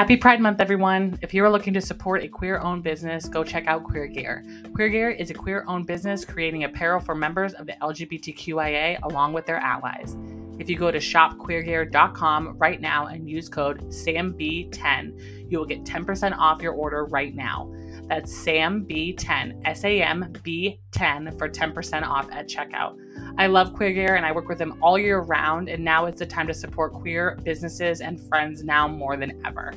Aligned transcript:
Happy 0.00 0.16
Pride 0.16 0.40
Month, 0.40 0.62
everyone. 0.62 1.18
If 1.20 1.34
you 1.34 1.44
are 1.44 1.50
looking 1.50 1.74
to 1.74 1.80
support 1.82 2.22
a 2.22 2.28
queer 2.28 2.58
owned 2.58 2.82
business, 2.82 3.28
go 3.28 3.44
check 3.44 3.66
out 3.66 3.84
Queer 3.84 4.06
Gear. 4.06 4.42
Queer 4.72 4.88
Gear 4.88 5.10
is 5.10 5.28
a 5.28 5.34
queer 5.34 5.62
owned 5.68 5.86
business 5.86 6.24
creating 6.24 6.64
apparel 6.64 7.00
for 7.00 7.14
members 7.14 7.52
of 7.52 7.66
the 7.66 7.74
LGBTQIA 7.82 9.02
along 9.02 9.34
with 9.34 9.44
their 9.44 9.58
allies. 9.58 10.16
If 10.58 10.70
you 10.70 10.78
go 10.78 10.90
to 10.90 10.96
shopqueergear.com 10.96 12.56
right 12.56 12.80
now 12.80 13.08
and 13.08 13.28
use 13.28 13.50
code 13.50 13.82
SAMB10, 13.90 15.50
you 15.50 15.58
will 15.58 15.66
get 15.66 15.84
10% 15.84 16.34
off 16.34 16.62
your 16.62 16.72
order 16.72 17.04
right 17.04 17.34
now. 17.34 17.70
That's 18.04 18.32
SAMB10, 18.32 19.60
S 19.66 19.84
A 19.84 20.00
M 20.00 20.32
B 20.42 20.80
10 20.92 21.36
for 21.36 21.46
10% 21.46 22.08
off 22.08 22.26
at 22.32 22.48
checkout. 22.48 22.96
I 23.40 23.46
love 23.46 23.72
Queer 23.72 23.92
Gear 23.92 24.16
and 24.16 24.26
I 24.26 24.32
work 24.32 24.50
with 24.50 24.58
them 24.58 24.76
all 24.82 24.98
year 24.98 25.20
round, 25.20 25.70
and 25.70 25.82
now 25.82 26.04
is 26.04 26.18
the 26.18 26.26
time 26.26 26.46
to 26.48 26.52
support 26.52 26.92
queer 26.92 27.38
businesses 27.42 28.02
and 28.02 28.20
friends 28.28 28.62
now 28.62 28.86
more 28.86 29.16
than 29.16 29.40
ever. 29.46 29.72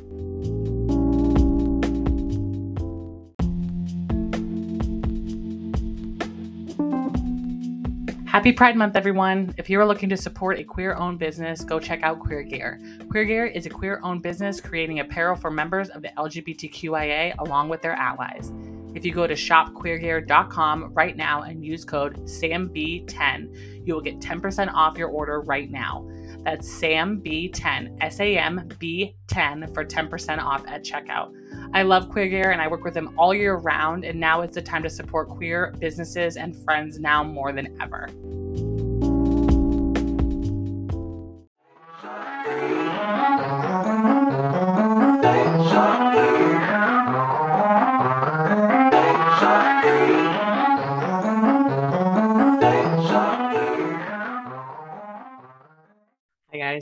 Happy 8.26 8.52
Pride 8.52 8.76
Month, 8.76 8.98
everyone. 8.98 9.55
If 9.55 9.70
you 9.70 9.80
are 9.80 9.85
looking 9.85 10.09
to 10.09 10.18
support 10.18 10.59
a 10.59 10.66
queer 10.66 10.95
owned 10.95 11.20
business, 11.20 11.63
go 11.63 11.80
check 11.80 12.04
out 12.04 12.20
Queer 12.20 12.43
Gear. 12.43 12.82
Queer 13.09 13.23
Gear 13.23 13.45
is 13.45 13.66
a 13.66 13.70
queer 13.70 14.02
owned 14.04 14.23
business 14.23 14.59
creating 14.59 14.99
apparel 14.99 15.38
for 15.38 15.49
members 15.49 15.88
of 15.88 16.02
the 16.02 16.09
LGBTQIA 16.18 17.38
along 17.38 17.70
with 17.70 17.82
their 17.82 17.93
allies. 17.93 18.52
If 18.94 19.04
you 19.04 19.12
go 19.12 19.26
to 19.26 19.34
shopqueergear.com 19.34 20.94
right 20.94 21.18
now 21.18 21.42
and 21.44 21.66
use 21.66 21.84
code 21.84 22.26
SAMB10, 22.26 23.86
you 23.88 23.94
will 23.94 24.02
get 24.02 24.20
10% 24.20 24.72
off 24.74 24.98
your 24.98 25.10
order 25.10 25.42
right 25.42 25.70
now. 25.70 26.08
That's 26.44 26.70
SAMB10, 26.80 27.98
S 28.02 28.20
A 28.20 28.38
M 28.38 28.70
B 28.78 29.16
10 29.27 29.74
for 29.74 29.85
10% 29.85 30.40
off 30.40 30.66
at 30.68 30.84
checkout. 30.84 31.34
I 31.74 31.84
love 31.84 32.10
Queer 32.10 32.27
Gear 32.27 32.52
and 32.52 32.62
I 32.62 32.68
work 32.68 32.84
with 32.84 32.94
them 32.94 33.13
all 33.18 33.34
year 33.34 33.55
round, 33.55 34.04
and 34.04 34.20
now 34.20 34.41
is 34.41 34.54
the 34.54 34.62
time 34.62 34.84
to 34.84 34.90
support 34.90 35.30
queer 35.30 35.74
businesses 35.80 36.38
and 36.38 36.55
friends 36.63 37.00
now 37.00 37.24
more 37.24 37.52
than 37.52 37.76
ever. 37.82 38.10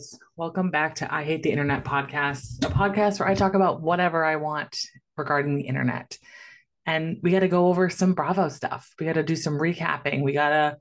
Guys. 0.01 0.19
Welcome 0.35 0.71
back 0.71 0.95
to 0.95 1.13
I 1.13 1.23
Hate 1.23 1.43
the 1.43 1.51
Internet 1.51 1.83
podcast, 1.83 2.65
a 2.65 2.69
podcast 2.69 3.19
where 3.19 3.29
I 3.29 3.35
talk 3.35 3.53
about 3.53 3.81
whatever 3.81 4.25
I 4.25 4.37
want 4.37 4.75
regarding 5.15 5.55
the 5.55 5.63
internet. 5.63 6.17
And 6.87 7.17
we 7.21 7.29
got 7.29 7.41
to 7.41 7.47
go 7.47 7.67
over 7.67 7.87
some 7.89 8.13
Bravo 8.13 8.49
stuff. 8.49 8.91
We 8.99 9.05
got 9.05 9.13
to 9.13 9.23
do 9.23 9.35
some 9.35 9.59
recapping. 9.59 10.23
We 10.23 10.33
got 10.33 10.49
to, 10.49 10.77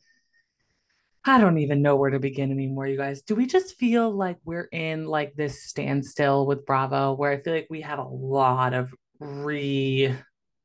I 1.25 1.39
don't 1.39 1.59
even 1.59 1.83
know 1.83 1.97
where 1.97 2.11
to 2.11 2.19
begin 2.19 2.51
anymore, 2.51 2.87
you 2.87 2.97
guys. 2.97 3.21
Do 3.21 3.35
we 3.35 3.47
just 3.47 3.77
feel 3.77 4.11
like 4.11 4.39
we're 4.45 4.69
in 4.73 5.07
like 5.07 5.35
this 5.35 5.65
standstill 5.65 6.47
with 6.47 6.65
Bravo 6.65 7.13
where 7.13 7.31
I 7.31 7.37
feel 7.37 7.53
like 7.53 7.69
we 7.69 7.83
have 7.83 7.99
a 7.99 8.09
lot 8.09 8.73
of 8.73 8.95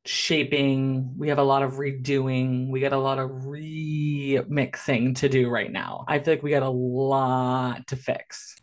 reshaping, 0.06 1.18
we 1.18 1.30
have 1.30 1.38
a 1.38 1.42
lot 1.42 1.64
of 1.64 1.74
redoing, 1.74 2.68
we 2.68 2.78
got 2.78 2.92
a 2.92 2.98
lot 2.98 3.18
of 3.18 3.28
remixing 3.30 5.16
to 5.16 5.28
do 5.28 5.48
right 5.48 5.72
now. 5.72 6.04
I 6.06 6.20
feel 6.20 6.34
like 6.34 6.44
we 6.44 6.50
got 6.50 6.62
a 6.62 6.70
lot 6.70 7.88
to 7.88 7.96
fix. 7.96 8.54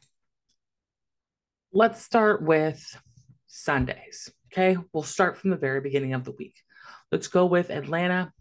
Let's 1.73 2.01
start 2.01 2.41
with 2.41 2.81
Sundays. 3.47 4.31
Okay, 4.53 4.77
we'll 4.93 5.03
start 5.03 5.37
from 5.37 5.49
the 5.49 5.57
very 5.57 5.81
beginning 5.81 6.13
of 6.13 6.23
the 6.23 6.31
week. 6.31 6.55
Let's 7.11 7.27
go 7.27 7.45
with 7.45 7.71
Atlanta 7.71 8.31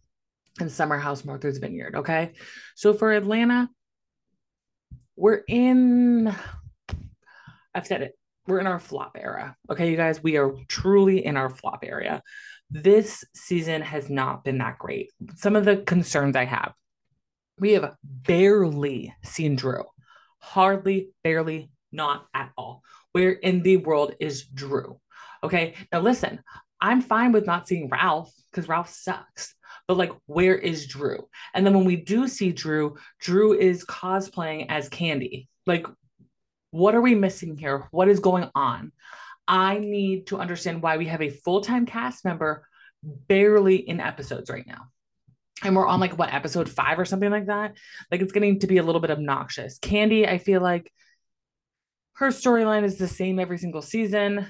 and 0.61 0.71
Summer 0.71 0.99
House 0.99 1.25
Martha's 1.25 1.59
Vineyard. 1.59 1.97
Okay, 1.97 2.33
so 2.77 2.95
for 2.95 3.13
Atlanta, 3.13 3.69
we're 5.17 5.43
in, 5.49 6.33
I've 7.75 7.87
said 7.87 8.03
it, 8.03 8.13
we're 8.47 8.61
in 8.61 8.69
our 8.69 8.79
flop 8.81 9.17
era. 9.19 9.57
Okay, 9.71 9.91
you 9.91 9.97
guys, 9.97 10.23
we 10.23 10.37
are 10.37 10.55
truly 10.69 11.25
in 11.25 11.37
our 11.37 11.51
flop 11.51 11.81
area. 11.83 12.23
This 12.73 13.25
season 13.35 13.83
has 13.83 14.09
not 14.09 14.45
been 14.45 14.59
that 14.59 14.79
great. 14.79 15.11
Some 15.37 15.57
of 15.57 15.65
the 15.65 15.79
concerns 15.79 16.37
I 16.37 16.45
have 16.45 16.73
we 17.59 17.73
have 17.73 17.95
barely 18.03 19.15
seen 19.23 19.57
Drew, 19.57 19.85
hardly, 20.39 21.11
barely, 21.23 21.71
not 21.93 22.27
at 22.35 22.51
all. 22.57 22.83
Where 23.13 23.31
in 23.31 23.63
the 23.63 23.77
world 23.77 24.15
is 24.19 24.45
Drew? 24.45 24.99
Okay. 25.45 25.75
Now 25.93 26.01
listen, 26.01 26.41
I'm 26.81 27.01
fine 27.03 27.33
with 27.33 27.47
not 27.47 27.69
seeing 27.69 27.89
Ralph 27.89 28.33
because 28.51 28.69
Ralph 28.69 28.91
sucks. 28.91 29.55
But 29.87 29.97
like, 29.97 30.13
where 30.27 30.57
is 30.57 30.87
Drew? 30.87 31.29
And 31.55 31.65
then 31.67 31.75
when 31.75 31.85
we 31.85 31.97
do 31.97 32.29
see 32.29 32.53
Drew, 32.53 32.97
Drew 33.21 33.57
is 33.57 33.85
cosplaying 33.85 34.67
as 34.69 34.89
Kandi. 34.89 35.49
Like, 35.67 35.87
what 36.71 36.95
are 36.95 37.01
we 37.01 37.15
missing 37.15 37.57
here? 37.57 37.89
What 37.91 38.09
is 38.09 38.21
going 38.21 38.51
on? 38.55 38.93
I 39.47 39.79
need 39.79 40.29
to 40.29 40.39
understand 40.39 40.83
why 40.83 40.97
we 40.97 41.07
have 41.07 41.23
a 41.23 41.31
full 41.31 41.61
time 41.61 41.87
cast 41.87 42.25
member 42.25 42.67
barely 43.03 43.77
in 43.77 44.01
episodes 44.01 44.51
right 44.51 44.67
now. 44.67 44.89
And 45.65 45.77
we're 45.77 45.87
on 45.87 46.01
like 46.01 46.19
what 46.19 46.33
episode 46.33 46.69
five 46.69 46.99
or 46.99 47.05
something 47.05 47.31
like 47.31 47.47
that. 47.47 47.77
Like, 48.11 48.21
it's 48.21 48.33
getting 48.33 48.61
to 48.61 48.67
be 48.67 48.79
a 48.79 48.83
little 48.83 49.01
bit 49.01 49.11
obnoxious. 49.11 49.79
Kandi, 49.79 50.29
I 50.29 50.39
feel 50.39 50.61
like 50.61 50.91
her 52.15 52.29
storyline 52.29 52.85
is 52.85 52.99
the 52.99 53.09
same 53.09 53.39
every 53.39 53.59
single 53.59 53.83
season 53.83 54.47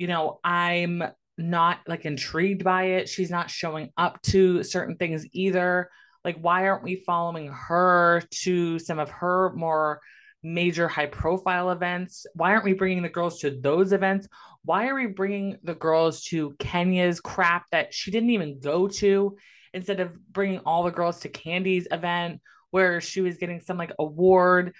you 0.00 0.06
know, 0.06 0.40
I'm 0.42 1.02
not 1.36 1.80
like 1.86 2.06
intrigued 2.06 2.64
by 2.64 2.84
it. 2.84 3.08
She's 3.08 3.30
not 3.30 3.50
showing 3.50 3.90
up 3.98 4.20
to 4.22 4.62
certain 4.62 4.96
things 4.96 5.26
either. 5.32 5.90
Like, 6.24 6.38
why 6.40 6.68
aren't 6.68 6.84
we 6.84 6.96
following 6.96 7.48
her 7.48 8.22
to 8.44 8.78
some 8.78 8.98
of 8.98 9.10
her 9.10 9.52
more 9.54 10.00
major 10.42 10.88
high 10.88 11.06
profile 11.06 11.70
events? 11.70 12.26
Why 12.34 12.52
aren't 12.52 12.64
we 12.64 12.72
bringing 12.72 13.02
the 13.02 13.08
girls 13.08 13.40
to 13.40 13.50
those 13.50 13.92
events? 13.92 14.28
Why 14.64 14.88
are 14.88 14.94
we 14.94 15.06
bringing 15.06 15.58
the 15.62 15.74
girls 15.74 16.24
to 16.24 16.54
Kenya's 16.58 17.20
crap 17.20 17.66
that 17.72 17.94
she 17.94 18.10
didn't 18.10 18.30
even 18.30 18.60
go 18.60 18.88
to 18.88 19.36
instead 19.72 20.00
of 20.00 20.12
bringing 20.32 20.60
all 20.60 20.82
the 20.82 20.90
girls 20.90 21.20
to 21.20 21.28
Kandi's 21.28 21.88
event 21.90 22.40
where 22.70 23.00
she 23.00 23.20
was 23.20 23.36
getting 23.36 23.60
some 23.60 23.78
like 23.78 23.92
award 23.98 24.72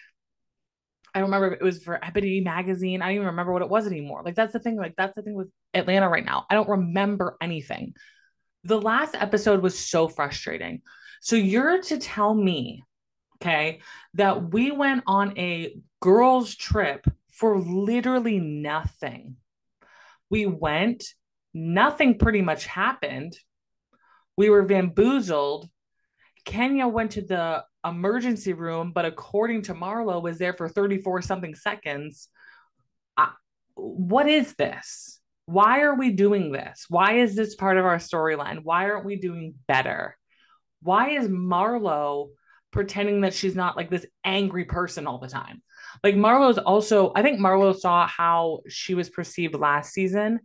I 1.15 1.21
remember 1.21 1.53
it 1.53 1.63
was 1.63 1.83
for 1.83 2.03
Ebony 2.05 2.41
magazine. 2.41 3.03
I 3.03 3.07
don't 3.07 3.17
even 3.17 3.27
remember 3.29 3.53
what 3.53 3.63
it 3.63 3.69
was 3.69 3.87
anymore. 3.87 4.23
Like 4.25 4.35
that's 4.35 4.53
the 4.53 4.59
thing. 4.59 4.77
Like 4.77 4.95
that's 4.97 5.15
the 5.15 5.23
thing 5.23 5.35
with 5.35 5.49
Atlanta 5.75 6.09
right 6.09 6.25
now. 6.25 6.47
I 6.49 6.55
don't 6.55 6.69
remember 6.69 7.37
anything. 7.41 7.95
The 8.65 8.81
last 8.81 9.15
episode 9.15 9.63
was 9.63 9.79
so 9.79 10.09
frustrating. 10.09 10.83
So 11.21 11.37
you're 11.37 11.81
to 11.83 11.99
tell 11.99 12.35
me, 12.35 12.85
okay, 13.41 13.81
that 14.15 14.53
we 14.53 14.71
went 14.71 15.05
on 15.07 15.39
a 15.39 15.75
girls' 16.01 16.55
trip 16.55 17.07
for 17.31 17.59
literally 17.59 18.39
nothing. 18.39 19.37
We 20.29 20.47
went, 20.47 21.05
nothing 21.55 22.19
pretty 22.19 22.43
much 22.43 22.67
happened. 22.67 23.37
We 24.37 24.51
were 24.51 24.63
bamboozled. 24.63 25.69
Kenya 26.45 26.87
went 26.87 27.13
to 27.13 27.23
the 27.23 27.65
emergency 27.85 28.53
room, 28.53 28.93
but 28.93 29.05
according 29.05 29.63
to 29.63 29.75
Marlo, 29.75 30.23
was 30.23 30.39
there 30.39 30.53
for 30.53 30.69
34 30.69 31.23
something 31.23 31.55
seconds. 31.55 32.29
I, 33.17 33.31
what 33.75 34.29
is 34.29 34.55
this? 34.55 35.21
Why 35.47 35.81
are 35.81 35.95
we 35.95 36.13
doing 36.13 36.53
this? 36.53 36.87
Why 36.89 37.19
is 37.19 37.35
this 37.35 37.55
part 37.55 37.77
of 37.77 37.85
our 37.85 37.97
storyline? 37.97 38.61
Why 38.63 38.89
aren't 38.89 39.05
we 39.05 39.17
doing 39.17 39.55
better? 39.67 40.17
Why 40.83 41.11
is 41.11 41.29
Marlo 41.29 42.31
pretending 42.73 43.23
that 43.23 43.35
she's 43.35 43.55
not 43.55 43.77
like 43.77 43.91
this 43.91 44.07
angry 44.25 44.65
person 44.65 45.07
all 45.07 45.19
the 45.19 45.29
time? 45.29 45.63
Like 46.05 46.15
Marlo's 46.15 46.59
also, 46.59 47.13
I 47.15 47.23
think 47.23 47.41
Marlo 47.41 47.77
saw 47.77 48.07
how 48.07 48.61
she 48.69 48.95
was 48.95 49.11
perceived 49.11 49.55
last 49.55 49.93
season 49.93 50.41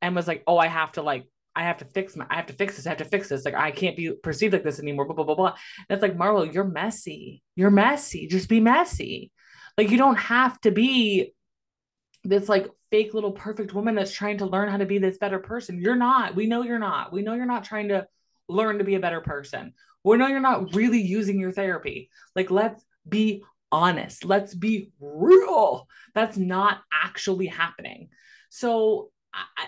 and 0.00 0.14
was 0.14 0.28
like, 0.28 0.42
oh, 0.46 0.58
I 0.58 0.68
have 0.68 0.92
to 0.92 1.02
like 1.02 1.26
I 1.56 1.62
have 1.62 1.78
to 1.78 1.84
fix 1.84 2.16
my, 2.16 2.26
I 2.28 2.36
have 2.36 2.46
to 2.46 2.52
fix 2.52 2.76
this. 2.76 2.86
I 2.86 2.90
have 2.90 2.98
to 2.98 3.04
fix 3.04 3.28
this. 3.28 3.44
Like 3.44 3.54
I 3.54 3.70
can't 3.70 3.96
be 3.96 4.12
perceived 4.12 4.52
like 4.52 4.64
this 4.64 4.80
anymore. 4.80 5.04
Blah 5.04 5.14
blah 5.14 5.24
blah 5.24 5.34
blah. 5.34 5.56
It's 5.88 6.02
like 6.02 6.16
Marlo, 6.16 6.52
you're 6.52 6.64
messy. 6.64 7.42
You're 7.54 7.70
messy. 7.70 8.26
Just 8.26 8.48
be 8.48 8.60
messy. 8.60 9.30
Like 9.78 9.90
you 9.90 9.98
don't 9.98 10.18
have 10.18 10.60
to 10.62 10.70
be 10.70 11.32
this 12.24 12.48
like 12.48 12.68
fake 12.90 13.14
little 13.14 13.32
perfect 13.32 13.74
woman 13.74 13.94
that's 13.94 14.12
trying 14.12 14.38
to 14.38 14.46
learn 14.46 14.68
how 14.68 14.78
to 14.78 14.86
be 14.86 14.98
this 14.98 15.18
better 15.18 15.38
person. 15.38 15.80
You're 15.80 15.96
not. 15.96 16.34
We 16.34 16.46
know 16.46 16.62
you're 16.62 16.78
not. 16.78 17.12
We 17.12 17.22
know 17.22 17.34
you're 17.34 17.46
not 17.46 17.64
trying 17.64 17.88
to 17.88 18.06
learn 18.48 18.78
to 18.78 18.84
be 18.84 18.94
a 18.94 19.00
better 19.00 19.20
person. 19.20 19.74
We 20.04 20.16
know 20.16 20.26
you're 20.26 20.40
not 20.40 20.74
really 20.74 21.00
using 21.00 21.40
your 21.40 21.52
therapy. 21.52 22.10
Like 22.36 22.50
let's 22.50 22.84
be 23.08 23.42
honest. 23.72 24.24
Let's 24.24 24.54
be 24.54 24.90
real. 25.00 25.88
That's 26.14 26.36
not 26.36 26.82
actually 26.92 27.46
happening. 27.46 28.10
So 28.50 29.10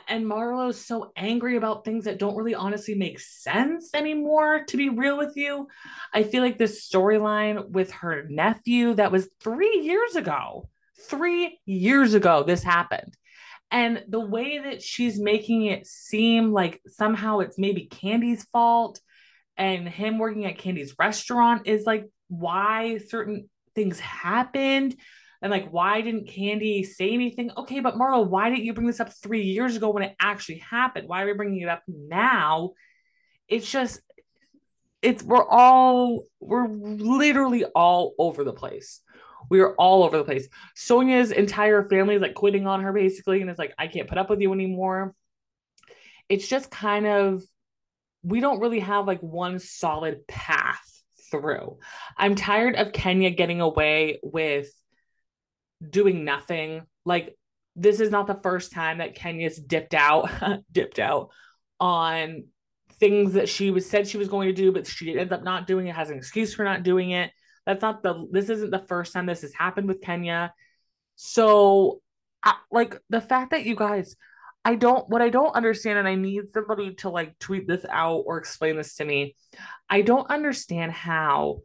and 0.09 0.29
Marlo's 0.29 0.81
so 0.81 1.13
angry 1.17 1.57
about 1.57 1.85
things 1.85 2.05
that 2.05 2.19
don't 2.19 2.37
really 2.37 2.55
honestly 2.55 2.95
make 2.95 3.19
sense 3.19 3.91
anymore, 3.95 4.65
to 4.69 4.77
be 4.77 4.89
real 4.89 5.19
with 5.19 5.37
you. 5.37 5.67
I 6.13 6.23
feel 6.23 6.43
like 6.43 6.59
this 6.59 6.89
storyline 6.89 7.71
with 7.71 7.91
her 7.93 8.27
nephew 8.29 8.95
that 8.95 9.11
was 9.11 9.29
three 9.43 9.81
years 9.83 10.15
ago, 10.15 10.69
three 11.09 11.59
years 11.67 12.15
ago, 12.15 12.45
this 12.45 12.63
happened. 12.63 13.17
And 13.71 14.05
the 14.09 14.25
way 14.25 14.59
that 14.59 14.83
she's 14.83 15.19
making 15.19 15.67
it 15.67 15.87
seem 15.87 16.53
like 16.53 16.81
somehow 16.87 17.41
it's 17.41 17.59
maybe 17.59 17.89
Kandi's 17.91 18.45
fault 18.45 19.01
and 19.57 19.89
him 19.89 20.19
working 20.19 20.45
at 20.45 20.59
Kandi's 20.59 20.95
restaurant 20.99 21.67
is 21.67 21.85
like 21.85 22.07
why 22.29 22.99
certain 22.99 23.49
things 23.75 24.01
happened 24.01 24.97
and 25.43 25.51
like 25.51 25.69
why 25.71 26.01
didn't 26.01 26.29
Candy 26.29 26.83
say 26.83 27.13
anything? 27.13 27.51
Okay, 27.57 27.81
but 27.81 27.95
Marlo, 27.95 28.27
why 28.27 28.51
didn't 28.51 28.65
you 28.65 28.75
bring 28.75 28.87
this 28.87 29.01
up 29.01 29.13
three 29.13 29.43
years 29.43 29.77
ago 29.77 29.91
when 29.91 30.03
it 30.03 30.17
actually 30.21 30.59
happened? 30.59 31.09
Why 31.09 31.23
are 31.23 31.27
we 31.27 31.35
bringing 31.35 31.61
it 31.61 31.69
up 31.69 31.83
now? 31.87 32.73
It's 33.49 33.71
just 33.71 34.01
it's 35.03 35.23
we're 35.23 35.47
all 35.49 36.25
we're 36.41 36.69
literally 36.69 37.65
all 37.65 38.15
over 38.19 38.45
the 38.45 38.53
place. 38.53 39.01
We 39.49 39.61
are 39.61 39.75
all 39.75 40.03
over 40.03 40.17
the 40.17 40.25
place. 40.25 40.49
Sanya's 40.75 41.31
entire 41.31 41.89
family 41.89 42.17
is 42.17 42.23
like 42.23 42.35
quitting 42.35 42.67
on 42.67 42.83
her 42.83 42.93
basically, 42.93 43.41
and 43.41 43.51
it's 43.51 43.59
like, 43.59 43.75
I 43.79 43.87
can't 43.87 44.09
put 44.09 44.19
up 44.19 44.29
with 44.29 44.41
you 44.41 44.53
anymore. 44.53 45.15
It's 46.29 46.49
just 46.49 46.71
kind 46.71 47.07
of 47.07 47.45
we 48.27 48.41
don't 48.41 48.59
really 48.59 48.81
have 48.81 49.07
like 49.07 49.21
one 49.21 49.61
solid 49.61 50.27
path 50.27 51.03
through. 51.31 51.79
I'm 52.17 52.35
tired 52.35 52.75
of 52.75 52.93
Kenya 52.93 53.31
getting 53.31 53.61
away 53.61 54.19
with 54.23 54.69
doing 55.89 56.25
nothing. 56.25 56.83
Like 57.05 57.37
this 57.77 58.01
is 58.01 58.11
not 58.11 58.27
the 58.27 58.41
first 58.43 58.73
time 58.73 58.99
that 58.99 59.15
Kenya's 59.15 59.57
dipped 59.57 59.95
out, 59.95 60.29
dipped 60.73 60.99
out 60.99 61.31
on 61.79 62.47
things 62.99 63.35
that 63.35 63.49
she 63.49 63.71
was 63.71 63.89
said 63.89 64.09
she 64.09 64.19
was 64.19 64.29
going 64.29 64.49
to 64.49 64.55
do, 64.55 64.73
but 64.73 64.89
she 64.89 65.17
ends 65.17 65.33
up 65.33 65.45
not 65.45 65.69
doing 65.69 65.87
it, 65.87 65.95
has 65.95 66.11
an 66.11 66.19
excuse 66.19 66.53
for 66.53 66.65
not 66.65 66.83
doing 66.83 67.11
it. 67.11 67.31
That's 67.65 67.83
not 67.83 68.03
the 68.03 68.27
this 68.33 68.51
isn't 68.51 68.71
the 68.71 68.85
first 68.89 69.13
time 69.13 69.27
this 69.27 69.43
has 69.43 69.55
happened 69.55 69.87
with 69.87 70.01
Kenya. 70.01 70.53
So 71.15 72.01
I, 72.43 72.55
like 72.73 72.99
the 73.09 73.21
fact 73.21 73.53
that 73.53 73.65
you 73.65 73.77
guys 73.77 74.17
I 74.67 74.75
don't 74.75 75.09
what 75.09 75.23
I 75.23 75.29
don't 75.29 75.55
understand 75.55 76.01
and 76.01 76.09
I 76.09 76.17
need 76.17 76.51
somebody 76.53 76.93
to 76.97 77.09
like 77.09 77.39
tweet 77.39 77.69
this 77.69 77.87
out 77.89 78.25
or 78.27 78.37
explain 78.37 78.77
this 78.77 78.97
to 78.97 79.05
me. 79.05 79.37
I 79.89 80.03
don't 80.03 80.29
understand 80.29 80.91
how 80.91 81.61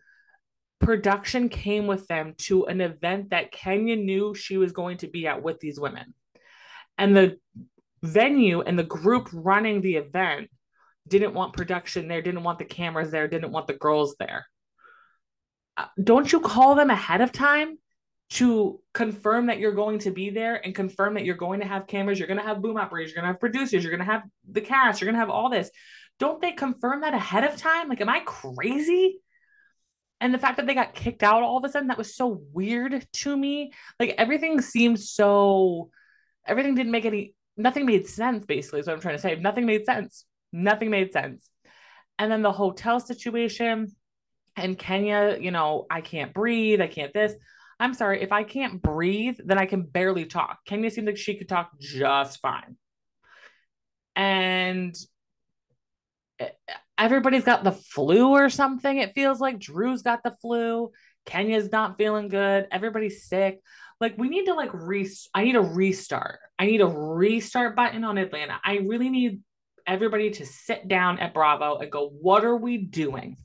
production 0.79 1.49
came 1.49 1.87
with 1.87 2.05
them 2.05 2.35
to 2.37 2.65
an 2.65 2.79
event 2.79 3.31
that 3.31 3.51
Kenya 3.51 3.95
knew 3.95 4.35
she 4.35 4.57
was 4.57 4.71
going 4.71 4.97
to 4.97 5.07
be 5.07 5.25
at 5.25 5.41
with 5.41 5.59
these 5.59 5.79
women. 5.79 6.13
And 6.99 7.17
the 7.17 7.39
venue 8.03 8.61
and 8.61 8.77
the 8.77 8.83
group 8.83 9.29
running 9.33 9.81
the 9.81 9.95
event 9.95 10.51
didn't 11.07 11.33
want 11.33 11.53
production 11.53 12.07
there, 12.07 12.21
didn't 12.21 12.43
want 12.43 12.59
the 12.59 12.65
cameras 12.65 13.09
there, 13.09 13.27
didn't 13.27 13.51
want 13.51 13.65
the 13.65 13.73
girls 13.73 14.15
there. 14.19 14.45
Uh, 15.75 15.87
don't 16.03 16.31
you 16.31 16.39
call 16.39 16.75
them 16.75 16.91
ahead 16.91 17.21
of 17.21 17.31
time 17.31 17.79
to 18.31 18.79
confirm 18.93 19.47
that 19.47 19.59
you're 19.59 19.73
going 19.73 19.99
to 19.99 20.11
be 20.11 20.29
there 20.29 20.55
and 20.65 20.73
confirm 20.73 21.15
that 21.15 21.25
you're 21.25 21.35
going 21.35 21.59
to 21.59 21.65
have 21.65 21.85
cameras, 21.85 22.17
you're 22.17 22.29
going 22.29 22.39
to 22.39 22.45
have 22.45 22.61
boom 22.61 22.77
operators, 22.77 23.11
you're 23.11 23.21
going 23.21 23.27
to 23.27 23.33
have 23.33 23.39
producers, 23.41 23.83
you're 23.83 23.91
going 23.91 24.05
to 24.05 24.11
have 24.11 24.23
the 24.49 24.61
cast, 24.61 25.01
you're 25.01 25.07
going 25.07 25.15
to 25.15 25.19
have 25.19 25.29
all 25.29 25.49
this. 25.49 25.69
Don't 26.17 26.41
they 26.41 26.53
confirm 26.53 27.01
that 27.01 27.13
ahead 27.13 27.43
of 27.43 27.57
time? 27.57 27.89
Like, 27.89 27.99
am 27.99 28.07
I 28.07 28.21
crazy? 28.25 29.19
And 30.21 30.33
the 30.33 30.37
fact 30.37 30.57
that 30.57 30.67
they 30.67 30.73
got 30.73 30.93
kicked 30.93 31.23
out 31.23 31.43
all 31.43 31.57
of 31.57 31.65
a 31.65 31.69
sudden, 31.69 31.89
that 31.89 31.97
was 31.97 32.15
so 32.15 32.41
weird 32.53 33.05
to 33.13 33.35
me. 33.35 33.73
Like 33.99 34.15
everything 34.17 34.61
seemed 34.61 34.99
so, 34.99 35.89
everything 36.45 36.75
didn't 36.75 36.91
make 36.91 37.05
any, 37.05 37.33
nothing 37.57 37.85
made 37.85 38.07
sense, 38.07 38.45
basically, 38.45 38.79
is 38.79 38.87
what 38.87 38.93
I'm 38.93 39.01
trying 39.01 39.15
to 39.15 39.21
say. 39.21 39.35
Nothing 39.35 39.65
made 39.65 39.85
sense. 39.85 40.25
Nothing 40.53 40.89
made 40.89 41.11
sense. 41.11 41.49
And 42.17 42.31
then 42.31 42.43
the 42.43 42.51
hotel 42.51 42.99
situation 42.99 43.93
and 44.55 44.77
Kenya, 44.77 45.37
you 45.41 45.51
know, 45.51 45.85
I 45.89 46.01
can't 46.01 46.33
breathe. 46.33 46.81
I 46.81 46.87
can't 46.87 47.13
this. 47.13 47.33
I'm 47.81 47.95
sorry. 47.95 48.21
If 48.21 48.31
I 48.31 48.43
can't 48.43 48.79
breathe, 48.79 49.39
then 49.43 49.57
I 49.57 49.65
can 49.65 49.81
barely 49.81 50.25
talk. 50.25 50.59
Kenya 50.65 50.91
seemed 50.91 51.07
like 51.07 51.17
she 51.17 51.35
could 51.35 51.49
talk 51.49 51.71
just 51.79 52.39
fine. 52.39 52.77
And 54.15 54.95
eh, 56.39 56.49
everybody's 56.95 57.43
got 57.43 57.63
the 57.63 57.71
flu 57.71 58.29
or 58.29 58.51
something. 58.51 58.99
It 58.99 59.15
feels 59.15 59.41
like 59.41 59.57
Drew's 59.57 60.03
got 60.03 60.21
the 60.23 60.35
flu. 60.43 60.91
Kenya's 61.25 61.71
not 61.71 61.97
feeling 61.97 62.27
good. 62.27 62.67
Everybody's 62.71 63.25
sick. 63.25 63.59
Like 63.99 64.15
we 64.15 64.29
need 64.29 64.45
to 64.45 64.53
like 64.53 64.69
re 64.73 65.09
I 65.33 65.43
need 65.43 65.55
a 65.55 65.61
restart. 65.61 66.39
I 66.59 66.67
need 66.67 66.81
a 66.81 66.87
restart 66.87 67.75
button 67.75 68.03
on 68.03 68.19
Atlanta. 68.19 68.59
I 68.63 68.77
really 68.77 69.09
need 69.09 69.41
everybody 69.87 70.29
to 70.29 70.45
sit 70.45 70.87
down 70.87 71.17
at 71.17 71.33
Bravo 71.33 71.79
and 71.79 71.91
go, 71.91 72.09
what 72.09 72.45
are 72.45 72.57
we 72.57 72.77
doing? 72.77 73.37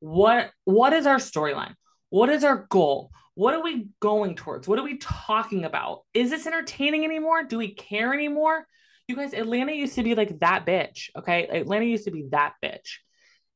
What 0.00 0.50
what 0.64 0.94
is 0.94 1.06
our 1.06 1.16
storyline? 1.16 1.74
What 2.08 2.30
is 2.30 2.42
our 2.42 2.66
goal? 2.70 3.10
What 3.36 3.52
are 3.52 3.62
we 3.62 3.88
going 4.00 4.34
towards? 4.34 4.66
What 4.66 4.78
are 4.78 4.82
we 4.82 4.96
talking 4.96 5.64
about? 5.64 6.00
Is 6.14 6.30
this 6.30 6.46
entertaining 6.46 7.04
anymore? 7.04 7.44
Do 7.44 7.58
we 7.58 7.74
care 7.74 8.14
anymore? 8.14 8.66
You 9.08 9.14
guys, 9.14 9.34
Atlanta 9.34 9.72
used 9.72 9.94
to 9.96 10.02
be 10.02 10.14
like 10.14 10.40
that 10.40 10.64
bitch. 10.64 11.10
Okay. 11.16 11.46
Atlanta 11.46 11.84
used 11.84 12.06
to 12.06 12.10
be 12.10 12.24
that 12.30 12.54
bitch. 12.64 12.96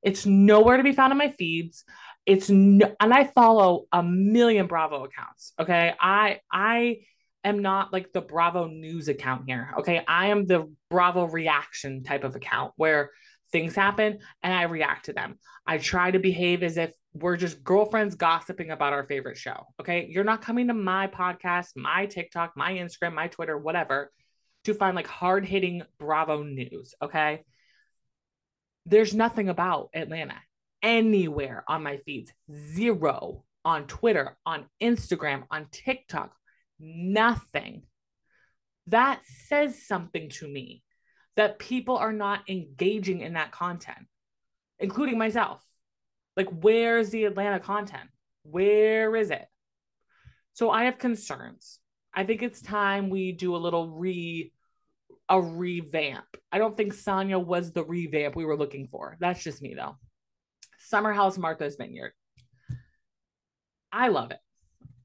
It's 0.03 0.27
nowhere 0.27 0.77
to 0.77 0.83
be 0.83 0.93
found 0.93 1.13
in 1.13 1.19
my 1.19 1.31
feeds. 1.31 1.85
It's 2.27 2.51
no, 2.51 2.95
and 3.01 3.13
I 3.13 3.25
follow 3.25 3.87
a 3.91 4.03
million 4.03 4.67
Bravo 4.67 5.05
accounts. 5.05 5.55
Okay. 5.59 5.95
I, 5.99 6.41
I, 6.53 6.99
am 7.43 7.63
not 7.63 7.91
like 7.91 8.13
the 8.13 8.21
Bravo 8.21 8.67
news 8.67 9.09
account 9.09 9.45
here. 9.47 9.71
Okay. 9.79 10.05
I 10.07 10.27
am 10.27 10.45
the 10.45 10.71
Bravo 10.91 11.25
reaction 11.25 12.05
type 12.05 12.25
of 12.25 12.37
account 12.37 12.75
where 12.77 13.13
things 13.53 13.75
happen 13.75 14.19
and 14.43 14.55
I 14.55 14.63
react 14.63 15.07
to 15.07 15.13
them. 15.13 15.39
I 15.67 15.79
try 15.79 16.11
to 16.11 16.19
behave 16.19 16.63
as 16.63 16.77
if 16.77 16.93
we're 17.13 17.37
just 17.37 17.63
girlfriends 17.63 18.15
gossiping 18.15 18.71
about 18.71 18.93
our 18.93 19.05
favorite 19.05 19.37
show. 19.37 19.67
Okay. 19.81 20.09
You're 20.11 20.25
not 20.25 20.43
coming 20.43 20.69
to 20.69 20.75
my 20.75 21.07
podcast, 21.09 21.77
my 21.77 22.07
TikTok, 22.07 22.53
my 22.57 22.73
Instagram, 22.73 23.15
my 23.15 23.29
Twitter, 23.29 23.59
whatever 23.59 24.11
to 24.65 24.75
find 24.75 24.95
like 24.95 25.07
hard 25.07 25.45
hitting 25.45 25.83
Bravo 25.99 26.43
news. 26.43 26.95
Okay. 27.03 27.45
There's 28.87 29.15
nothing 29.15 29.49
about 29.49 29.91
Atlanta 29.95 30.37
anywhere 30.83 31.65
on 31.69 31.83
my 31.83 31.99
feeds. 31.99 32.33
Zero 32.53 33.45
on 33.65 33.87
Twitter, 33.87 34.37
on 34.47 34.67
Instagram, 34.83 35.45
on 35.51 35.67
TikTok. 35.71 36.33
Nothing. 36.79 37.83
That 38.87 39.21
says 39.25 39.87
something 39.87 40.31
to 40.31 40.49
me 40.49 40.83
that 41.37 41.59
people 41.59 41.97
are 41.97 42.13
not 42.13 42.49
engaging 42.49 43.21
in 43.21 43.35
that 43.35 43.53
content, 43.53 44.07
including 44.79 45.19
myself. 45.19 45.63
Like, 46.37 46.49
where's 46.49 47.11
the 47.11 47.25
Atlanta 47.25 47.61
content? 47.61 48.09
Where 48.43 49.15
is 49.17 49.31
it? 49.31 49.47
So 50.55 50.71
I 50.71 50.85
have 50.85 50.99
concerns. 50.99 51.79
I 52.13 52.25
think 52.25 52.43
it's 52.43 52.61
time 52.61 53.11
we 53.11 53.33
do 53.33 53.55
a 53.55 53.59
little 53.59 53.89
re 53.89 54.53
a 55.29 55.41
revamp. 55.41 56.27
I 56.51 56.59
don't 56.59 56.77
think 56.77 56.93
Sanya 56.93 57.43
was 57.43 57.73
the 57.73 57.85
revamp 57.85 58.35
we 58.35 58.45
were 58.45 58.57
looking 58.57 58.89
for. 58.89 59.17
That's 59.21 59.43
just 59.43 59.63
me 59.63 59.75
though. 59.75 59.97
Summer 60.79 61.13
House 61.13 61.39
Martha's 61.39 61.77
Vineyard. 61.77 62.13
I 63.93 64.09
love 64.09 64.33
it. 64.33 64.41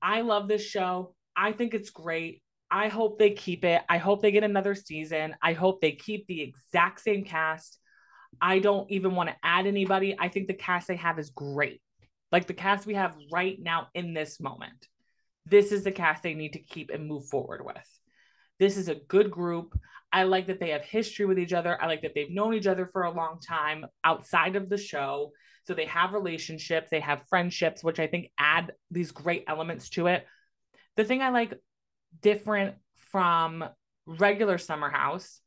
I 0.02 0.22
love 0.22 0.48
this 0.48 0.66
show. 0.66 1.14
I 1.38 1.52
think 1.52 1.74
it's 1.74 1.92
great. 1.92 2.42
I 2.70 2.88
hope 2.88 3.20
they 3.20 3.32
keep 3.32 3.64
it. 3.64 3.82
I 3.88 3.98
hope 3.98 4.22
they 4.22 4.32
get 4.32 4.44
another 4.44 4.76
season. 4.76 5.36
I 5.42 5.54
hope 5.54 5.82
they 5.82 5.92
keep 5.94 6.28
the 6.28 6.42
exact 6.42 7.02
same 7.02 7.24
cast. 7.24 7.80
I 8.42 8.60
don't 8.60 8.90
even 8.92 9.16
want 9.16 9.30
to 9.30 9.36
add 9.44 9.66
anybody. 9.66 10.16
I 10.20 10.30
think 10.30 10.48
the 10.48 10.54
cast 10.54 10.88
they 10.88 10.98
have 10.98 11.20
is 11.20 11.30
great. 11.30 11.82
Like 12.32 12.48
the 12.48 12.54
cast 12.54 12.86
we 12.86 12.96
have 12.96 13.16
right 13.32 13.58
now 13.62 13.88
in 13.94 14.14
this 14.14 14.40
moment 14.40 14.88
this 15.46 15.72
is 15.72 15.84
the 15.84 15.92
cast 15.92 16.24
they 16.24 16.34
need 16.34 16.54
to 16.54 16.60
keep 16.60 16.90
and 16.90 17.08
move 17.08 17.28
forward 17.28 17.64
with. 17.64 18.00
This 18.60 18.78
is 18.78 18.88
a 18.88 18.96
good 18.96 19.30
group. 19.30 19.78
I 20.12 20.24
like 20.24 20.48
that 20.48 20.60
they 20.60 20.70
have 20.70 20.84
history 20.84 21.26
with 21.26 21.38
each 21.38 21.54
other. 21.54 21.82
I 21.82 21.88
like 21.88 22.02
that 22.02 22.14
they've 22.16 22.32
known 22.32 22.54
each 22.54 22.68
other 22.68 22.86
for 22.86 23.04
a 23.04 23.12
long 23.12 23.40
time 23.46 23.86
outside 24.04 24.56
of 24.56 24.70
the 24.70 24.78
show. 24.78 25.32
So 25.66 25.74
they 25.74 25.86
have 25.86 26.14
relationships, 26.14 26.90
they 26.90 27.00
have 27.00 27.28
friendships, 27.28 27.84
which 27.84 28.00
I 28.00 28.08
think 28.08 28.32
add 28.38 28.74
these 28.92 29.12
great 29.12 29.44
elements 29.48 29.90
to 29.92 30.08
it. 30.08 30.26
The 30.96 31.04
thing 31.04 31.22
I 31.22 31.30
like 31.30 31.54
different 32.22 32.76
from 33.12 33.64
regular 34.06 34.58
Summer 34.58 34.90
House 34.90 35.40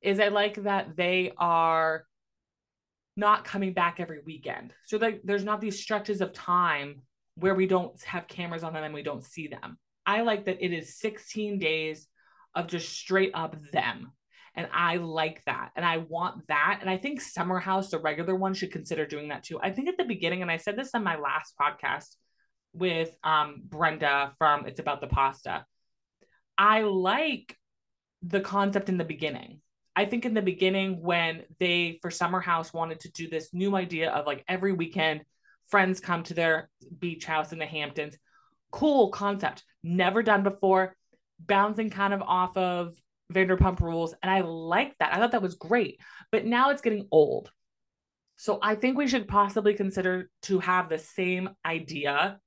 is 0.00 0.20
I 0.20 0.28
like 0.28 0.62
that 0.62 0.96
they 0.96 1.32
are 1.36 2.04
not 3.16 3.44
coming 3.44 3.72
back 3.72 3.98
every 3.98 4.20
weekend. 4.24 4.72
So 4.86 4.96
like 4.96 5.20
there's 5.24 5.44
not 5.44 5.60
these 5.60 5.80
stretches 5.80 6.20
of 6.20 6.32
time 6.32 7.02
where 7.34 7.54
we 7.54 7.66
don't 7.66 8.00
have 8.04 8.28
cameras 8.28 8.62
on 8.62 8.72
them 8.72 8.84
and 8.84 8.94
we 8.94 9.02
don't 9.02 9.24
see 9.24 9.48
them. 9.48 9.78
I 10.06 10.22
like 10.22 10.44
that 10.46 10.64
it 10.64 10.72
is 10.72 10.98
16 10.98 11.58
days 11.58 12.06
of 12.54 12.68
just 12.68 12.88
straight 12.88 13.32
up 13.34 13.56
them. 13.72 14.12
And 14.54 14.68
I 14.72 14.96
like 14.96 15.42
that. 15.46 15.70
And 15.76 15.84
I 15.84 15.98
want 15.98 16.46
that. 16.48 16.78
And 16.80 16.88
I 16.88 16.96
think 16.96 17.20
Summer 17.20 17.58
House, 17.58 17.90
the 17.90 17.98
regular 17.98 18.34
one, 18.34 18.54
should 18.54 18.72
consider 18.72 19.06
doing 19.06 19.28
that 19.28 19.44
too. 19.44 19.60
I 19.60 19.70
think 19.70 19.88
at 19.88 19.96
the 19.96 20.04
beginning, 20.04 20.42
and 20.42 20.50
I 20.50 20.56
said 20.56 20.76
this 20.76 20.94
on 20.94 21.04
my 21.04 21.16
last 21.16 21.54
podcast 21.60 22.16
with 22.72 23.14
um, 23.22 23.62
Brenda 23.64 24.32
from 24.38 24.66
It's 24.66 24.80
About 24.80 25.00
the 25.00 25.06
Pasta, 25.06 25.64
I 26.58 26.82
like 26.82 27.56
the 28.22 28.40
concept 28.40 28.88
in 28.88 28.98
the 28.98 29.04
beginning. 29.04 29.60
I 29.94 30.04
think 30.04 30.24
in 30.24 30.34
the 30.34 30.42
beginning, 30.42 31.02
when 31.02 31.44
they 31.58 31.98
for 32.02 32.10
Summer 32.10 32.40
House 32.40 32.72
wanted 32.72 33.00
to 33.00 33.10
do 33.12 33.28
this 33.28 33.54
new 33.54 33.76
idea 33.76 34.10
of 34.10 34.26
like 34.26 34.44
every 34.48 34.72
weekend, 34.72 35.22
friends 35.70 36.00
come 36.00 36.22
to 36.24 36.34
their 36.34 36.68
beach 36.98 37.24
house 37.24 37.52
in 37.52 37.58
the 37.58 37.66
Hamptons. 37.66 38.16
Cool 38.70 39.10
concept, 39.10 39.64
never 39.82 40.22
done 40.22 40.42
before. 40.42 40.94
bouncing 41.38 41.90
kind 41.90 42.12
of 42.14 42.22
off 42.22 42.56
of 42.56 42.94
Vanderpump 43.32 43.80
rules. 43.80 44.14
And 44.22 44.30
I 44.30 44.40
like 44.40 44.96
that. 44.98 45.14
I 45.14 45.18
thought 45.18 45.32
that 45.32 45.42
was 45.42 45.54
great. 45.54 46.00
But 46.32 46.44
now 46.44 46.70
it's 46.70 46.82
getting 46.82 47.06
old. 47.10 47.50
So 48.36 48.58
I 48.62 48.74
think 48.74 48.96
we 48.96 49.08
should 49.08 49.28
possibly 49.28 49.74
consider 49.74 50.30
to 50.42 50.60
have 50.60 50.88
the 50.88 50.98
same 50.98 51.50
idea 51.64 52.38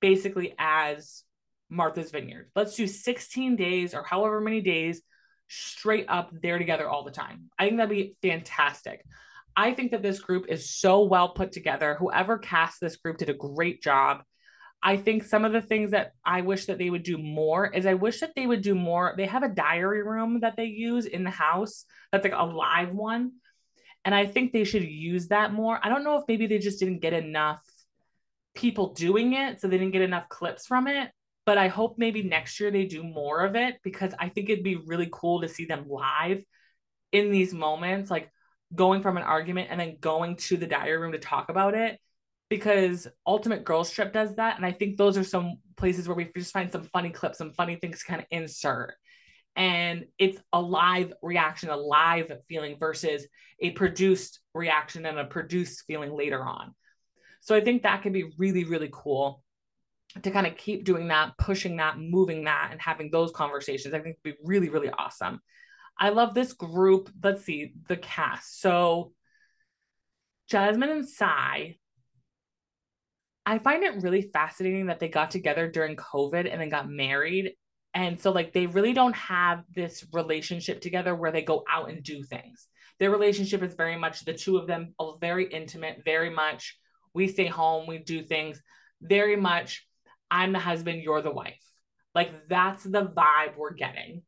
basically 0.00 0.54
as 0.58 1.24
Martha's 1.70 2.10
Vineyard. 2.10 2.50
Let's 2.54 2.74
do 2.74 2.86
16 2.86 3.56
days 3.56 3.94
or 3.94 4.02
however 4.02 4.40
many 4.40 4.60
days 4.60 5.02
straight 5.48 6.06
up 6.08 6.30
there 6.32 6.58
together 6.58 6.88
all 6.88 7.04
the 7.04 7.10
time. 7.10 7.50
I 7.58 7.64
think 7.64 7.78
that'd 7.78 7.90
be 7.90 8.16
fantastic. 8.22 9.04
I 9.56 9.74
think 9.74 9.90
that 9.90 10.02
this 10.02 10.20
group 10.20 10.46
is 10.48 10.70
so 10.70 11.04
well 11.04 11.30
put 11.30 11.52
together. 11.52 11.96
Whoever 11.98 12.38
cast 12.38 12.80
this 12.80 12.96
group 12.96 13.18
did 13.18 13.30
a 13.30 13.34
great 13.34 13.82
job. 13.82 14.22
I 14.82 14.96
think 14.96 15.24
some 15.24 15.44
of 15.44 15.52
the 15.52 15.60
things 15.60 15.90
that 15.90 16.12
I 16.24 16.40
wish 16.40 16.66
that 16.66 16.78
they 16.78 16.88
would 16.88 17.02
do 17.02 17.18
more 17.18 17.66
is 17.66 17.84
I 17.84 17.94
wish 17.94 18.20
that 18.20 18.32
they 18.34 18.46
would 18.46 18.62
do 18.62 18.74
more. 18.74 19.14
They 19.16 19.26
have 19.26 19.42
a 19.42 19.48
diary 19.48 20.02
room 20.02 20.40
that 20.40 20.56
they 20.56 20.64
use 20.64 21.04
in 21.04 21.24
the 21.24 21.30
house 21.30 21.84
that's 22.10 22.24
like 22.24 22.32
a 22.34 22.44
live 22.44 22.92
one. 22.92 23.32
And 24.04 24.14
I 24.14 24.26
think 24.26 24.52
they 24.52 24.64
should 24.64 24.84
use 24.84 25.28
that 25.28 25.52
more. 25.52 25.78
I 25.82 25.90
don't 25.90 26.04
know 26.04 26.16
if 26.16 26.24
maybe 26.26 26.46
they 26.46 26.58
just 26.58 26.78
didn't 26.78 27.00
get 27.00 27.12
enough 27.12 27.62
people 28.54 28.94
doing 28.94 29.34
it, 29.34 29.60
so 29.60 29.68
they 29.68 29.76
didn't 29.76 29.92
get 29.92 30.02
enough 30.02 30.28
clips 30.28 30.66
from 30.66 30.86
it. 30.86 31.10
But 31.50 31.58
I 31.58 31.66
hope 31.66 31.96
maybe 31.98 32.22
next 32.22 32.60
year 32.60 32.70
they 32.70 32.84
do 32.84 33.02
more 33.02 33.44
of 33.44 33.56
it 33.56 33.80
because 33.82 34.14
I 34.20 34.28
think 34.28 34.48
it'd 34.48 34.62
be 34.62 34.76
really 34.86 35.08
cool 35.10 35.40
to 35.40 35.48
see 35.48 35.64
them 35.64 35.86
live 35.88 36.44
in 37.10 37.32
these 37.32 37.52
moments, 37.52 38.08
like 38.08 38.30
going 38.72 39.02
from 39.02 39.16
an 39.16 39.24
argument 39.24 39.66
and 39.68 39.80
then 39.80 39.96
going 39.98 40.36
to 40.36 40.56
the 40.56 40.68
diary 40.68 40.96
room 40.96 41.10
to 41.10 41.18
talk 41.18 41.48
about 41.48 41.74
it. 41.74 41.98
Because 42.50 43.08
Ultimate 43.26 43.64
Girls 43.64 43.90
Trip 43.90 44.12
does 44.12 44.36
that. 44.36 44.58
And 44.58 44.64
I 44.64 44.70
think 44.70 44.96
those 44.96 45.18
are 45.18 45.24
some 45.24 45.56
places 45.76 46.06
where 46.06 46.16
we 46.16 46.30
just 46.36 46.52
find 46.52 46.70
some 46.70 46.84
funny 46.84 47.10
clips, 47.10 47.38
some 47.38 47.52
funny 47.52 47.74
things 47.74 47.98
to 47.98 48.04
kind 48.04 48.20
of 48.20 48.28
insert 48.30 48.94
and 49.56 50.04
it's 50.16 50.38
a 50.52 50.62
live 50.62 51.12
reaction, 51.20 51.70
a 51.70 51.76
live 51.76 52.30
feeling 52.48 52.76
versus 52.78 53.26
a 53.58 53.70
produced 53.72 54.38
reaction 54.54 55.04
and 55.04 55.18
a 55.18 55.24
produced 55.24 55.82
feeling 55.88 56.16
later 56.16 56.44
on. 56.44 56.76
So 57.40 57.56
I 57.56 57.60
think 57.60 57.82
that 57.82 58.04
could 58.04 58.12
be 58.12 58.30
really, 58.38 58.62
really 58.62 58.90
cool 58.92 59.42
to 60.22 60.30
kind 60.30 60.46
of 60.46 60.56
keep 60.56 60.84
doing 60.84 61.08
that, 61.08 61.36
pushing 61.38 61.76
that, 61.76 61.98
moving 61.98 62.44
that, 62.44 62.68
and 62.72 62.80
having 62.80 63.10
those 63.10 63.30
conversations. 63.32 63.94
I 63.94 64.00
think 64.00 64.16
would 64.24 64.32
be 64.32 64.38
really, 64.44 64.68
really 64.68 64.90
awesome. 64.90 65.40
I 65.98 66.10
love 66.10 66.34
this 66.34 66.52
group. 66.52 67.10
Let's 67.22 67.44
see 67.44 67.72
the 67.88 67.96
cast. 67.96 68.60
So 68.60 69.12
Jasmine 70.48 70.90
and 70.90 71.08
Sai. 71.08 71.76
I 73.46 73.58
find 73.58 73.82
it 73.82 74.02
really 74.02 74.30
fascinating 74.32 74.86
that 74.86 75.00
they 75.00 75.08
got 75.08 75.30
together 75.30 75.68
during 75.68 75.96
COVID 75.96 76.50
and 76.50 76.60
then 76.60 76.68
got 76.68 76.88
married 76.88 77.54
and 77.92 78.20
so, 78.20 78.30
like, 78.30 78.52
they 78.52 78.66
really 78.66 78.92
don't 78.92 79.16
have 79.16 79.64
this 79.74 80.06
relationship 80.12 80.80
together 80.80 81.14
where 81.14 81.32
they 81.32 81.42
go 81.42 81.64
out 81.68 81.90
and 81.90 82.02
do 82.02 82.22
things. 82.22 82.68
Their 83.00 83.10
relationship 83.10 83.62
is 83.62 83.74
very 83.74 83.96
much 83.96 84.24
the 84.24 84.34
two 84.34 84.58
of 84.58 84.66
them, 84.66 84.94
oh, 84.98 85.18
very 85.20 85.46
intimate, 85.46 86.02
very 86.04 86.30
much 86.30 86.78
we 87.14 87.26
stay 87.26 87.46
home, 87.46 87.86
we 87.88 87.98
do 87.98 88.22
things, 88.22 88.62
very 89.00 89.34
much 89.34 89.86
I'm 90.30 90.52
the 90.52 90.58
husband, 90.58 91.02
you're 91.02 91.22
the 91.22 91.30
wife. 91.30 91.60
Like, 92.14 92.48
that's 92.48 92.84
the 92.84 93.04
vibe 93.06 93.56
we're 93.56 93.74
getting. 93.74 94.22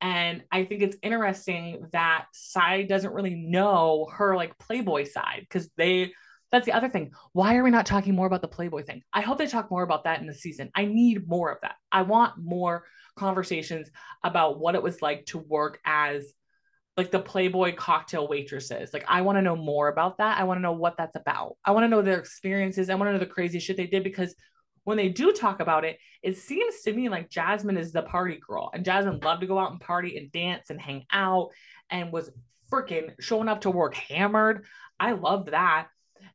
And 0.00 0.42
I 0.52 0.64
think 0.64 0.82
it's 0.82 0.96
interesting 1.02 1.86
that 1.92 2.26
Sai 2.32 2.82
doesn't 2.82 3.14
really 3.14 3.34
know 3.34 4.08
her 4.12 4.36
like 4.36 4.58
Playboy 4.58 5.04
side 5.04 5.40
because 5.40 5.70
they 5.76 6.12
that's 6.52 6.66
the 6.66 6.72
other 6.72 6.88
thing. 6.88 7.12
Why 7.32 7.56
are 7.56 7.64
we 7.64 7.70
not 7.70 7.86
talking 7.86 8.14
more 8.14 8.26
about 8.26 8.40
the 8.40 8.48
Playboy 8.48 8.84
thing? 8.84 9.02
I 9.12 9.20
hope 9.20 9.38
they 9.38 9.46
talk 9.46 9.70
more 9.70 9.82
about 9.82 10.04
that 10.04 10.20
in 10.20 10.26
the 10.26 10.34
season. 10.34 10.70
I 10.74 10.84
need 10.84 11.28
more 11.28 11.50
of 11.50 11.58
that. 11.62 11.74
I 11.90 12.02
want 12.02 12.34
more 12.38 12.84
conversations 13.16 13.90
about 14.22 14.60
what 14.60 14.74
it 14.74 14.82
was 14.82 15.02
like 15.02 15.26
to 15.26 15.38
work 15.38 15.80
as 15.84 16.32
like 16.96 17.10
the 17.10 17.18
Playboy 17.18 17.74
cocktail 17.74 18.28
waitresses. 18.28 18.90
Like, 18.94 19.04
I 19.08 19.22
want 19.22 19.36
to 19.38 19.42
know 19.42 19.56
more 19.56 19.88
about 19.88 20.18
that. 20.18 20.38
I 20.38 20.44
want 20.44 20.58
to 20.58 20.62
know 20.62 20.72
what 20.72 20.96
that's 20.96 21.16
about. 21.16 21.56
I 21.64 21.72
want 21.72 21.84
to 21.84 21.88
know 21.88 22.00
their 22.00 22.18
experiences. 22.18 22.88
I 22.88 22.94
want 22.94 23.08
to 23.08 23.12
know 23.12 23.18
the 23.18 23.26
crazy 23.26 23.58
shit 23.58 23.76
they 23.76 23.86
did 23.86 24.04
because 24.04 24.34
when 24.86 24.96
they 24.96 25.08
do 25.08 25.32
talk 25.32 25.58
about 25.58 25.84
it, 25.84 25.98
it 26.22 26.38
seems 26.38 26.82
to 26.82 26.92
me 26.92 27.08
like 27.08 27.28
Jasmine 27.28 27.76
is 27.76 27.90
the 27.90 28.02
party 28.02 28.38
girl. 28.46 28.70
And 28.72 28.84
Jasmine 28.84 29.18
loved 29.18 29.40
to 29.40 29.48
go 29.48 29.58
out 29.58 29.72
and 29.72 29.80
party 29.80 30.16
and 30.16 30.30
dance 30.30 30.70
and 30.70 30.80
hang 30.80 31.04
out 31.10 31.48
and 31.90 32.12
was 32.12 32.30
freaking 32.72 33.10
showing 33.18 33.48
up 33.48 33.62
to 33.62 33.70
work 33.70 33.96
hammered. 33.96 34.64
I 35.00 35.12
loved 35.12 35.50
that. 35.50 35.88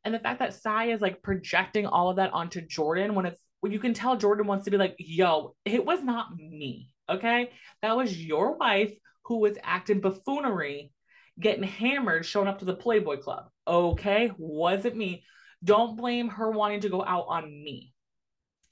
And 0.04 0.14
the 0.14 0.18
fact 0.18 0.40
that 0.40 0.52
Sai 0.52 0.90
is 0.90 1.00
like 1.00 1.22
projecting 1.22 1.86
all 1.86 2.10
of 2.10 2.16
that 2.16 2.34
onto 2.34 2.60
Jordan 2.60 3.14
when 3.14 3.24
it's 3.24 3.40
when 3.60 3.72
you 3.72 3.78
can 3.78 3.94
tell 3.94 4.18
Jordan 4.18 4.46
wants 4.46 4.66
to 4.66 4.70
be 4.70 4.76
like, 4.76 4.96
yo, 4.98 5.54
it 5.64 5.86
was 5.86 6.02
not 6.02 6.36
me. 6.36 6.92
Okay. 7.08 7.52
That 7.80 7.96
was 7.96 8.14
your 8.14 8.58
wife 8.58 8.92
who 9.24 9.38
was 9.38 9.56
acting 9.62 10.00
buffoonery, 10.02 10.92
getting 11.40 11.62
hammered, 11.62 12.26
showing 12.26 12.48
up 12.48 12.58
to 12.58 12.66
the 12.66 12.76
Playboy 12.76 13.16
Club. 13.16 13.46
Okay. 13.66 14.30
Wasn't 14.36 14.94
me. 14.94 15.24
Don't 15.64 15.96
blame 15.96 16.28
her 16.28 16.50
wanting 16.50 16.80
to 16.80 16.90
go 16.90 17.02
out 17.02 17.24
on 17.28 17.44
me. 17.44 17.91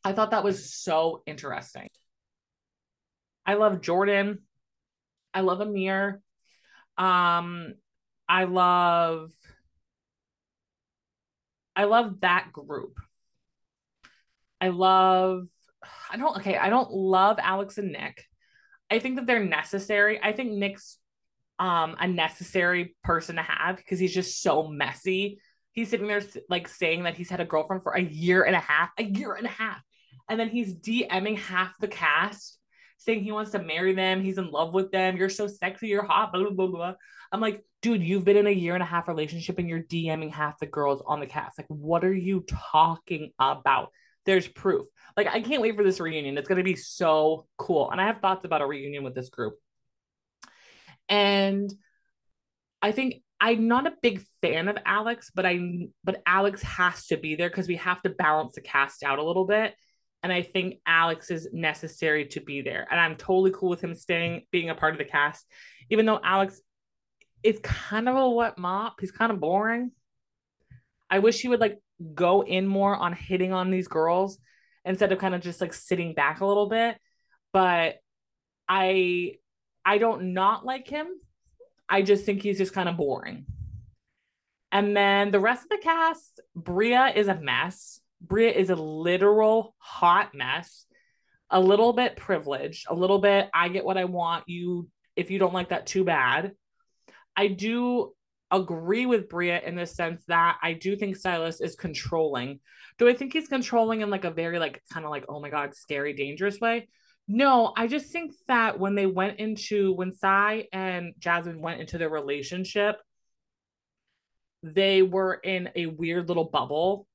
I 0.05 0.13
thought 0.13 0.31
that 0.31 0.45
was 0.45 0.73
so 0.73 1.23
interesting. 1.27 1.89
I 3.45 3.55
love 3.55 3.81
Jordan. 3.81 4.41
I 5.35 5.41
love 5.41 5.61
Amir. 5.61 6.23
Um, 6.97 7.75
I 8.29 8.45
love 8.45 9.31
I 11.77 11.85
love 11.85 12.21
that 12.21 12.53
group. 12.53 12.99
I 14.61 14.69
love, 14.69 15.47
I 16.11 16.19
don't, 16.19 16.37
okay, 16.39 16.57
I 16.57 16.69
don't 16.69 16.93
love 16.93 17.39
Alex 17.41 17.79
and 17.79 17.93
Nick. 17.93 18.25
I 18.91 18.99
think 18.99 19.17
that 19.17 19.27
they're 19.27 19.45
necessary. 19.45 20.21
I 20.23 20.33
think 20.33 20.53
Nick's 20.53 20.99
um 21.59 21.97
a 22.01 22.09
necessary 22.09 22.97
person 23.05 23.37
to 23.37 23.43
have 23.43 23.77
because 23.77 23.99
he's 23.99 24.15
just 24.15 24.43
so 24.43 24.67
messy. 24.69 25.41
He's 25.73 25.89
sitting 25.89 26.09
there 26.09 26.23
like 26.49 26.69
saying 26.69 27.05
that 27.05 27.17
he's 27.17 27.31
had 27.31 27.41
a 27.41 27.45
girlfriend 27.45 27.83
for 27.83 27.93
a 27.93 28.03
year 28.03 28.43
and 28.43 28.57
a 28.57 28.61
half, 28.61 28.91
a 28.99 29.05
year 29.05 29.35
and 29.35 29.47
a 29.47 29.51
half. 29.51 29.81
And 30.31 30.41
then 30.41 30.49
he's 30.49 30.75
DMing 30.75 31.37
half 31.37 31.75
the 31.81 31.89
cast 31.89 32.57
saying 32.99 33.25
he 33.25 33.33
wants 33.33 33.51
to 33.53 33.59
marry 33.59 33.95
them. 33.95 34.23
He's 34.23 34.39
in 34.39 34.51
love 34.51 34.75
with 34.75 34.93
them. 34.93 35.17
You're 35.17 35.29
so 35.29 35.49
sexy. 35.49 35.89
You're 35.89 36.05
hot. 36.05 36.33
Blah, 36.33 36.43
blah, 36.45 36.53
blah, 36.53 36.67
blah. 36.67 36.95
I'm 37.33 37.41
like, 37.41 37.65
dude, 37.83 38.03
you've 38.03 38.25
been 38.25 38.37
in 38.37 38.47
a 38.47 38.51
year 38.51 38.75
and 38.75 38.83
a 38.83 38.87
half 38.87 39.09
relationship 39.09 39.59
and 39.59 39.69
you're 39.69 39.83
DMing 39.83 40.31
half 40.31 40.59
the 40.59 40.67
girls 40.67 41.03
on 41.07 41.19
the 41.19 41.27
cast. 41.27 41.59
Like, 41.59 41.67
what 41.69 42.05
are 42.05 42.15
you 42.15 42.45
talking 42.73 43.33
about? 43.39 43.89
There's 44.27 44.47
proof. 44.47 44.87
Like, 45.17 45.27
I 45.27 45.41
can't 45.41 45.63
wait 45.63 45.77
for 45.77 45.83
this 45.83 45.99
reunion. 45.99 46.39
It's 46.39 46.49
going 46.49 46.59
to 46.59 46.65
be 46.65 46.77
so 46.77 47.47
cool. 47.57 47.91
And 47.91 48.01
I 48.01 48.07
have 48.07 48.21
thoughts 48.21 48.45
about 48.45 48.61
a 48.61 48.67
reunion 48.67 49.03
with 49.03 49.15
this 49.15 49.31
group. 49.31 49.55
And 51.09 51.73
I 52.83 52.93
think 52.93 53.23
I'm 53.41 53.67
not 53.67 53.87
a 53.87 53.95
big 54.03 54.23
fan 54.43 54.69
of 54.69 54.77
Alex, 54.85 55.31
but 55.35 55.47
I 55.47 55.89
but 56.05 56.23
Alex 56.27 56.63
has 56.63 57.07
to 57.07 57.17
be 57.17 57.35
there 57.35 57.49
because 57.49 57.67
we 57.67 57.77
have 57.77 58.03
to 58.03 58.11
balance 58.11 58.55
the 58.55 58.61
cast 58.61 59.03
out 59.03 59.19
a 59.19 59.25
little 59.25 59.47
bit. 59.47 59.75
And 60.23 60.33
I 60.33 60.43
think 60.43 60.81
Alex 60.87 61.31
is 61.31 61.49
necessary 61.53 62.27
to 62.27 62.41
be 62.41 62.61
there. 62.61 62.87
And 62.91 63.01
I'm 63.01 63.17
totally 63.17 63.53
cool 63.53 63.71
with 63.71 63.83
him 63.83 63.95
staying, 63.95 64.43
being 64.51 64.69
a 64.69 64.75
part 64.75 64.93
of 64.93 64.99
the 64.99 65.05
cast, 65.05 65.47
even 65.89 66.05
though 66.05 66.21
Alex 66.23 66.61
is 67.43 67.59
kind 67.63 68.09
of 68.09 68.17
a 68.17 68.29
wet 68.29 68.59
mop. 68.59 68.97
He's 69.01 69.13
kind 69.13 69.33
of 69.33 69.41
boring. 69.41 69.93
I 71.09 71.21
wish 71.21 71.41
he 71.41 71.49
would 71.49 71.61
like 71.61 71.79
go 72.15 72.43
in 72.43 72.67
more 72.67 72.95
on 72.95 73.13
hitting 73.15 73.53
on 73.53 73.71
these 73.71 73.89
girls 73.89 74.39
instead 74.85 75.13
of 75.13 75.19
kind 75.19 75.35
of 75.35 75.41
just 75.41 75.61
like 75.61 75.73
sitting 75.73 76.15
back 76.15 76.41
a 76.41 76.47
little 76.47 76.69
bit. 76.69 76.99
But 77.53 77.97
I 78.69 79.37
I 79.85 79.99
don't 79.99 80.35
not 80.35 80.65
like 80.65 80.87
him. 80.87 81.07
I 81.89 82.03
just 82.03 82.25
think 82.25 82.43
he's 82.43 82.59
just 82.59 82.73
kind 82.73 82.89
of 82.89 82.97
boring. 82.97 83.47
And 84.73 84.97
then 84.97 85.33
the 85.33 85.41
rest 85.41 85.65
of 85.65 85.71
the 85.71 85.79
cast, 85.83 86.41
Bria 86.55 87.09
is 87.09 87.27
a 87.27 87.35
mess. 87.35 88.01
Bria 88.21 88.51
is 88.51 88.71
a 88.71 88.77
literal 88.77 89.75
hot 89.79 90.35
mess, 90.35 90.87
a 91.51 91.61
little 91.61 91.93
bit 91.93 92.17
privileged, 92.17 92.87
a 92.89 92.95
little 92.95 93.19
bit 93.19 93.49
I 93.53 93.69
get 93.69 93.85
what 93.85 93.97
I 93.97 94.05
want. 94.05 94.45
You 94.49 94.89
if 95.17 95.31
you 95.31 95.39
don't 95.39 95.55
like 95.55 95.71
that 95.71 95.87
too 95.87 96.05
bad. 96.05 96.53
I 97.37 97.49
do 97.49 98.13
agree 98.51 99.07
with 99.07 99.29
Bria 99.29 99.61
in 99.61 99.77
the 99.77 99.87
sense 99.87 100.23
that 100.27 100.59
I 100.63 100.73
do 100.73 100.97
think 100.97 101.17
Silas 101.17 101.61
is 101.61 101.77
controlling. 101.77 102.61
Do 102.99 103.09
I 103.09 103.15
think 103.15 103.33
he's 103.33 103.49
controlling 103.49 104.01
in 104.01 104.11
like 104.11 104.25
a 104.25 104.31
very 104.31 104.59
like 104.59 104.83
kind 104.93 105.05
of 105.05 105.11
like 105.11 105.25
oh 105.29 105.41
my 105.41 105.51
god 105.51 105.75
scary 105.75 106.13
dangerous 106.13 106.61
way? 106.61 106.89
No, 107.29 107.73
I 107.77 107.87
just 107.87 108.11
think 108.11 108.33
that 108.49 108.79
when 108.81 108.97
they 108.97 109.07
went 109.07 109.39
into 109.39 109.93
when 109.93 110.13
Sai 110.13 110.67
and 110.73 111.15
Jasmine 111.19 111.61
went 111.61 111.81
into 111.81 111.97
their 111.97 112.09
relationship, 112.11 112.97
they 114.63 115.03
were 115.03 115.35
in 115.35 115.71
a 115.77 115.87
weird 115.87 116.29
little 116.29 116.45
bubble. 116.45 117.07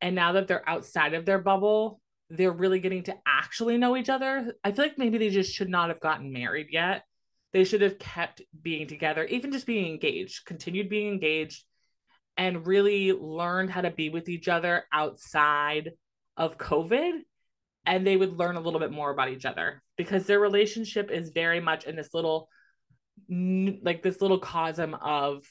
And 0.00 0.14
now 0.14 0.32
that 0.32 0.48
they're 0.48 0.68
outside 0.68 1.14
of 1.14 1.24
their 1.24 1.38
bubble, 1.38 2.00
they're 2.30 2.52
really 2.52 2.80
getting 2.80 3.02
to 3.04 3.16
actually 3.26 3.78
know 3.78 3.96
each 3.96 4.08
other. 4.08 4.54
I 4.62 4.72
feel 4.72 4.84
like 4.84 4.98
maybe 4.98 5.18
they 5.18 5.30
just 5.30 5.54
should 5.54 5.68
not 5.68 5.88
have 5.88 6.00
gotten 6.00 6.32
married 6.32 6.68
yet. 6.70 7.04
They 7.52 7.64
should 7.64 7.80
have 7.80 7.98
kept 7.98 8.42
being 8.62 8.86
together, 8.86 9.24
even 9.24 9.52
just 9.52 9.66
being 9.66 9.90
engaged, 9.90 10.44
continued 10.44 10.88
being 10.88 11.12
engaged, 11.12 11.64
and 12.36 12.66
really 12.66 13.12
learned 13.12 13.70
how 13.70 13.80
to 13.80 13.90
be 13.90 14.10
with 14.10 14.28
each 14.28 14.48
other 14.48 14.84
outside 14.92 15.92
of 16.36 16.58
COVID. 16.58 17.20
And 17.86 18.06
they 18.06 18.16
would 18.16 18.38
learn 18.38 18.56
a 18.56 18.60
little 18.60 18.80
bit 18.80 18.92
more 18.92 19.10
about 19.10 19.30
each 19.30 19.46
other 19.46 19.82
because 19.96 20.26
their 20.26 20.38
relationship 20.38 21.10
is 21.10 21.30
very 21.30 21.60
much 21.60 21.84
in 21.84 21.96
this 21.96 22.12
little 22.12 22.48
like 23.28 24.02
this 24.02 24.20
little 24.20 24.40
cosm 24.40 24.94
of 25.00 25.44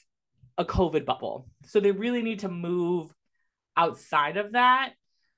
a 0.57 0.63
covid 0.63 1.05
bubble. 1.05 1.47
So 1.65 1.79
they 1.79 1.91
really 1.91 2.21
need 2.21 2.39
to 2.39 2.49
move 2.49 3.11
outside 3.77 4.37
of 4.37 4.53
that 4.53 4.93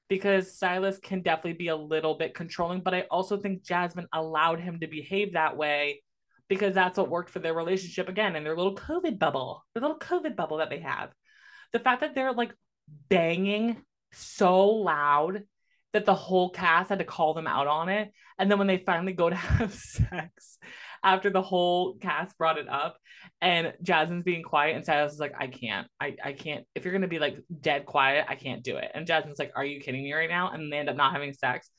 because 0.08 0.58
Silas 0.58 0.98
can 0.98 1.22
definitely 1.22 1.53
be 1.53 1.67
a 1.67 1.75
little 1.75 2.15
bit 2.15 2.34
controlling 2.34 2.81
but 2.81 2.93
I 2.93 3.01
also 3.12 3.38
think 3.38 3.63
Jasmine 3.63 4.08
allowed 4.13 4.60
him 4.60 4.79
to 4.79 4.88
behave 4.88 5.34
that 5.34 5.58
way 5.58 6.01
because 6.48 6.74
that's 6.74 6.98
what 6.98 7.10
worked 7.10 7.29
for 7.29 7.39
their 7.39 7.53
relationship 7.53 8.10
again 8.10 8.36
in 8.36 8.43
their 8.43 8.58
little 8.58 8.75
covid 8.75 9.19
bubble 9.19 9.63
the 9.75 9.81
little 9.81 10.00
covid 10.00 10.36
bubble 10.36 10.58
that 10.58 10.69
they 10.69 10.79
have 10.79 11.12
the 11.74 11.79
fact 11.79 12.01
that 12.01 12.15
they're 12.15 12.34
like 12.34 12.53
banging 13.10 13.77
so 14.12 14.67
loud 14.67 15.43
that 15.93 16.05
the 16.05 16.15
whole 16.15 16.50
cast 16.50 16.89
had 16.89 17.00
to 17.00 17.05
call 17.05 17.34
them 17.34 17.48
out 17.48 17.67
on 17.67 17.89
it. 17.89 18.12
And 18.38 18.50
then 18.50 18.58
when 18.58 18.67
they 18.67 18.77
finally 18.77 19.13
go 19.13 19.29
to 19.29 19.36
have 19.36 19.74
sex 19.74 20.58
after 21.03 21.29
the 21.29 21.41
whole 21.41 21.96
cast 21.96 22.38
brought 22.38 22.58
it 22.58 22.70
up 22.70 22.98
and 23.41 23.74
Jasmine's 23.82 24.24
being 24.24 24.44
quiet 24.44 24.75
and 24.75 24.86
Silas 24.86 25.13
is 25.13 25.20
like, 25.20 25.34
I 25.39 25.48
can't, 25.48 25.88
I, 26.00 26.15
I 26.24 26.34
can't, 26.34 26.65
if 26.75 26.84
you're 26.86 26.98
to 27.00 27.08
be 27.08 27.20
like 27.20 27.38
dead 27.62 27.86
quiet, 27.86 28.25
I 28.27 28.36
can't 28.36 28.63
do 28.63 28.77
it. 28.77 28.91
And 28.94 29.08
Jasmine's 29.08 29.39
like, 29.39 29.51
are 29.56 29.65
you 29.65 29.79
kidding 29.79 30.03
me 30.03 30.13
right 30.13 30.29
now? 30.29 30.51
And 30.51 30.72
they 30.72 30.77
end 30.77 30.89
up 30.89 30.96
not 30.96 31.13
having 31.13 31.34
sex. 31.34 31.70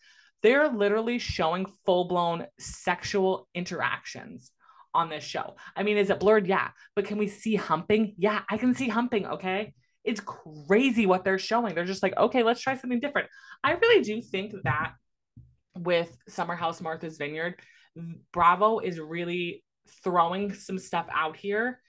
They're 0.43 0.69
literally 0.69 1.19
showing 1.19 1.67
full 1.85 2.07
blown 2.07 2.47
sexual 2.59 3.49
interactions 3.55 4.53
on 4.95 5.09
this 5.09 5.23
show. 5.23 5.57
I 5.77 5.83
mean, 5.83 5.99
is 5.99 6.11
it 6.11 6.21
blurred? 6.21 6.47
Yeah. 6.47 6.69
But 6.97 7.05
can 7.05 7.19
we 7.19 7.29
see 7.29 7.55
humping? 7.55 8.15
Yeah, 8.19 8.43
I 8.50 8.57
can 8.57 8.75
see 8.75 8.89
humping. 8.89 9.27
Okay 9.27 9.75
it's 10.05 10.21
crazy 10.21 11.07
what 11.07 11.25
they're 11.25 11.39
showing. 11.39 11.75
They're 11.75 11.85
just 11.85 12.03
like, 12.03 12.17
okay, 12.17 12.43
let's 12.43 12.61
try 12.61 12.77
something 12.77 13.00
different. 13.00 13.29
I 13.62 13.73
really 13.73 14.03
do 14.03 14.23
think 14.23 14.55
that 14.65 14.93
with 15.77 16.15
Summer 16.29 16.55
House 16.55 16.81
Martha's 16.81 17.19
Vineyard, 17.19 17.61
Bravo 18.32 18.78
is 18.78 18.99
really 18.99 19.64
throwing 20.04 20.52
some 20.54 20.78
stuff 20.78 21.06
out 21.12 21.37
here 21.37 21.80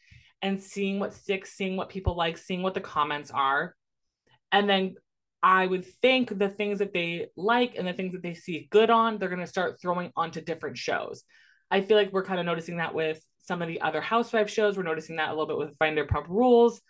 and 0.42 0.62
seeing 0.62 1.00
what 1.00 1.14
sticks, 1.14 1.54
seeing 1.54 1.78
what 1.78 1.90
people 1.90 2.16
like, 2.16 2.38
seeing 2.38 2.64
what 2.64 2.74
the 2.74 2.82
comments 2.82 3.32
are. 3.32 3.76
And 4.52 4.70
then 4.70 4.96
I 5.44 5.66
would 5.66 5.86
think 5.86 6.38
the 6.38 6.50
things 6.50 6.80
that 6.80 6.94
they 6.94 7.28
like 7.36 7.76
and 7.76 7.88
the 7.88 7.94
things 7.94 8.14
that 8.14 8.24
they 8.24 8.34
see 8.34 8.68
good 8.72 8.90
on, 8.90 9.18
they're 9.18 9.30
going 9.30 9.42
to 9.42 9.48
start 9.48 9.80
throwing 9.82 10.12
onto 10.16 10.42
different 10.42 10.78
shows. 10.78 11.24
I 11.70 11.82
feel 11.82 11.98
like 11.98 12.12
we're 12.12 12.26
kind 12.26 12.40
of 12.40 12.46
noticing 12.46 12.78
that 12.78 12.94
with 12.94 13.24
some 13.40 13.62
of 13.62 13.68
the 13.68 13.82
other 13.82 14.02
housewife 14.02 14.50
shows. 14.50 14.78
We're 14.78 14.84
noticing 14.84 15.16
that 15.16 15.30
a 15.30 15.32
little 15.32 15.48
bit 15.48 15.58
with 15.58 15.78
Finder 15.78 16.06
Vanderpump 16.06 16.28
Rules 16.28 16.82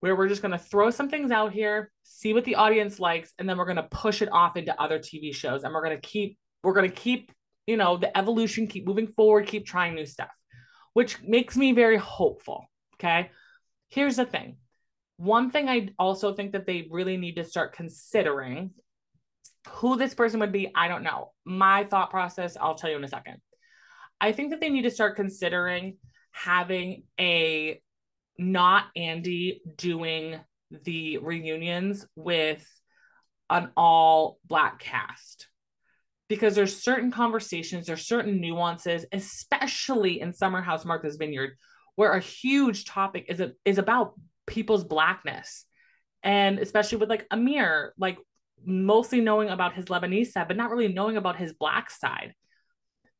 where 0.00 0.14
we're 0.14 0.28
just 0.28 0.42
going 0.42 0.52
to 0.52 0.58
throw 0.58 0.90
some 0.90 1.08
things 1.08 1.30
out 1.30 1.52
here, 1.52 1.90
see 2.04 2.32
what 2.32 2.44
the 2.44 2.54
audience 2.54 3.00
likes, 3.00 3.32
and 3.38 3.48
then 3.48 3.58
we're 3.58 3.64
going 3.64 3.76
to 3.76 3.88
push 3.90 4.22
it 4.22 4.28
off 4.30 4.56
into 4.56 4.80
other 4.80 4.98
TV 4.98 5.34
shows. 5.34 5.64
And 5.64 5.74
we're 5.74 5.82
going 5.82 6.00
to 6.00 6.06
keep, 6.06 6.38
we're 6.62 6.72
going 6.72 6.88
to 6.88 6.96
keep, 6.96 7.32
you 7.68 7.76
know, 7.76 7.98
the 7.98 8.16
evolution, 8.16 8.66
keep 8.66 8.86
moving 8.86 9.06
forward, 9.06 9.46
keep 9.46 9.66
trying 9.66 9.94
new 9.94 10.06
stuff, 10.06 10.30
which 10.94 11.20
makes 11.22 11.54
me 11.54 11.72
very 11.72 11.98
hopeful. 11.98 12.64
Okay. 12.94 13.30
Here's 13.90 14.16
the 14.16 14.24
thing 14.24 14.56
one 15.18 15.50
thing 15.50 15.68
I 15.68 15.90
also 15.98 16.32
think 16.32 16.52
that 16.52 16.66
they 16.66 16.88
really 16.90 17.18
need 17.18 17.36
to 17.36 17.44
start 17.44 17.74
considering 17.74 18.70
who 19.68 19.96
this 19.96 20.14
person 20.14 20.40
would 20.40 20.52
be, 20.52 20.72
I 20.74 20.88
don't 20.88 21.02
know. 21.02 21.32
My 21.44 21.84
thought 21.84 22.10
process, 22.10 22.56
I'll 22.58 22.76
tell 22.76 22.88
you 22.88 22.96
in 22.96 23.04
a 23.04 23.08
second. 23.08 23.36
I 24.18 24.32
think 24.32 24.50
that 24.50 24.60
they 24.60 24.70
need 24.70 24.82
to 24.82 24.90
start 24.90 25.16
considering 25.16 25.98
having 26.32 27.02
a 27.20 27.82
not 28.38 28.86
Andy 28.96 29.60
doing 29.76 30.40
the 30.84 31.18
reunions 31.18 32.06
with 32.16 32.66
an 33.50 33.70
all 33.76 34.38
black 34.46 34.78
cast 34.78 35.48
because 36.28 36.54
there's 36.54 36.82
certain 36.82 37.10
conversations, 37.10 37.86
there's 37.86 38.06
certain 38.06 38.40
nuances, 38.40 39.06
especially 39.12 40.20
in 40.20 40.32
Summer 40.32 40.60
House 40.60 40.84
Martha's 40.84 41.16
Vineyard, 41.16 41.56
where 41.96 42.12
a 42.12 42.20
huge 42.20 42.84
topic 42.84 43.26
is 43.28 43.40
a, 43.40 43.52
is 43.64 43.78
about 43.78 44.14
people's 44.46 44.84
blackness, 44.84 45.64
and 46.22 46.58
especially 46.58 46.98
with 46.98 47.08
like 47.08 47.26
Amir, 47.30 47.94
like 47.98 48.18
mostly 48.64 49.20
knowing 49.20 49.48
about 49.48 49.74
his 49.74 49.86
Lebanese 49.86 50.28
side, 50.28 50.48
but 50.48 50.56
not 50.56 50.70
really 50.70 50.92
knowing 50.92 51.16
about 51.16 51.36
his 51.36 51.52
black 51.52 51.90
side. 51.90 52.34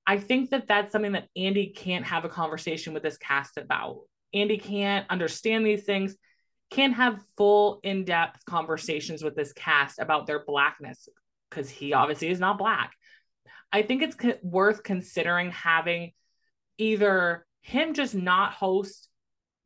I 0.06 0.18
think 0.18 0.50
that 0.50 0.68
that's 0.68 0.92
something 0.92 1.12
that 1.12 1.28
Andy 1.36 1.72
can't 1.74 2.04
have 2.06 2.24
a 2.24 2.30
conversation 2.30 2.94
with 2.94 3.02
this 3.02 3.18
cast 3.18 3.58
about. 3.58 4.00
Andy 4.32 4.58
can't 4.58 5.08
understand 5.10 5.66
these 5.66 5.84
things, 5.84 6.16
can't 6.70 6.94
have 6.94 7.22
full 7.36 7.80
in 7.82 8.04
depth 8.04 8.44
conversations 8.44 9.22
with 9.22 9.34
this 9.34 9.52
cast 9.52 9.98
about 9.98 10.26
their 10.26 10.44
blackness 10.44 11.08
because 11.50 11.68
he 11.68 11.92
obviously 11.92 12.28
is 12.28 12.40
not 12.40 12.58
black. 12.58 12.92
I 13.72 13.82
think 13.82 14.02
it's 14.02 14.14
co- 14.14 14.38
worth 14.42 14.82
considering 14.82 15.50
having 15.50 16.12
either 16.78 17.46
him 17.60 17.94
just 17.94 18.14
not 18.14 18.52
host 18.52 19.08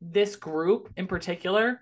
this 0.01 0.35
group 0.35 0.89
in 0.97 1.07
particular 1.07 1.79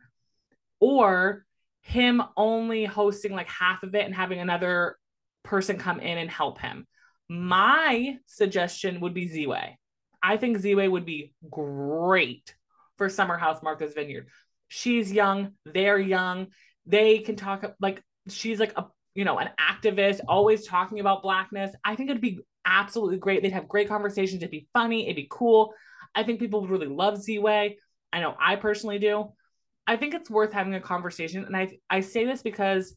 or 0.79 1.45
him 1.81 2.21
only 2.37 2.85
hosting 2.85 3.33
like 3.33 3.49
half 3.49 3.83
of 3.83 3.95
it 3.95 4.05
and 4.05 4.13
having 4.13 4.39
another 4.39 4.97
person 5.43 5.77
come 5.77 5.99
in 5.99 6.17
and 6.17 6.29
help 6.29 6.59
him. 6.59 6.85
My 7.27 8.17
suggestion 8.27 8.99
would 8.99 9.13
be 9.13 9.27
Ziwe. 9.27 9.75
I 10.21 10.37
think 10.37 10.57
Ziwe 10.57 10.91
would 10.91 11.05
be 11.05 11.33
great 11.49 12.53
for 12.97 13.09
Summer 13.09 13.37
House 13.37 13.63
Martha's 13.63 13.93
Vineyard. 13.93 14.27
She's 14.67 15.11
young, 15.11 15.53
they're 15.65 15.99
young. 15.99 16.47
They 16.85 17.19
can 17.19 17.35
talk 17.35 17.75
like 17.79 18.03
she's 18.27 18.59
like 18.59 18.73
a 18.77 18.85
you 19.15 19.25
know 19.25 19.37
an 19.39 19.49
activist, 19.59 20.21
always 20.27 20.65
talking 20.65 20.99
about 20.99 21.23
blackness. 21.23 21.73
I 21.83 21.95
think 21.95 22.09
it'd 22.09 22.21
be 22.21 22.39
absolutely 22.65 23.17
great. 23.17 23.41
They'd 23.41 23.51
have 23.51 23.67
great 23.67 23.87
conversations. 23.87 24.41
It'd 24.41 24.51
be 24.51 24.67
funny. 24.73 25.05
It'd 25.05 25.15
be 25.15 25.27
cool. 25.29 25.73
I 26.15 26.23
think 26.23 26.39
people 26.39 26.61
would 26.61 26.69
really 26.69 26.87
love 26.87 27.15
Ziwe. 27.15 27.75
I 28.13 28.19
know 28.19 28.35
I 28.39 28.55
personally 28.55 28.99
do. 28.99 29.31
I 29.87 29.95
think 29.97 30.13
it's 30.13 30.29
worth 30.29 30.53
having 30.53 30.75
a 30.75 30.81
conversation, 30.81 31.45
and 31.45 31.55
I 31.55 31.77
I 31.89 32.01
say 32.01 32.25
this 32.25 32.41
because 32.41 32.95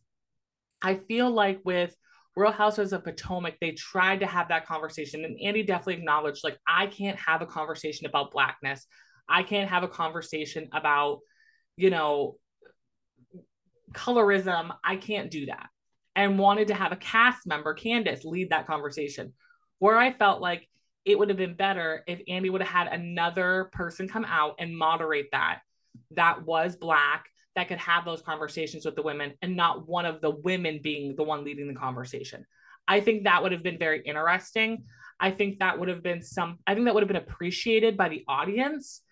I 0.82 0.96
feel 0.96 1.30
like 1.30 1.60
with 1.64 1.94
Real 2.36 2.50
Housewives 2.52 2.92
of 2.92 3.04
Potomac, 3.04 3.54
they 3.60 3.72
tried 3.72 4.20
to 4.20 4.26
have 4.26 4.48
that 4.48 4.66
conversation, 4.66 5.24
and 5.24 5.38
Andy 5.42 5.62
definitely 5.62 5.94
acknowledged 5.94 6.44
like 6.44 6.58
I 6.66 6.86
can't 6.88 7.18
have 7.18 7.42
a 7.42 7.46
conversation 7.46 8.06
about 8.06 8.32
blackness 8.32 8.86
I 9.28 9.42
can't 9.42 9.70
have 9.70 9.82
a 9.82 9.88
conversation 9.88 10.68
about, 10.72 11.20
you 11.76 11.90
know, 11.90 12.36
colorism. 13.92 14.74
I 14.82 14.96
can't 14.96 15.30
do 15.30 15.46
that. 15.46 15.68
And 16.16 16.38
wanted 16.38 16.68
to 16.68 16.74
have 16.74 16.92
a 16.92 16.96
cast 16.96 17.46
member, 17.46 17.74
Candace, 17.74 18.24
lead 18.24 18.50
that 18.50 18.66
conversation. 18.66 19.32
Where 19.80 19.98
I 19.98 20.12
felt 20.12 20.40
like 20.40 20.68
it 21.04 21.18
would 21.18 21.28
have 21.28 21.38
been 21.38 21.54
better 21.54 22.04
if 22.06 22.20
Andy 22.28 22.50
would 22.50 22.62
have 22.62 22.70
had 22.70 22.98
another 22.98 23.70
person 23.72 24.08
come 24.08 24.24
out 24.24 24.54
and 24.58 24.76
moderate 24.76 25.26
that, 25.32 25.60
that 26.12 26.44
was 26.44 26.76
Black, 26.76 27.26
that 27.56 27.68
could 27.68 27.78
have 27.78 28.04
those 28.04 28.22
conversations 28.22 28.84
with 28.84 28.96
the 28.96 29.02
women 29.02 29.34
and 29.42 29.56
not 29.56 29.88
one 29.88 30.06
of 30.06 30.20
the 30.20 30.30
women 30.30 30.80
being 30.82 31.14
the 31.16 31.22
one 31.22 31.44
leading 31.44 31.68
the 31.68 31.74
conversation. 31.74 32.46
I 32.86 33.00
think 33.00 33.24
that 33.24 33.42
would 33.42 33.52
have 33.52 33.62
been 33.62 33.78
very 33.78 34.00
interesting. 34.02 34.84
I 35.20 35.30
think 35.30 35.58
that 35.58 35.78
would 35.78 35.88
have 35.88 36.02
been 36.02 36.22
some, 36.22 36.58
I 36.66 36.74
think 36.74 36.86
that 36.86 36.94
would 36.94 37.02
have 37.02 37.08
been 37.08 37.16
appreciated 37.16 37.96
by 37.96 38.08
the 38.08 38.24
audience 38.28 39.02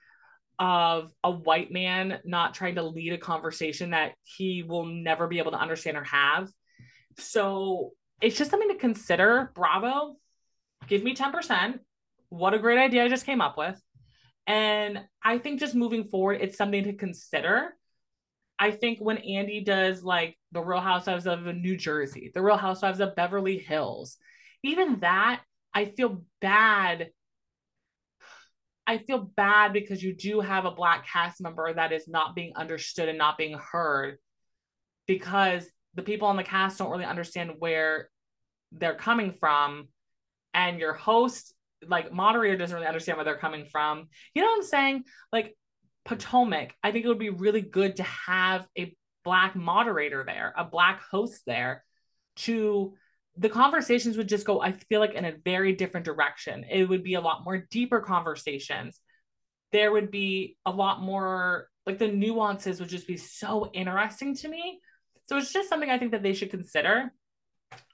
of 0.59 1.13
a 1.25 1.31
white 1.31 1.73
man 1.73 2.21
not 2.25 2.55
trying 2.55 2.77
to 2.77 2.83
lead 2.83 3.13
a 3.13 3.19
conversation 3.19 3.91
that 3.91 4.13
he 4.23 4.63
will 4.63 4.87
never 4.87 5.27
be 5.27 5.39
able 5.39 5.53
to 5.53 5.61
understand 5.61 5.97
or 5.97 6.05
have. 6.05 6.49
So 7.19 7.93
it's 8.21 8.37
just 8.37 8.51
something 8.51 8.71
to 8.71 8.77
consider. 8.77 9.53
Bravo, 9.55 10.17
give 10.89 11.03
me 11.03 11.15
10%. 11.15 11.79
What 12.29 12.55
a 12.55 12.59
great 12.59 12.79
idea 12.79 13.05
I 13.05 13.09
just 13.09 13.27
came 13.27 13.41
up 13.41 13.59
with. 13.59 13.81
And 14.47 15.01
I 15.23 15.39
think 15.39 15.61
just 15.61 15.75
moving 15.75 16.05
forward, 16.05 16.39
it's 16.41 16.57
something 16.57 16.85
to 16.85 16.95
consider. 16.95 17.77
I 18.59 18.71
think 18.71 19.01
when 19.01 19.19
Andy 19.19 19.63
does 19.65 20.03
like 20.03 20.37
the 20.53 20.61
Real 20.61 20.81
Housewives 20.81 21.27
of 21.27 21.43
New 21.43 21.77
Jersey, 21.77 22.31
the 22.35 22.43
Real 22.43 22.57
Housewives 22.57 23.01
of 23.01 23.17
Beverly 23.17 23.59
Hills, 23.59 24.17
even 24.63 25.01
that, 25.01 25.43
I 25.75 25.87
feel 25.87 26.25
bad 26.41 27.11
I 28.87 28.99
feel 28.99 29.19
bad 29.19 29.73
because 29.73 30.03
you 30.03 30.15
do 30.15 30.41
have 30.41 30.65
a 30.65 30.71
black 30.71 31.07
cast 31.07 31.41
member 31.41 31.73
that 31.73 31.93
is 31.93 32.09
not 32.09 32.35
being 32.35 32.53
understood 32.57 33.09
and 33.09 33.19
not 33.19 33.39
being 33.39 33.57
heard 33.57 34.19
because 35.07 35.67
the 35.95 36.03
people 36.03 36.29
on 36.29 36.37
the 36.37 36.43
cast 36.43 36.79
don't 36.79 36.91
really 36.91 37.05
understand 37.05 37.53
where 37.59 38.09
they're 38.73 38.95
coming 38.95 39.33
from 39.33 39.89
and 40.55 40.79
your 40.79 40.95
host 40.95 41.55
like 41.89 42.13
moderator 42.13 42.57
doesn't 42.57 42.75
really 42.75 42.87
understand 42.87 43.17
where 43.17 43.25
they're 43.25 43.37
coming 43.37 43.67
from 43.67 44.09
you 44.35 44.43
know 44.43 44.49
what 44.49 44.57
i'm 44.57 44.63
saying 44.63 45.03
like 45.33 45.57
potomac 46.05 46.75
i 46.83 46.91
think 46.91 47.05
it 47.05 47.09
would 47.09 47.19
be 47.19 47.31
really 47.31 47.61
good 47.61 47.97
to 47.97 48.03
have 48.03 48.67
a 48.79 48.95
black 49.25 49.55
moderator 49.55 50.25
there 50.25 50.55
a 50.57 50.65
black 50.65 51.03
host 51.11 51.43
there 51.47 51.85
to 52.37 52.95
the 53.37 53.49
conversations 53.49 54.17
would 54.17 54.29
just 54.29 54.47
go, 54.47 54.61
I 54.61 54.73
feel 54.73 55.01
like, 55.01 55.15
in 55.15 55.25
a 55.25 55.37
very 55.45 55.73
different 55.73 56.05
direction. 56.05 56.67
It 56.71 56.89
would 56.89 57.03
be 57.03 57.15
a 57.15 57.21
lot 57.21 57.45
more 57.45 57.59
deeper 57.71 58.01
conversations. 58.01 59.01
There 59.73 59.93
would 59.93 60.11
be 60.11 60.57
a 60.67 60.71
lot 60.71 61.01
more, 61.01 61.69
like, 61.87 61.99
the 61.99 62.09
nuances 62.09 62.79
would 62.79 62.91
just 62.91 63.07
be 63.07 63.17
so 63.17 63.71
interesting 63.73 64.37
to 64.37 64.49
me. 64.49 64.81
So 65.33 65.39
it's 65.39 65.51
just 65.51 65.71
something 65.71 65.89
I 65.89 65.97
think 65.97 66.11
that 66.11 66.23
they 66.23 66.35
should 66.35 66.51
consider. 66.51 67.11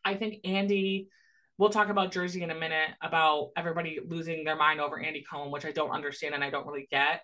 I 0.04 0.16
think 0.16 0.40
Andy, 0.44 1.08
we'll 1.56 1.68
talk 1.68 1.88
about 1.88 2.10
Jersey 2.10 2.42
in 2.42 2.50
a 2.50 2.54
minute 2.56 2.88
about 3.00 3.50
everybody 3.56 4.00
losing 4.04 4.42
their 4.42 4.56
mind 4.56 4.80
over 4.80 4.98
Andy 4.98 5.22
Cohen, 5.22 5.52
which 5.52 5.64
I 5.64 5.70
don't 5.70 5.92
understand 5.92 6.34
and 6.34 6.42
I 6.42 6.50
don't 6.50 6.66
really 6.66 6.88
get. 6.90 7.20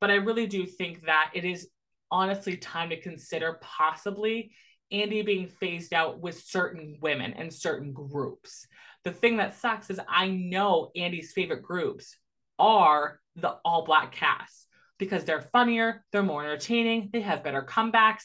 But 0.00 0.10
I 0.10 0.14
really 0.14 0.48
do 0.48 0.66
think 0.66 1.06
that 1.06 1.30
it 1.34 1.44
is 1.44 1.68
honestly 2.10 2.56
time 2.56 2.88
to 2.88 3.00
consider 3.00 3.60
possibly 3.62 4.50
Andy 4.90 5.22
being 5.22 5.46
phased 5.46 5.94
out 5.94 6.18
with 6.18 6.42
certain 6.42 6.98
women 7.00 7.34
and 7.34 7.54
certain 7.54 7.92
groups. 7.92 8.66
The 9.04 9.12
thing 9.12 9.36
that 9.36 9.56
sucks 9.56 9.88
is 9.88 10.00
I 10.08 10.30
know 10.30 10.90
Andy's 10.96 11.30
favorite 11.30 11.62
groups 11.62 12.16
are 12.58 13.20
the 13.36 13.50
all 13.64 13.84
black 13.84 14.10
cast 14.10 14.66
because 14.98 15.24
they're 15.24 15.42
funnier, 15.42 16.04
they're 16.10 16.24
more 16.24 16.42
entertaining, 16.42 17.10
they 17.12 17.20
have 17.20 17.44
better 17.44 17.62
comebacks, 17.62 18.24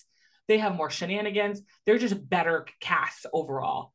they 0.49 0.57
have 0.57 0.75
more 0.75 0.89
shenanigans, 0.89 1.61
they're 1.85 1.97
just 1.97 2.27
better 2.27 2.65
casts 2.81 3.25
overall. 3.31 3.93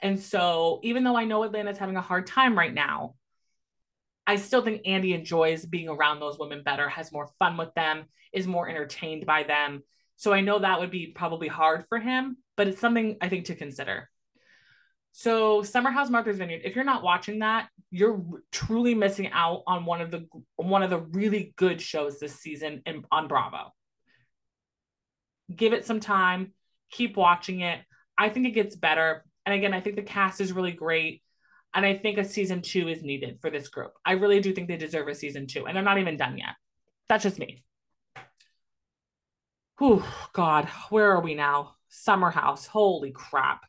And 0.00 0.18
so, 0.18 0.80
even 0.82 1.04
though 1.04 1.16
I 1.16 1.24
know 1.24 1.42
Atlanta's 1.42 1.78
having 1.78 1.96
a 1.96 2.02
hard 2.02 2.26
time 2.26 2.56
right 2.56 2.72
now, 2.72 3.16
I 4.26 4.36
still 4.36 4.62
think 4.62 4.82
Andy 4.86 5.12
enjoys 5.12 5.66
being 5.66 5.88
around 5.88 6.20
those 6.20 6.38
women 6.38 6.62
better, 6.62 6.88
has 6.88 7.12
more 7.12 7.28
fun 7.38 7.56
with 7.56 7.74
them, 7.74 8.04
is 8.32 8.46
more 8.46 8.68
entertained 8.68 9.26
by 9.26 9.42
them. 9.42 9.82
So 10.16 10.32
I 10.32 10.40
know 10.40 10.60
that 10.60 10.80
would 10.80 10.90
be 10.90 11.12
probably 11.14 11.48
hard 11.48 11.84
for 11.88 11.98
him, 11.98 12.36
but 12.56 12.68
it's 12.68 12.80
something 12.80 13.16
I 13.20 13.28
think 13.28 13.46
to 13.46 13.54
consider. 13.54 14.08
So 15.12 15.62
Summer 15.62 15.90
House 15.90 16.10
Martha's 16.10 16.38
Vineyard, 16.38 16.62
if 16.64 16.76
you're 16.76 16.84
not 16.84 17.02
watching 17.02 17.40
that, 17.40 17.68
you're 17.90 18.22
truly 18.52 18.94
missing 18.94 19.30
out 19.32 19.62
on 19.66 19.86
one 19.86 20.00
of 20.00 20.10
the 20.10 20.26
one 20.56 20.82
of 20.82 20.90
the 20.90 21.00
really 21.00 21.54
good 21.56 21.80
shows 21.80 22.20
this 22.20 22.38
season 22.38 22.82
in, 22.86 23.02
on 23.10 23.26
Bravo. 23.26 23.72
Give 25.54 25.72
it 25.72 25.86
some 25.86 26.00
time, 26.00 26.52
keep 26.90 27.16
watching 27.16 27.60
it. 27.60 27.80
I 28.18 28.28
think 28.28 28.46
it 28.46 28.52
gets 28.52 28.76
better. 28.76 29.24
And 29.44 29.54
again, 29.54 29.74
I 29.74 29.80
think 29.80 29.96
the 29.96 30.02
cast 30.02 30.40
is 30.40 30.52
really 30.52 30.72
great. 30.72 31.22
And 31.74 31.84
I 31.84 31.96
think 31.96 32.18
a 32.18 32.24
season 32.24 32.62
two 32.62 32.88
is 32.88 33.02
needed 33.02 33.38
for 33.40 33.50
this 33.50 33.68
group. 33.68 33.92
I 34.04 34.12
really 34.12 34.40
do 34.40 34.52
think 34.52 34.66
they 34.66 34.76
deserve 34.76 35.08
a 35.08 35.14
season 35.14 35.46
two, 35.46 35.66
and 35.66 35.76
they're 35.76 35.82
not 35.82 35.98
even 35.98 36.16
done 36.16 36.38
yet. 36.38 36.54
That's 37.08 37.22
just 37.22 37.38
me. 37.38 37.62
Whew, 39.78 40.02
God, 40.32 40.66
where 40.88 41.12
are 41.12 41.20
we 41.20 41.34
now? 41.34 41.76
Summer 41.88 42.30
House. 42.30 42.66
Holy 42.66 43.10
crap. 43.10 43.60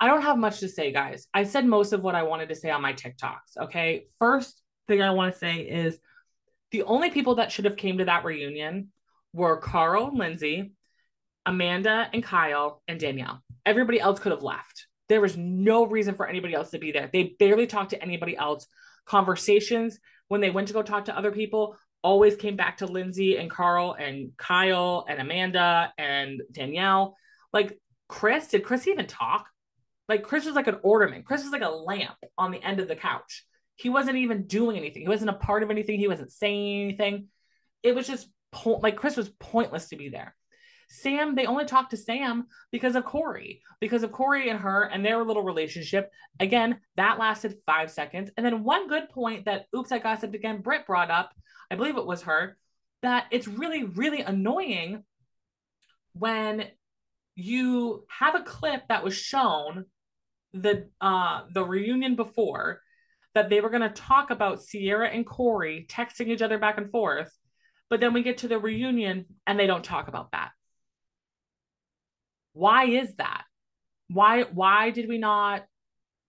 I 0.00 0.08
don't 0.08 0.22
have 0.22 0.38
much 0.38 0.60
to 0.60 0.68
say, 0.68 0.90
guys. 0.90 1.26
I 1.32 1.44
said 1.44 1.66
most 1.66 1.92
of 1.92 2.02
what 2.02 2.14
I 2.14 2.22
wanted 2.22 2.48
to 2.48 2.54
say 2.54 2.70
on 2.70 2.82
my 2.82 2.94
TikToks. 2.94 3.58
Okay. 3.58 4.06
First 4.18 4.60
thing 4.88 5.02
I 5.02 5.10
want 5.10 5.32
to 5.32 5.38
say 5.38 5.56
is 5.60 5.98
the 6.70 6.82
only 6.82 7.10
people 7.10 7.36
that 7.36 7.52
should 7.52 7.66
have 7.66 7.76
came 7.76 7.98
to 7.98 8.06
that 8.06 8.24
reunion 8.24 8.88
were 9.36 9.58
Carl 9.58 10.16
Lindsay, 10.16 10.72
Amanda 11.44 12.08
and 12.12 12.24
Kyle, 12.24 12.82
and 12.88 12.98
Danielle. 12.98 13.42
Everybody 13.66 14.00
else 14.00 14.18
could 14.18 14.32
have 14.32 14.42
left. 14.42 14.86
There 15.08 15.20
was 15.20 15.36
no 15.36 15.86
reason 15.86 16.14
for 16.14 16.26
anybody 16.26 16.54
else 16.54 16.70
to 16.70 16.78
be 16.78 16.90
there. 16.90 17.10
They 17.12 17.36
barely 17.38 17.66
talked 17.66 17.90
to 17.90 18.02
anybody 18.02 18.36
else. 18.36 18.66
Conversations 19.04 20.00
when 20.28 20.40
they 20.40 20.50
went 20.50 20.68
to 20.68 20.74
go 20.74 20.82
talk 20.82 21.04
to 21.04 21.16
other 21.16 21.30
people 21.30 21.76
always 22.02 22.34
came 22.34 22.56
back 22.56 22.78
to 22.78 22.86
Lindsay 22.86 23.36
and 23.36 23.50
Carl 23.50 23.94
and 23.98 24.30
Kyle 24.36 25.04
and 25.08 25.20
Amanda 25.20 25.92
and 25.98 26.42
Danielle. 26.50 27.16
Like 27.52 27.78
Chris, 28.08 28.48
did 28.48 28.64
Chris 28.64 28.88
even 28.88 29.06
talk? 29.06 29.46
Like 30.08 30.22
Chris 30.22 30.46
was 30.46 30.54
like 30.54 30.66
an 30.66 30.78
ornament. 30.82 31.26
Chris 31.26 31.42
was 31.42 31.52
like 31.52 31.62
a 31.62 31.68
lamp 31.68 32.16
on 32.38 32.52
the 32.52 32.62
end 32.62 32.80
of 32.80 32.88
the 32.88 32.96
couch. 32.96 33.44
He 33.74 33.90
wasn't 33.90 34.16
even 34.16 34.46
doing 34.46 34.78
anything. 34.78 35.02
He 35.02 35.08
wasn't 35.08 35.30
a 35.30 35.34
part 35.34 35.62
of 35.62 35.70
anything. 35.70 35.98
He 35.98 36.08
wasn't 36.08 36.32
saying 36.32 36.84
anything. 36.84 37.28
It 37.82 37.94
was 37.94 38.06
just 38.06 38.28
po- 38.56 38.80
like 38.82 38.96
Chris 38.96 39.16
was 39.16 39.28
pointless 39.28 39.88
to 39.88 39.96
be 39.96 40.08
there. 40.08 40.34
Sam, 40.88 41.34
they 41.34 41.46
only 41.46 41.64
talked 41.64 41.90
to 41.90 41.96
Sam 41.96 42.46
because 42.70 42.94
of 42.94 43.04
Corey, 43.04 43.60
because 43.80 44.04
of 44.04 44.12
Corey 44.12 44.48
and 44.50 44.60
her 44.60 44.84
and 44.84 45.04
their 45.04 45.22
little 45.24 45.42
relationship. 45.42 46.10
Again, 46.38 46.78
that 46.96 47.18
lasted 47.18 47.58
five 47.66 47.90
seconds. 47.90 48.30
And 48.36 48.46
then 48.46 48.62
one 48.62 48.88
good 48.88 49.08
point 49.10 49.46
that 49.46 49.66
Oops, 49.76 49.90
I 49.90 49.98
Gossiped 49.98 50.34
Again, 50.34 50.62
Britt 50.62 50.86
brought 50.86 51.10
up 51.10 51.32
I 51.70 51.74
believe 51.74 51.96
it 51.96 52.06
was 52.06 52.22
her, 52.22 52.56
that 53.02 53.26
it's 53.30 53.48
really, 53.48 53.84
really 53.84 54.20
annoying 54.20 55.04
when 56.12 56.66
you 57.34 58.04
have 58.08 58.34
a 58.34 58.42
clip 58.42 58.82
that 58.88 59.04
was 59.04 59.14
shown 59.14 59.84
the 60.52 60.88
uh 61.02 61.42
the 61.52 61.62
reunion 61.62 62.16
before 62.16 62.80
that 63.34 63.50
they 63.50 63.60
were 63.60 63.68
going 63.68 63.82
to 63.82 63.90
talk 63.90 64.30
about 64.30 64.62
Sierra 64.62 65.08
and 65.08 65.26
Corey 65.26 65.86
texting 65.90 66.28
each 66.28 66.40
other 66.40 66.56
back 66.56 66.78
and 66.78 66.90
forth, 66.90 67.30
but 67.88 68.00
then 68.00 68.12
we 68.12 68.22
get 68.22 68.38
to 68.38 68.48
the 68.48 68.58
reunion 68.58 69.26
and 69.46 69.58
they 69.58 69.66
don't 69.66 69.84
talk 69.84 70.08
about 70.08 70.32
that. 70.32 70.50
Why 72.52 72.86
is 72.86 73.14
that? 73.16 73.44
Why 74.08 74.42
why 74.42 74.90
did 74.90 75.08
we 75.08 75.18
not 75.18 75.64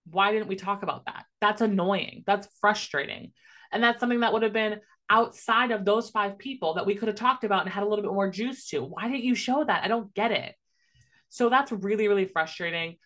why 0.10 0.32
didn't 0.32 0.48
we 0.48 0.56
talk 0.56 0.84
about 0.84 1.06
that? 1.06 1.26
That's 1.42 1.62
annoying. 1.62 2.24
That's 2.26 2.48
frustrating. 2.62 3.34
And 3.72 3.84
that's 3.84 4.00
something 4.00 4.22
that 4.22 4.34
would 4.34 4.44
have 4.44 4.54
been 4.54 4.80
outside 5.10 5.72
of 5.72 5.86
those 5.86 6.10
five 6.10 6.38
people 6.38 6.76
that 6.76 6.86
we 6.86 6.96
could 6.96 7.08
have 7.08 7.18
talked 7.18 7.44
about 7.44 7.64
and 7.64 7.70
had 7.74 7.84
a 7.84 7.88
little 7.88 8.04
bit 8.04 8.14
more 8.14 8.30
juice 8.30 8.68
to. 8.70 8.82
Why 8.82 9.08
didn't 9.08 9.24
you 9.24 9.36
show 9.36 9.64
that? 9.64 9.84
I 9.84 9.88
don't 9.88 10.14
get 10.14 10.32
it. 10.32 10.56
So 11.30 11.50
that's 11.50 11.72
really, 11.72 12.08
really 12.08 12.26
frustrating. 12.26 12.98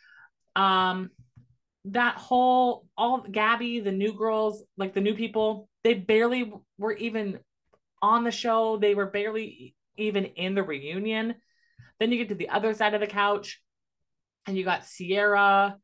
Um, 0.55 1.09
that 1.85 2.15
whole 2.15 2.85
all 2.95 3.21
Gabby, 3.21 3.79
the 3.79 3.91
new 3.91 4.13
girls, 4.13 4.63
like 4.77 4.93
the 4.93 5.01
new 5.01 5.15
people, 5.15 5.67
they 5.83 5.95
barely 5.95 6.53
were 6.77 6.93
even 6.93 7.39
on 8.01 8.23
the 8.23 8.31
show. 8.31 8.77
They 8.77 8.95
were 8.95 9.05
barely 9.05 9.75
even 9.97 10.25
in 10.25 10.55
the 10.55 10.63
reunion. 10.63 11.35
Then 11.99 12.11
you 12.11 12.17
get 12.17 12.29
to 12.29 12.35
the 12.35 12.49
other 12.49 12.73
side 12.73 12.93
of 12.93 13.01
the 13.01 13.07
couch, 13.07 13.61
and 14.47 14.57
you 14.57 14.63
got 14.63 14.85
Sierra. 14.85 15.77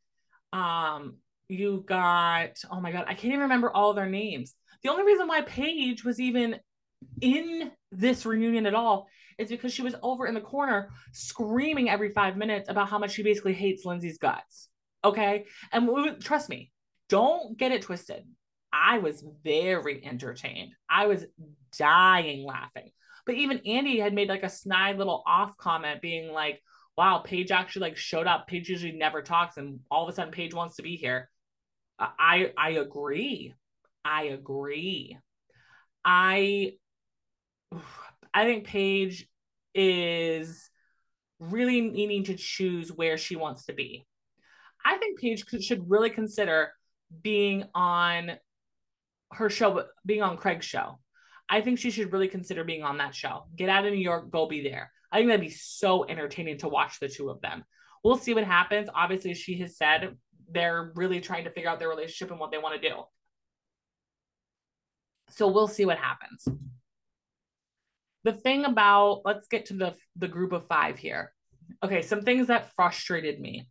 Um, 0.54 1.18
you 1.50 1.84
got 1.88 2.58
oh 2.72 2.82
my 2.82 2.92
god, 2.92 3.06
I 3.08 3.14
can't 3.14 3.34
even 3.34 3.42
remember 3.42 3.72
all 3.72 3.94
their 3.94 4.10
names. 4.10 4.56
The 4.84 4.90
only 4.90 5.04
reason 5.04 5.28
why 5.28 5.42
Paige 5.42 6.04
was 6.04 6.20
even 6.20 6.60
in 7.22 7.72
this 7.92 8.26
reunion 8.26 8.66
at 8.66 8.74
all 8.74 9.08
is 9.38 9.50
because 9.50 9.74
she 9.74 9.82
was 9.82 9.96
over 10.02 10.26
in 10.26 10.34
the 10.34 10.42
corner 10.42 10.90
screaming 11.14 11.90
every 11.90 12.12
five 12.12 12.38
minutes 12.38 12.70
about 12.70 12.90
how 12.90 12.98
much 12.98 13.12
she 13.12 13.24
basically 13.24 13.54
hates 13.54 13.86
Lindsay's 13.86 14.18
guts. 14.18 14.70
Okay. 15.04 15.46
And 15.72 15.90
trust 16.22 16.50
me, 16.50 16.72
don't 17.10 17.58
get 17.58 17.72
it 17.72 17.84
twisted. 17.84 18.24
I 18.72 19.00
was 19.00 19.24
very 19.44 20.06
entertained. 20.06 20.74
I 20.90 21.08
was 21.08 21.26
dying 21.78 22.46
laughing. 22.46 22.92
But 23.26 23.36
even 23.36 23.62
Andy 23.66 24.00
had 24.00 24.14
made 24.14 24.30
like 24.30 24.44
a 24.44 24.50
snide 24.50 24.98
little 24.98 25.24
off 25.26 25.58
comment 25.58 26.02
being 26.02 26.32
like, 26.32 26.62
wow, 26.98 27.20
Paige 27.20 27.52
actually 27.52 27.90
like 27.90 27.98
showed 27.98 28.28
up. 28.28 28.48
Paige 28.48 28.70
usually 28.70 28.94
never 28.94 29.22
talks, 29.22 29.58
and 29.58 29.80
all 29.92 30.04
of 30.04 30.10
a 30.10 30.16
sudden 30.16 30.32
Paige 30.32 30.54
wants 30.54 30.78
to 30.78 30.84
be 30.84 30.96
here. 30.96 31.30
I 32.00 32.52
I 32.58 32.72
agree. 32.72 33.54
I 34.06 34.24
agree. 34.24 35.18
I 36.06 36.74
I 38.34 38.46
think 38.46 38.66
Paige 38.66 39.28
is 39.76 40.70
really 41.40 41.82
needing 41.82 42.24
to 42.26 42.36
choose 42.36 42.92
where 42.92 43.18
she 43.18 43.36
wants 43.36 43.66
to 43.66 43.74
be. 43.74 44.06
I 44.86 44.98
think 44.98 45.20
Paige 45.20 45.46
should 45.62 45.90
really 45.90 46.10
consider 46.10 46.72
being 47.22 47.66
on 47.76 48.32
her 49.32 49.50
show, 49.50 49.84
being 50.06 50.22
on 50.22 50.38
Craig's 50.38 50.66
show. 50.66 51.00
I 51.50 51.62
think 51.62 51.80
she 51.80 51.92
should 51.92 52.12
really 52.12 52.28
consider 52.28 52.64
being 52.64 52.84
on 52.84 52.98
that 52.98 53.16
show. 53.16 53.46
Get 53.56 53.70
out 53.70 53.86
of 53.86 53.94
New 53.94 54.00
York, 54.00 54.32
go 54.32 54.48
be 54.48 54.62
there. 54.62 54.92
I 55.12 55.18
think 55.18 55.30
that'd 55.30 55.42
be 55.42 55.50
so 55.50 56.06
entertaining 56.06 56.58
to 56.60 56.70
watch 56.70 57.00
the 57.00 57.08
two 57.08 57.30
of 57.30 57.42
them. 57.42 57.64
We'll 58.04 58.18
see 58.18 58.34
what 58.34 58.44
happens. 58.44 58.90
Obviously, 58.94 59.34
she 59.34 59.60
has 59.60 59.78
said 59.78 60.16
they're 60.52 60.92
really 60.96 61.22
trying 61.22 61.46
to 61.46 61.52
figure 61.52 61.70
out 61.70 61.80
their 61.80 61.90
relationship 61.90 62.32
and 62.32 62.40
what 62.40 62.52
they 62.52 62.58
want 62.58 62.82
to 62.82 62.90
do. 62.90 62.96
So 65.30 65.48
we'll 65.48 65.68
see 65.68 65.86
what 65.86 65.98
happens. 65.98 66.48
The 68.24 68.34
thing 68.34 68.66
about 68.66 69.22
let's 69.26 69.48
get 69.48 69.68
to 69.68 69.74
the 69.74 69.96
the 70.16 70.28
group 70.28 70.52
of 70.52 70.68
5 70.68 70.98
here. 70.98 71.34
Okay, 71.84 72.02
some 72.02 72.22
things 72.22 72.48
that 72.48 72.74
frustrated 72.76 73.40
me. 73.40 73.68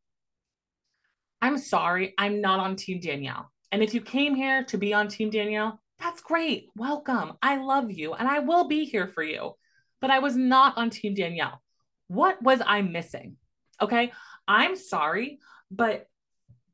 I'm 1.43 1.59
sorry, 1.59 2.15
I'm 2.19 2.41
not 2.41 2.61
on 2.61 2.77
team 2.77 3.01
Danielle. 3.01 3.51
And 3.77 3.83
if 3.83 3.93
you 3.93 4.01
came 4.01 4.35
here 4.35 4.65
to 4.65 4.79
be 4.79 4.95
on 4.95 5.07
team 5.07 5.29
Danielle, 5.29 5.79
that's 5.99 6.23
great. 6.23 6.71
Welcome. 6.77 7.35
I 7.43 7.59
love 7.59 7.91
you 7.91 8.15
and 8.15 8.27
I 8.27 8.39
will 8.39 8.69
be 8.69 8.87
here 8.87 9.07
for 9.07 9.23
you. 9.23 9.53
But 10.01 10.11
I 10.11 10.21
was 10.21 10.35
not 10.35 10.79
on 10.79 10.89
team 10.89 11.13
Danielle. 11.13 11.61
What 12.09 12.43
was 12.43 12.63
I 12.67 12.81
missing? 12.81 13.37
Okay, 13.79 14.13
I'm 14.49 14.77
sorry, 14.77 15.41
but 15.71 16.07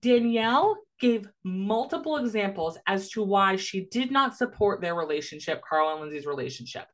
Danielle 0.00 0.76
gave 1.00 1.26
multiple 1.42 2.18
examples 2.18 2.78
as 2.86 3.10
to 3.10 3.24
why 3.24 3.56
she 3.56 3.80
did 3.86 4.12
not 4.12 4.36
support 4.36 4.80
their 4.80 4.94
relationship, 4.94 5.60
Carl 5.68 5.90
and 5.90 6.02
Lindsay's 6.02 6.24
relationship, 6.24 6.86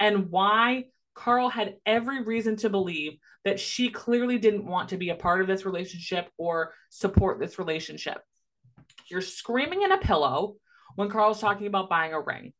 and 0.00 0.30
why 0.30 0.84
Carl 1.14 1.50
had 1.50 1.74
every 1.84 2.22
reason 2.22 2.56
to 2.56 2.70
believe 2.70 3.18
that 3.44 3.60
she 3.60 3.90
clearly 3.90 4.38
didn't 4.38 4.64
want 4.64 4.88
to 4.88 4.96
be 4.96 5.10
a 5.10 5.14
part 5.14 5.42
of 5.42 5.46
this 5.46 5.66
relationship 5.66 6.30
or 6.38 6.72
support 6.88 7.38
this 7.38 7.58
relationship. 7.58 8.22
You're 9.10 9.20
screaming 9.20 9.82
in 9.82 9.92
a 9.92 9.98
pillow 9.98 10.56
when 10.94 11.10
Carl's 11.10 11.40
talking 11.40 11.66
about 11.66 11.88
buying 11.88 12.12
a 12.12 12.20
ring. 12.20 12.52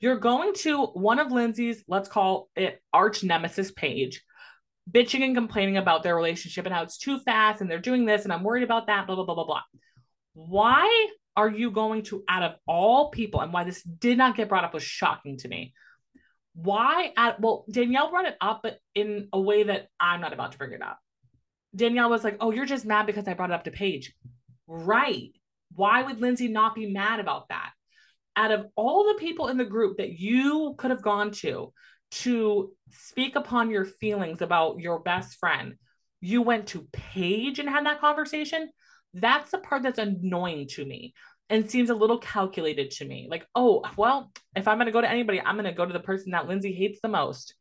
You're 0.00 0.18
going 0.18 0.54
to 0.54 0.86
one 0.86 1.18
of 1.18 1.32
Lindsay's, 1.32 1.82
let's 1.88 2.08
call 2.08 2.50
it 2.54 2.80
arch 2.92 3.24
nemesis 3.24 3.72
Paige, 3.72 4.22
bitching 4.90 5.24
and 5.24 5.34
complaining 5.34 5.76
about 5.76 6.02
their 6.02 6.16
relationship 6.16 6.66
and 6.66 6.74
how 6.74 6.82
it's 6.82 6.98
too 6.98 7.18
fast 7.20 7.60
and 7.60 7.70
they're 7.70 7.78
doing 7.78 8.06
this 8.06 8.24
and 8.24 8.32
I'm 8.32 8.44
worried 8.44 8.62
about 8.62 8.86
that, 8.86 9.06
blah, 9.06 9.16
blah, 9.16 9.24
blah, 9.24 9.34
blah, 9.34 9.44
blah. 9.44 9.62
Why 10.34 11.08
are 11.38 11.48
you 11.48 11.70
going 11.70 12.02
to, 12.02 12.24
out 12.28 12.42
of 12.42 12.56
all 12.66 13.10
people, 13.10 13.40
and 13.40 13.52
why 13.52 13.62
this 13.62 13.80
did 13.84 14.18
not 14.18 14.36
get 14.36 14.48
brought 14.48 14.64
up 14.64 14.74
was 14.74 14.82
shocking 14.82 15.38
to 15.38 15.46
me. 15.46 15.72
Why, 16.54 17.12
at, 17.16 17.38
well, 17.38 17.64
Danielle 17.70 18.10
brought 18.10 18.26
it 18.26 18.36
up, 18.40 18.60
but 18.64 18.78
in 18.96 19.28
a 19.32 19.40
way 19.40 19.62
that 19.62 19.86
I'm 20.00 20.20
not 20.20 20.32
about 20.32 20.50
to 20.50 20.58
bring 20.58 20.72
it 20.72 20.82
up. 20.82 20.98
Danielle 21.76 22.10
was 22.10 22.24
like, 22.24 22.38
oh, 22.40 22.50
you're 22.50 22.66
just 22.66 22.84
mad 22.84 23.06
because 23.06 23.28
I 23.28 23.34
brought 23.34 23.50
it 23.50 23.54
up 23.54 23.62
to 23.64 23.70
Paige. 23.70 24.12
Right. 24.66 25.30
Why 25.74 26.02
would 26.02 26.20
Lindsay 26.20 26.48
not 26.48 26.74
be 26.74 26.90
mad 26.90 27.20
about 27.20 27.48
that? 27.48 27.70
Out 28.36 28.52
of 28.52 28.66
all 28.76 29.04
the 29.04 29.18
people 29.18 29.48
in 29.48 29.56
the 29.56 29.64
group 29.64 29.98
that 29.98 30.18
you 30.18 30.74
could 30.78 30.90
have 30.90 31.02
gone 31.02 31.32
to 31.32 31.72
to 32.10 32.72
speak 32.90 33.36
upon 33.36 33.70
your 33.70 33.84
feelings 33.84 34.40
about 34.40 34.80
your 34.80 35.00
best 35.00 35.38
friend, 35.38 35.74
you 36.20 36.42
went 36.42 36.68
to 36.68 36.88
Paige 36.92 37.58
and 37.58 37.68
had 37.68 37.86
that 37.86 38.00
conversation. 38.00 38.70
That's 39.14 39.50
the 39.50 39.58
part 39.58 39.82
that's 39.82 39.98
annoying 39.98 40.68
to 40.68 40.84
me 40.84 41.14
and 41.50 41.70
seems 41.70 41.90
a 41.90 41.94
little 41.94 42.18
calculated 42.18 42.90
to 42.92 43.04
me. 43.04 43.26
Like, 43.30 43.46
oh, 43.54 43.82
well, 43.96 44.30
if 44.54 44.68
I'm 44.68 44.76
going 44.76 44.86
to 44.86 44.92
go 44.92 45.00
to 45.00 45.10
anybody, 45.10 45.40
I'm 45.40 45.56
going 45.56 45.64
to 45.64 45.72
go 45.72 45.86
to 45.86 45.92
the 45.92 46.00
person 46.00 46.32
that 46.32 46.46
Lindsay 46.46 46.72
hates 46.72 47.00
the 47.00 47.08
most. 47.08 47.54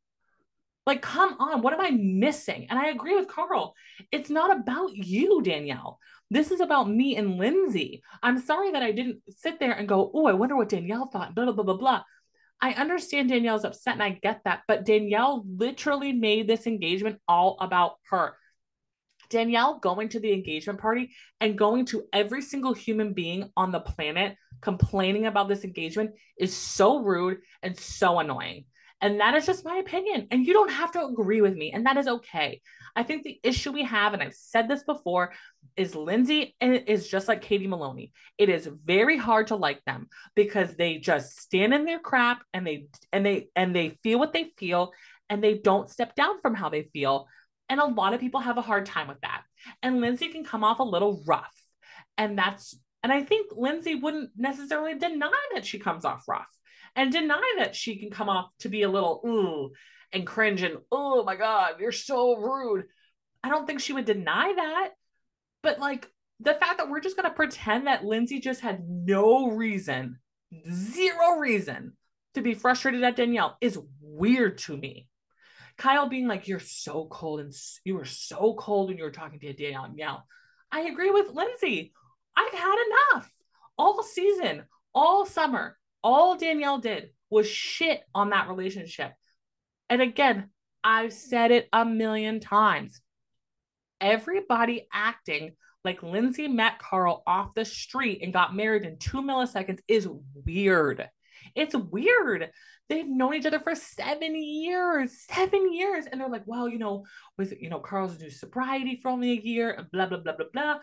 Like, 0.88 1.02
come 1.02 1.36
on, 1.38 1.62
what 1.62 1.74
am 1.74 1.82
I 1.82 1.92
missing? 1.92 2.68
And 2.70 2.80
I 2.80 2.88
agree 2.88 3.14
with 3.14 3.28
Carl. 3.28 3.76
It's 4.10 4.30
not 4.30 4.58
about 4.58 4.96
you, 4.96 5.42
Danielle. 5.44 6.00
This 6.32 6.50
is 6.50 6.62
about 6.62 6.90
me 6.90 7.18
and 7.18 7.38
Lindsay. 7.38 8.02
I'm 8.24 8.40
sorry 8.40 8.72
that 8.72 8.82
I 8.82 8.94
didn't 8.94 9.20
sit 9.30 9.60
there 9.60 9.74
and 9.74 9.86
go, 9.86 10.10
oh, 10.14 10.28
I 10.28 10.32
wonder 10.32 10.56
what 10.56 10.70
Danielle 10.70 11.08
thought, 11.08 11.36
blah, 11.36 11.44
blah, 11.44 11.54
blah, 11.54 11.66
blah, 11.66 11.76
blah. 11.76 12.04
I 12.62 12.72
understand 12.72 13.28
Danielle's 13.28 13.66
upset 13.66 13.96
and 13.96 14.02
I 14.02 14.12
get 14.12 14.42
that, 14.46 14.62
but 14.66 14.86
Danielle 14.86 15.44
literally 15.46 16.14
made 16.14 16.48
this 16.48 16.66
engagement 16.68 17.20
all 17.28 17.58
about 17.60 17.96
her. 18.10 18.38
Danielle 19.30 19.80
going 19.80 20.08
to 20.10 20.22
the 20.22 20.32
engagement 20.32 20.80
party 20.80 21.12
and 21.42 21.58
going 21.58 21.86
to 21.88 22.06
every 22.14 22.42
single 22.42 22.74
human 22.74 23.12
being 23.12 23.52
on 23.58 23.74
the 23.74 23.82
planet 23.82 24.38
complaining 24.62 25.26
about 25.26 25.50
this 25.50 25.66
engagement 25.66 26.12
is 26.40 26.56
so 26.56 27.00
rude 27.04 27.40
and 27.62 27.78
so 27.78 28.20
annoying. 28.20 28.64
And 29.02 29.20
that 29.20 29.36
is 29.36 29.46
just 29.46 29.66
my 29.66 29.76
opinion. 29.78 30.28
And 30.32 30.46
you 30.46 30.54
don't 30.54 30.72
have 30.72 30.92
to 30.94 31.06
agree 31.06 31.42
with 31.42 31.56
me. 31.56 31.72
And 31.72 31.86
that 31.86 31.98
is 31.98 32.08
okay. 32.08 32.62
I 32.96 33.04
think 33.04 33.24
the 33.24 33.40
issue 33.44 33.72
we 33.72 33.84
have, 33.84 34.14
and 34.14 34.24
I've 34.24 34.34
said 34.34 34.68
this 34.68 34.84
before, 34.84 35.34
is 35.76 35.96
Lindsay 35.96 36.56
is 36.60 37.08
just 37.08 37.28
like 37.28 37.44
Katie 37.44 37.68
Maloney. 37.68 38.12
It 38.40 38.50
is 38.50 38.68
very 38.86 39.18
hard 39.18 39.48
to 39.48 39.56
like 39.56 39.86
them 39.86 40.08
because 40.36 40.76
they 40.76 40.98
just 40.98 41.40
stand 41.40 41.74
in 41.74 41.86
their 41.86 42.00
crap 42.00 42.42
and 42.54 42.66
they 42.66 42.88
and 43.14 43.24
they 43.24 43.50
and 43.56 43.76
they 43.76 43.90
feel 44.02 44.18
what 44.18 44.34
they 44.34 44.52
feel 44.58 44.92
and 45.30 45.44
they 45.44 45.60
don't 45.60 45.90
step 45.90 46.16
down 46.16 46.42
from 46.42 46.56
how 46.56 46.70
they 46.70 46.84
feel 46.84 47.28
and 47.70 47.80
a 47.80 47.86
lot 47.86 48.14
of 48.14 48.20
people 48.20 48.40
have 48.40 48.58
a 48.58 48.62
hard 48.62 48.86
time 48.86 49.08
with 49.08 49.22
that. 49.22 49.44
And 49.84 50.02
Lindsay 50.02 50.30
can 50.30 50.44
come 50.44 50.64
off 50.64 50.80
a 50.80 50.84
little 50.84 51.24
rough. 51.26 51.54
And 52.18 52.38
that's, 52.38 52.78
and 53.04 53.12
I 53.12 53.24
think 53.24 53.52
Lindsay 53.56 53.96
wouldn't 53.96 54.32
necessarily 54.38 54.98
deny 54.98 55.32
that 55.54 55.66
she 55.66 55.80
comes 55.80 56.06
off 56.06 56.28
rough 56.28 56.48
and 56.98 57.12
deny 57.12 57.54
that 57.60 57.76
she 57.76 57.98
can 57.98 58.10
come 58.10 58.28
off 58.28 58.50
to 58.60 58.70
be 58.70 58.82
a 58.82 58.90
little, 58.90 59.22
ooh, 59.26 59.72
and 60.12 60.28
cringe 60.28 60.64
and, 60.64 60.78
oh 60.92 61.24
my 61.24 61.36
God, 61.36 61.76
you're 61.80 61.92
so 61.92 62.36
rude. 62.36 62.86
I 63.44 63.50
don't 63.50 63.66
think 63.68 63.80
she 63.80 63.94
would 63.94 64.06
deny 64.06 64.54
that. 64.56 64.90
But 65.62 65.80
like 65.80 66.10
the 66.40 66.56
fact 66.56 66.80
that 66.80 66.90
we're 66.90 67.00
just 67.00 67.16
going 67.16 67.30
to 67.30 67.36
pretend 67.36 67.88
that 67.88 68.04
Lindsay 68.04 68.40
just 68.40 68.62
had 68.62 68.88
no 68.88 69.52
reason, 69.52 70.20
zero 70.70 71.38
reason 71.38 71.94
to 72.34 72.42
be 72.42 72.54
frustrated 72.54 73.04
at 73.04 73.16
Danielle 73.16 73.58
is 73.62 73.80
weird 74.02 74.58
to 74.60 74.76
me. 74.76 75.08
Kyle 75.78 76.10
being 76.10 76.28
like, 76.28 76.48
"You're 76.48 76.60
so 76.60 77.08
cold 77.10 77.40
and 77.40 77.54
you 77.84 77.96
were 77.96 78.06
so 78.06 78.56
cold 78.56 78.90
when 78.90 78.98
you 78.98 79.04
were 79.04 79.12
talking 79.12 79.40
to 79.40 79.54
Danielle." 79.54 80.26
I 80.72 80.82
agree 80.82 81.12
with 81.12 81.30
Lindsay. 81.30 81.94
I've 82.36 82.54
had 82.54 82.76
enough 82.88 83.30
all 83.78 84.02
season, 84.04 84.66
all 84.94 85.26
summer. 85.26 85.77
All 86.04 86.38
Danielle 86.38 86.80
did 86.80 87.10
was 87.30 87.50
shit 87.50 88.02
on 88.14 88.30
that 88.30 88.48
relationship. 88.48 89.14
And 89.90 90.02
again, 90.02 90.50
I've 90.84 91.14
said 91.14 91.52
it 91.52 91.68
a 91.74 91.86
million 91.86 92.40
times. 92.40 93.02
Everybody 94.00 94.88
acting 94.94 95.56
like 95.84 96.04
Lindsay 96.04 96.48
met 96.48 96.80
Carl 96.80 97.24
off 97.26 97.54
the 97.54 97.66
street 97.66 98.20
and 98.22 98.34
got 98.34 98.56
married 98.56 98.84
in 98.84 98.98
two 98.98 99.22
milliseconds 99.22 99.80
is 99.88 100.08
weird. 100.46 101.10
It's 101.56 101.76
weird 101.76 102.50
they've 102.90 103.08
known 103.08 103.34
each 103.36 103.46
other 103.46 103.60
for 103.60 103.76
seven 103.76 104.36
years, 104.36 105.26
seven 105.30 105.74
years. 105.74 106.06
And 106.06 106.20
they're 106.20 106.30
like, 106.30 106.44
well, 106.46 106.68
you 106.68 106.80
know, 106.80 107.06
with, 107.38 107.54
you 107.60 107.70
know, 107.70 107.80
Carl's 107.80 108.20
new 108.20 108.30
sobriety 108.30 109.00
for 109.02 109.10
only 109.10 109.32
a 109.32 109.42
year 109.42 109.72
and 109.72 109.92
blah, 109.92 110.08
blah, 110.08 110.20
blah, 110.20 110.36
blah, 110.36 110.46
blah. 110.52 110.78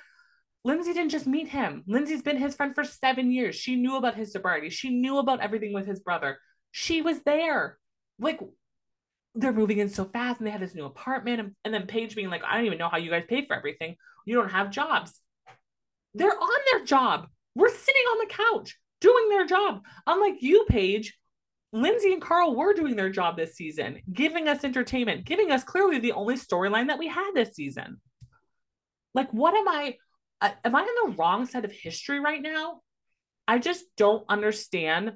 Lindsay 0.65 0.95
didn't 0.95 1.11
just 1.11 1.27
meet 1.27 1.49
him. 1.49 1.85
Lindsay's 1.87 2.23
been 2.23 2.39
his 2.39 2.57
friend 2.57 2.75
for 2.75 2.85
seven 2.85 3.31
years. 3.31 3.55
She 3.55 3.77
knew 3.77 3.97
about 3.97 4.15
his 4.15 4.33
sobriety. 4.33 4.71
She 4.71 4.91
knew 4.91 5.19
about 5.19 5.41
everything 5.41 5.75
with 5.75 5.87
his 5.87 6.01
brother. 6.01 6.39
She 6.71 7.03
was 7.03 7.23
there. 7.23 7.79
Like, 8.19 8.41
they're 9.35 9.53
moving 9.53 9.79
in 9.79 9.91
so 9.91 10.05
fast 10.07 10.41
and 10.41 10.47
they 10.47 10.53
have 10.53 10.61
this 10.61 10.75
new 10.75 10.87
apartment. 10.87 11.41
And, 11.41 11.57
and 11.65 11.75
then 11.75 11.87
Paige 11.87 12.17
being 12.17 12.31
like, 12.31 12.43
I 12.45 12.57
don't 12.57 12.67
even 12.67 12.79
know 12.79 12.89
how 12.89 12.97
you 12.97 13.11
guys 13.11 13.25
pay 13.29 13.45
for 13.45 13.55
everything. 13.55 13.97
You 14.25 14.37
don't 14.37 14.51
have 14.51 14.71
jobs. 14.71 15.21
They're 16.15 16.31
on 16.31 16.61
their 16.73 16.85
job. 16.85 17.27
We're 17.55 17.69
sitting 17.69 18.03
on 18.13 18.19
the 18.19 18.35
couch 18.35 18.79
doing 19.01 19.29
their 19.29 19.47
job. 19.47 19.83
Unlike 20.07 20.37
you, 20.41 20.65
Paige, 20.69 21.15
Lindsay 21.73 22.13
and 22.13 22.23
Carl 22.23 22.57
were 22.57 22.73
doing 22.73 22.97
their 22.97 23.11
job 23.11 23.37
this 23.37 23.55
season, 23.55 24.01
giving 24.11 24.49
us 24.49 24.65
entertainment, 24.65 25.25
giving 25.25 25.51
us 25.51 25.65
clearly 25.65 25.99
the 25.99 26.13
only 26.13 26.37
storyline 26.37 26.87
that 26.87 26.99
we 26.99 27.09
had 27.09 27.33
this 27.35 27.55
season. 27.55 28.01
Like, 29.13 29.31
what 29.33 29.55
am 29.55 29.69
I? 29.69 29.97
Uh, 30.41 30.51
am 30.65 30.75
I 30.75 30.81
on 30.83 31.11
the 31.11 31.17
wrong 31.17 31.47
side 31.47 31.65
of 31.65 31.73
history 31.73 32.21
right 32.21 32.43
now? 32.43 32.81
I 33.47 33.59
just 33.59 33.85
don't 33.97 34.25
understand. 34.29 35.13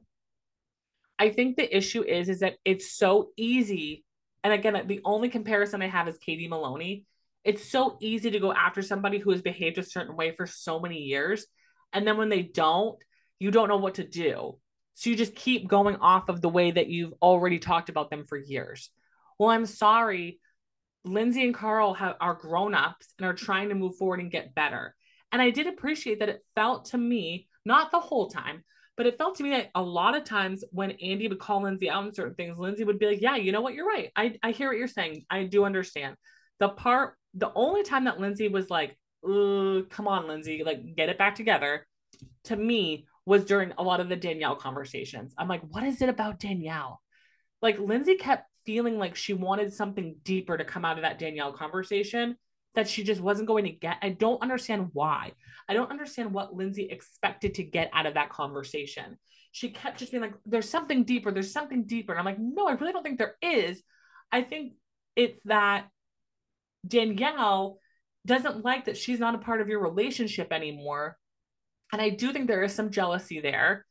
I 1.18 1.31
think 1.31 1.57
the 1.57 1.76
issue 1.76 2.02
is 2.02 2.28
is 2.28 2.40
that 2.40 2.57
it's 2.64 2.92
so 2.92 3.31
easy. 3.37 4.04
And 4.44 4.52
again, 4.52 4.87
the 4.87 5.00
only 5.04 5.28
comparison 5.28 5.83
I 5.83 5.88
have 5.88 6.09
is 6.09 6.18
Katie 6.18 6.48
Maloney. 6.48 7.04
It's 7.44 7.64
so 7.64 7.96
easy 8.00 8.31
to 8.31 8.40
go 8.40 8.52
after 8.52 8.83
somebody 8.83 9.18
who 9.18 9.31
has 9.31 9.42
behaved 9.42 9.78
a 9.78 9.83
certain 9.83 10.16
way 10.16 10.35
for 10.37 10.46
so 10.46 10.78
many 10.78 10.98
years. 10.98 11.46
And 11.92 12.07
then 12.07 12.16
when 12.16 12.28
they 12.28 12.42
don't, 12.42 12.98
you 13.38 13.50
don't 13.50 13.68
know 13.68 13.78
what 13.78 13.94
to 13.94 14.04
do. 14.07 14.59
So 14.94 15.11
you 15.11 15.16
just 15.16 15.35
keep 15.35 15.68
going 15.68 15.96
off 15.96 16.28
of 16.28 16.40
the 16.40 16.48
way 16.48 16.72
that 16.72 16.88
you've 16.88 17.14
already 17.22 17.59
talked 17.59 17.88
about 17.88 18.11
them 18.11 18.24
for 18.24 18.37
years. 18.37 18.90
Well, 19.38 19.50
I'm 19.50 19.66
sorry. 19.66 20.40
Lindsay 21.04 21.44
and 21.44 21.54
Carl 21.54 21.94
have, 21.94 22.16
are 22.20 22.35
grown 22.35 22.74
ups 22.74 23.14
and 23.16 23.26
are 23.26 23.35
trying 23.35 23.68
to 23.68 23.74
move 23.74 23.96
forward 23.96 24.20
and 24.20 24.31
get 24.31 24.54
better. 24.54 24.94
And 25.32 25.42
I 25.42 25.50
did 25.50 25.66
appreciate 25.66 26.20
that 26.20 26.28
it 26.28 26.44
felt 26.54 26.86
to 26.86 26.98
me, 26.98 27.48
not 27.64 27.90
the 27.90 28.00
whole 28.00 28.28
time, 28.28 28.64
but 28.96 29.06
it 29.06 29.18
felt 29.18 29.36
to 29.36 29.42
me 29.42 29.50
that 29.50 29.70
a 29.74 29.82
lot 29.82 30.16
of 30.16 30.24
times 30.24 30.64
when 30.70 30.92
Andy 30.92 31.28
would 31.28 31.38
call 31.38 31.62
Lindsay 31.62 31.90
out 31.90 32.04
on 32.04 32.14
certain 32.14 32.34
things, 32.34 32.58
Lindsay 32.58 32.84
would 32.84 32.98
be 32.98 33.06
like, 33.06 33.20
Yeah, 33.20 33.36
you 33.36 33.52
know 33.52 33.60
what? 33.60 33.74
You're 33.74 33.86
right. 33.86 34.10
I, 34.16 34.36
I 34.42 34.50
hear 34.50 34.68
what 34.68 34.78
you're 34.78 34.88
saying. 34.88 35.24
I 35.30 35.44
do 35.44 35.64
understand. 35.64 36.16
The 36.58 36.68
part, 36.68 37.14
the 37.34 37.52
only 37.54 37.84
time 37.84 38.04
that 38.04 38.18
Lindsay 38.18 38.48
was 38.48 38.70
like, 38.70 38.98
come 39.22 40.08
on, 40.08 40.26
Lindsay, 40.26 40.62
like 40.64 40.96
get 40.96 41.08
it 41.08 41.18
back 41.18 41.34
together, 41.34 41.86
to 42.44 42.56
me 42.56 43.06
was 43.26 43.44
during 43.44 43.72
a 43.76 43.82
lot 43.82 44.00
of 44.00 44.08
the 44.08 44.16
Danielle 44.16 44.56
conversations. 44.56 45.34
I'm 45.36 45.48
like, 45.48 45.62
what 45.68 45.84
is 45.84 46.00
it 46.00 46.08
about 46.08 46.40
Danielle? 46.40 47.02
Like 47.60 47.78
Lindsay 47.78 48.16
kept 48.16 48.48
feeling 48.64 48.98
like 48.98 49.16
she 49.16 49.34
wanted 49.34 49.72
something 49.72 50.16
deeper 50.24 50.56
to 50.56 50.64
come 50.64 50.84
out 50.84 50.96
of 50.96 51.02
that 51.02 51.18
Danielle 51.18 51.52
conversation 51.52 52.36
that 52.74 52.88
she 52.88 53.02
just 53.02 53.20
wasn't 53.20 53.48
going 53.48 53.64
to 53.64 53.70
get. 53.70 53.96
I 54.02 54.11
don't 54.11 54.42
understand 54.42 54.90
why. 54.92 55.33
I 55.68 55.74
don't 55.74 55.90
understand 55.90 56.33
what 56.33 56.54
Lindsay 56.54 56.88
expected 56.90 57.54
to 57.54 57.64
get 57.64 57.90
out 57.92 58.07
of 58.07 58.14
that 58.14 58.31
conversation. 58.31 59.18
She 59.52 59.70
kept 59.70 59.98
just 59.98 60.12
being 60.12 60.22
like, 60.22 60.35
there's 60.46 60.68
something 60.68 61.04
deeper, 61.04 61.31
there's 61.31 61.52
something 61.52 61.85
deeper. 61.85 62.12
And 62.12 62.20
I'm 62.20 62.26
like, 62.26 62.38
no, 62.38 62.68
I 62.68 62.72
really 62.72 62.92
don't 62.92 63.02
think 63.02 63.18
there 63.18 63.37
is. 63.42 63.83
I 64.31 64.42
think 64.42 64.74
it's 65.16 65.40
that 65.44 65.88
Danielle 66.87 67.78
doesn't 68.26 68.64
like 68.64 68.85
that 68.85 68.96
she's 68.96 69.18
not 69.18 69.35
a 69.35 69.38
part 69.38 69.61
of 69.61 69.68
your 69.68 69.81
relationship 69.81 70.52
anymore 70.52 71.16
and 71.92 72.02
I 72.02 72.11
do 72.11 72.33
think 72.33 72.46
there 72.46 72.62
is 72.62 72.74
some 72.74 72.90
jealousy 72.90 73.40
there. 73.40 73.87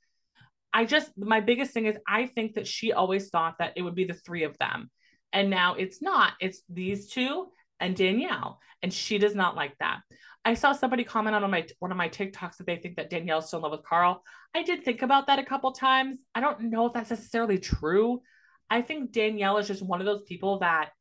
I 0.74 0.86
just, 0.86 1.12
my 1.18 1.40
biggest 1.40 1.72
thing 1.72 1.86
is, 1.86 1.98
I 2.08 2.28
think 2.28 2.54
that 2.56 2.68
she 2.68 2.94
always 2.94 3.30
thought 3.30 3.56
that 3.60 3.74
it 3.76 3.82
would 3.82 3.96
be 3.96 4.06
the 4.06 4.14
three 4.14 4.44
of 4.44 4.58
them. 4.60 4.92
And 5.34 5.50
now 5.50 5.76
it's 5.76 6.02
not, 6.02 6.34
it's 6.40 6.62
these 6.70 7.10
two 7.10 7.48
and 7.80 7.96
Danielle. 7.96 8.60
And 8.82 8.94
she 8.94 9.18
does 9.18 9.36
not 9.36 9.56
like 9.56 9.78
that. 9.80 10.00
I 10.46 10.54
saw 10.54 10.72
somebody 10.72 11.04
comment 11.04 11.36
on 11.36 11.50
my 11.52 11.66
one 11.80 11.92
of 11.92 11.98
my 11.98 12.10
TikToks 12.10 12.58
that 12.58 12.68
they 12.68 12.78
think 12.78 12.96
that 12.96 13.10
Danielle's 13.10 13.48
still 13.48 13.60
in 13.60 13.64
love 13.64 13.72
with 13.72 13.84
Carl. 13.84 14.24
I 14.56 14.64
did 14.64 14.84
think 14.84 15.02
about 15.02 15.28
that 15.28 15.40
a 15.40 15.46
couple 15.46 15.72
times. 15.72 16.22
I 16.34 16.40
don't 16.40 16.70
know 16.70 16.86
if 16.86 16.94
that's 16.94 17.10
necessarily 17.10 17.58
true. 17.58 18.22
I 18.70 18.82
think 18.82 19.12
Danielle 19.12 19.58
is 19.58 19.68
just 19.68 19.82
one 19.82 20.00
of 20.00 20.06
those 20.06 20.24
people 20.24 20.60
that 20.60 20.92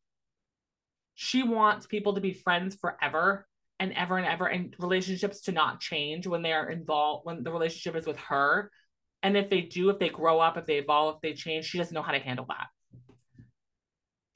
she 1.14 1.42
wants 1.42 1.86
people 1.86 2.14
to 2.14 2.20
be 2.20 2.32
friends 2.32 2.76
forever 2.76 3.46
and 3.78 3.92
ever 3.92 4.16
and 4.16 4.26
ever 4.26 4.46
and 4.46 4.74
relationships 4.78 5.42
to 5.42 5.52
not 5.52 5.80
change 5.80 6.26
when 6.26 6.42
they 6.42 6.52
are 6.52 6.70
involved 6.70 7.26
when 7.26 7.42
the 7.42 7.52
relationship 7.52 7.94
is 7.94 8.06
with 8.06 8.16
her 8.16 8.70
and 9.22 9.36
if 9.36 9.50
they 9.50 9.60
do 9.60 9.90
if 9.90 9.98
they 9.98 10.08
grow 10.08 10.40
up 10.40 10.56
if 10.56 10.66
they 10.66 10.78
evolve 10.78 11.16
if 11.16 11.20
they 11.20 11.34
change 11.34 11.66
she 11.66 11.78
doesn't 11.78 11.94
know 11.94 12.02
how 12.02 12.12
to 12.12 12.18
handle 12.18 12.46
that 12.48 12.68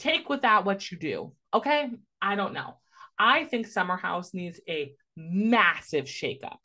take 0.01 0.29
with 0.29 0.43
that 0.43 0.65
what 0.65 0.91
you 0.91 0.99
do. 0.99 1.33
Okay. 1.55 1.91
I 2.23 2.37
don't 2.37 2.55
know. 2.55 2.79
I 3.19 3.45
think 3.45 3.67
Summer 3.67 3.97
House 3.97 4.33
needs 4.33 4.61
a 4.69 4.93
massive 5.17 6.07
shakeup. 6.07 6.57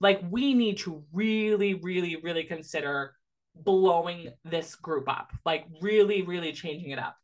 Like, 0.00 0.20
we 0.28 0.54
need 0.54 0.78
to 0.78 1.04
really, 1.12 1.74
really, 1.74 2.16
really 2.16 2.44
consider 2.44 3.14
blowing 3.54 4.32
this 4.44 4.74
group 4.74 5.08
up, 5.08 5.30
like, 5.44 5.66
really, 5.82 6.22
really 6.22 6.52
changing 6.52 6.90
it 6.90 6.98
up. 6.98 7.16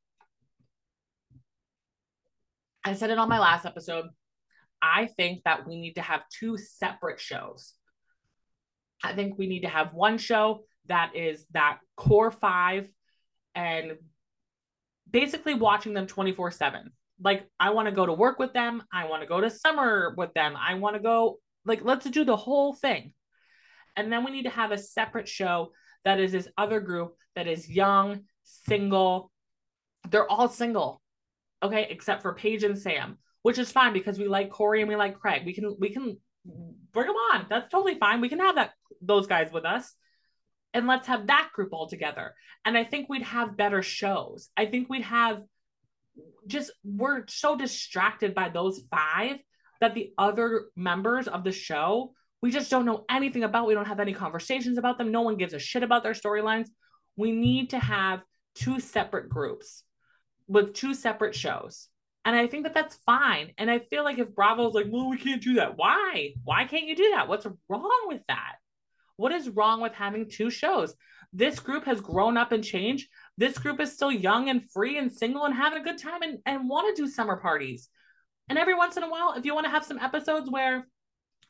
I 2.84 2.94
said 2.94 3.10
it 3.10 3.18
on 3.18 3.28
my 3.28 3.38
last 3.38 3.66
episode. 3.66 4.06
I 4.80 5.06
think 5.06 5.42
that 5.44 5.66
we 5.66 5.80
need 5.80 5.94
to 5.94 6.02
have 6.02 6.22
two 6.28 6.56
separate 6.56 7.18
shows. 7.18 7.72
I 9.02 9.14
think 9.14 9.38
we 9.38 9.46
need 9.46 9.62
to 9.62 9.68
have 9.68 9.94
one 9.94 10.18
show 10.18 10.64
that 10.86 11.16
is 11.16 11.44
that 11.52 11.78
core 11.96 12.30
five 12.30 12.88
and 13.54 13.96
basically 15.10 15.54
watching 15.54 15.94
them 15.94 16.06
24 16.06 16.50
7 16.50 16.92
like 17.22 17.48
I 17.58 17.70
want 17.70 17.86
to 17.86 17.94
go 17.94 18.06
to 18.06 18.12
work 18.12 18.38
with 18.38 18.52
them. 18.52 18.82
I 18.92 19.06
want 19.06 19.22
to 19.22 19.28
go 19.28 19.40
to 19.40 19.50
summer 19.50 20.14
with 20.16 20.34
them. 20.34 20.54
I 20.56 20.74
want 20.74 20.96
to 20.96 21.02
go 21.02 21.38
like 21.64 21.84
let's 21.84 22.08
do 22.08 22.24
the 22.24 22.36
whole 22.36 22.74
thing. 22.74 23.12
And 23.96 24.12
then 24.12 24.24
we 24.24 24.30
need 24.30 24.44
to 24.44 24.50
have 24.50 24.72
a 24.72 24.78
separate 24.78 25.28
show 25.28 25.72
that 26.04 26.20
is 26.20 26.32
this 26.32 26.48
other 26.58 26.80
group 26.80 27.16
that 27.34 27.46
is 27.46 27.68
young, 27.68 28.20
single. 28.44 29.30
They're 30.08 30.30
all 30.30 30.48
single. 30.48 31.00
Okay, 31.62 31.86
except 31.90 32.22
for 32.22 32.34
Paige 32.34 32.64
and 32.64 32.78
Sam, 32.78 33.18
which 33.42 33.58
is 33.58 33.72
fine 33.72 33.94
because 33.94 34.18
we 34.18 34.28
like 34.28 34.50
Corey 34.50 34.82
and 34.82 34.88
we 34.88 34.96
like 34.96 35.18
Craig. 35.18 35.42
We 35.46 35.54
can 35.54 35.76
we 35.80 35.90
can 35.90 36.18
bring 36.92 37.06
them 37.06 37.16
on. 37.16 37.46
That's 37.48 37.70
totally 37.70 37.98
fine. 37.98 38.20
We 38.20 38.28
can 38.28 38.40
have 38.40 38.56
that 38.56 38.72
those 39.00 39.26
guys 39.26 39.50
with 39.52 39.64
us. 39.64 39.92
And 40.74 40.86
let's 40.86 41.08
have 41.08 41.28
that 41.28 41.50
group 41.54 41.70
all 41.72 41.88
together. 41.88 42.34
And 42.64 42.76
I 42.76 42.84
think 42.84 43.08
we'd 43.08 43.22
have 43.22 43.56
better 43.56 43.82
shows. 43.82 44.50
I 44.56 44.66
think 44.66 44.90
we'd 44.90 45.02
have 45.02 45.42
just 46.46 46.70
we're 46.84 47.24
so 47.28 47.56
distracted 47.56 48.34
by 48.34 48.48
those 48.48 48.80
five 48.90 49.38
that 49.80 49.94
the 49.94 50.12
other 50.16 50.66
members 50.76 51.28
of 51.28 51.44
the 51.44 51.52
show 51.52 52.12
we 52.42 52.50
just 52.50 52.70
don't 52.70 52.84
know 52.84 53.04
anything 53.10 53.44
about. 53.44 53.66
We 53.66 53.74
don't 53.74 53.86
have 53.88 54.00
any 54.00 54.12
conversations 54.12 54.78
about 54.78 54.98
them. 54.98 55.10
No 55.10 55.22
one 55.22 55.36
gives 55.36 55.54
a 55.54 55.58
shit 55.58 55.82
about 55.82 56.02
their 56.02 56.12
storylines. 56.12 56.68
We 57.16 57.32
need 57.32 57.70
to 57.70 57.78
have 57.78 58.22
two 58.54 58.78
separate 58.78 59.28
groups 59.28 59.82
with 60.46 60.74
two 60.74 60.94
separate 60.94 61.34
shows. 61.34 61.88
And 62.24 62.36
I 62.36 62.46
think 62.46 62.64
that 62.64 62.74
that's 62.74 62.96
fine. 63.06 63.52
And 63.56 63.70
I 63.70 63.78
feel 63.78 64.04
like 64.04 64.18
if 64.18 64.34
Bravo's 64.34 64.74
like, 64.74 64.86
well, 64.88 65.08
we 65.08 65.16
can't 65.16 65.42
do 65.42 65.54
that. 65.54 65.76
Why? 65.76 66.34
Why 66.44 66.64
can't 66.64 66.86
you 66.86 66.96
do 66.96 67.12
that? 67.14 67.28
What's 67.28 67.46
wrong 67.68 68.04
with 68.06 68.22
that? 68.28 68.56
What 69.16 69.32
is 69.32 69.48
wrong 69.48 69.80
with 69.80 69.94
having 69.94 70.28
two 70.28 70.50
shows? 70.50 70.94
This 71.32 71.58
group 71.58 71.84
has 71.84 72.00
grown 72.00 72.36
up 72.36 72.52
and 72.52 72.62
changed 72.62 73.08
this 73.38 73.58
group 73.58 73.80
is 73.80 73.92
still 73.92 74.12
young 74.12 74.48
and 74.48 74.68
free 74.70 74.98
and 74.98 75.12
single 75.12 75.44
and 75.44 75.54
having 75.54 75.80
a 75.80 75.84
good 75.84 75.98
time 75.98 76.22
and, 76.22 76.38
and 76.46 76.68
want 76.68 76.94
to 76.94 77.02
do 77.02 77.08
summer 77.08 77.36
parties. 77.36 77.88
And 78.48 78.58
every 78.58 78.74
once 78.74 78.96
in 78.96 79.02
a 79.02 79.10
while, 79.10 79.34
if 79.36 79.44
you 79.44 79.54
want 79.54 79.66
to 79.66 79.70
have 79.70 79.84
some 79.84 79.98
episodes 79.98 80.50
where 80.50 80.86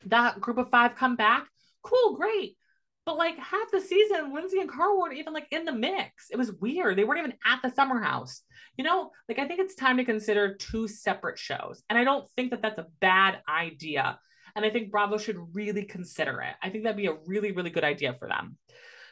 that 0.06 0.40
group 0.40 0.58
of 0.58 0.70
five 0.70 0.96
come 0.96 1.16
back, 1.16 1.46
cool, 1.82 2.16
great. 2.16 2.56
But 3.04 3.18
like 3.18 3.38
half 3.38 3.70
the 3.70 3.80
season, 3.80 4.34
Lindsay 4.34 4.58
and 4.58 4.68
Carl 4.68 4.98
weren't 4.98 5.16
even 5.16 5.32
like 5.32 5.46
in 5.52 5.64
the 5.64 5.72
mix. 5.72 6.28
It 6.30 6.36
was 6.36 6.52
weird. 6.52 6.98
They 6.98 7.04
weren't 7.04 7.20
even 7.20 7.34
at 7.44 7.60
the 7.62 7.70
summer 7.70 8.00
house. 8.00 8.42
You 8.76 8.84
know, 8.84 9.10
like 9.28 9.38
I 9.38 9.46
think 9.46 9.60
it's 9.60 9.76
time 9.76 9.98
to 9.98 10.04
consider 10.04 10.56
two 10.56 10.88
separate 10.88 11.38
shows. 11.38 11.84
And 11.88 11.96
I 11.96 12.02
don't 12.02 12.28
think 12.30 12.50
that 12.50 12.62
that's 12.62 12.78
a 12.78 12.86
bad 13.00 13.38
idea. 13.48 14.18
And 14.56 14.64
I 14.64 14.70
think 14.70 14.90
Bravo 14.90 15.18
should 15.18 15.54
really 15.54 15.84
consider 15.84 16.40
it. 16.40 16.54
I 16.60 16.70
think 16.70 16.82
that'd 16.82 16.96
be 16.96 17.06
a 17.06 17.16
really, 17.26 17.52
really 17.52 17.70
good 17.70 17.84
idea 17.84 18.14
for 18.14 18.26
them. 18.26 18.56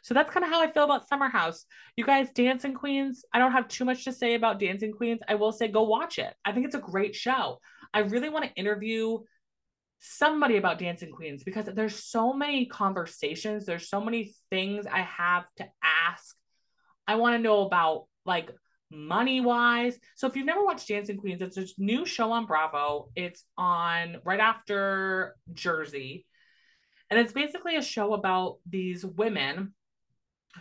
So 0.05 0.13
that's 0.13 0.31
kind 0.31 0.45
of 0.45 0.51
how 0.51 0.61
I 0.61 0.71
feel 0.71 0.85
about 0.85 1.09
Summer 1.09 1.31
House. 1.31 1.65
You 1.97 2.05
guys, 2.05 2.29
Dancing 2.35 2.75
Queens, 2.75 3.25
I 3.33 3.39
don't 3.39 3.53
have 3.53 3.69
too 3.69 3.87
much 3.87 4.05
to 4.05 4.13
say 4.13 4.35
about 4.35 4.61
Dancing 4.61 4.93
Queens. 4.93 5.21
I 5.27 5.37
will 5.37 5.51
say 5.51 5.67
go 5.67 5.85
watch 5.85 6.19
it. 6.19 6.35
I 6.45 6.53
think 6.53 6.67
it's 6.67 6.75
a 6.75 6.81
great 6.81 7.15
show. 7.17 7.59
I 7.95 8.01
really 8.01 8.29
want 8.29 8.45
to 8.45 8.55
interview 8.55 9.21
somebody 10.01 10.59
about 10.59 10.79
Dancing 10.79 11.11
Queens 11.11 11.43
because 11.43 11.65
there's 11.73 12.05
so 12.05 12.35
many 12.35 12.67
conversations, 12.67 13.65
there's 13.65 13.89
so 13.89 13.99
many 13.99 14.35
things 14.51 14.85
I 14.87 15.01
have 15.01 15.47
to 15.57 15.67
ask. 15.83 16.37
I 17.09 17.15
want 17.15 17.37
to 17.37 17.43
know 17.43 17.63
about 17.63 18.05
like 18.27 18.51
money 18.91 19.41
wise. 19.41 19.99
So 20.17 20.27
if 20.27 20.37
you've 20.37 20.45
never 20.45 20.63
watched 20.63 20.87
Dancing 20.87 21.17
Queens, 21.17 21.41
it's 21.41 21.57
a 21.57 21.65
new 21.79 22.05
show 22.05 22.31
on 22.31 22.45
Bravo. 22.45 23.09
It's 23.17 23.43
on 23.57 24.19
right 24.23 24.41
after 24.41 25.35
Jersey. 25.55 26.27
And 27.09 27.19
it's 27.19 27.33
basically 27.33 27.77
a 27.77 27.83
show 27.83 28.13
about 28.13 28.59
these 28.69 29.03
women 29.03 29.73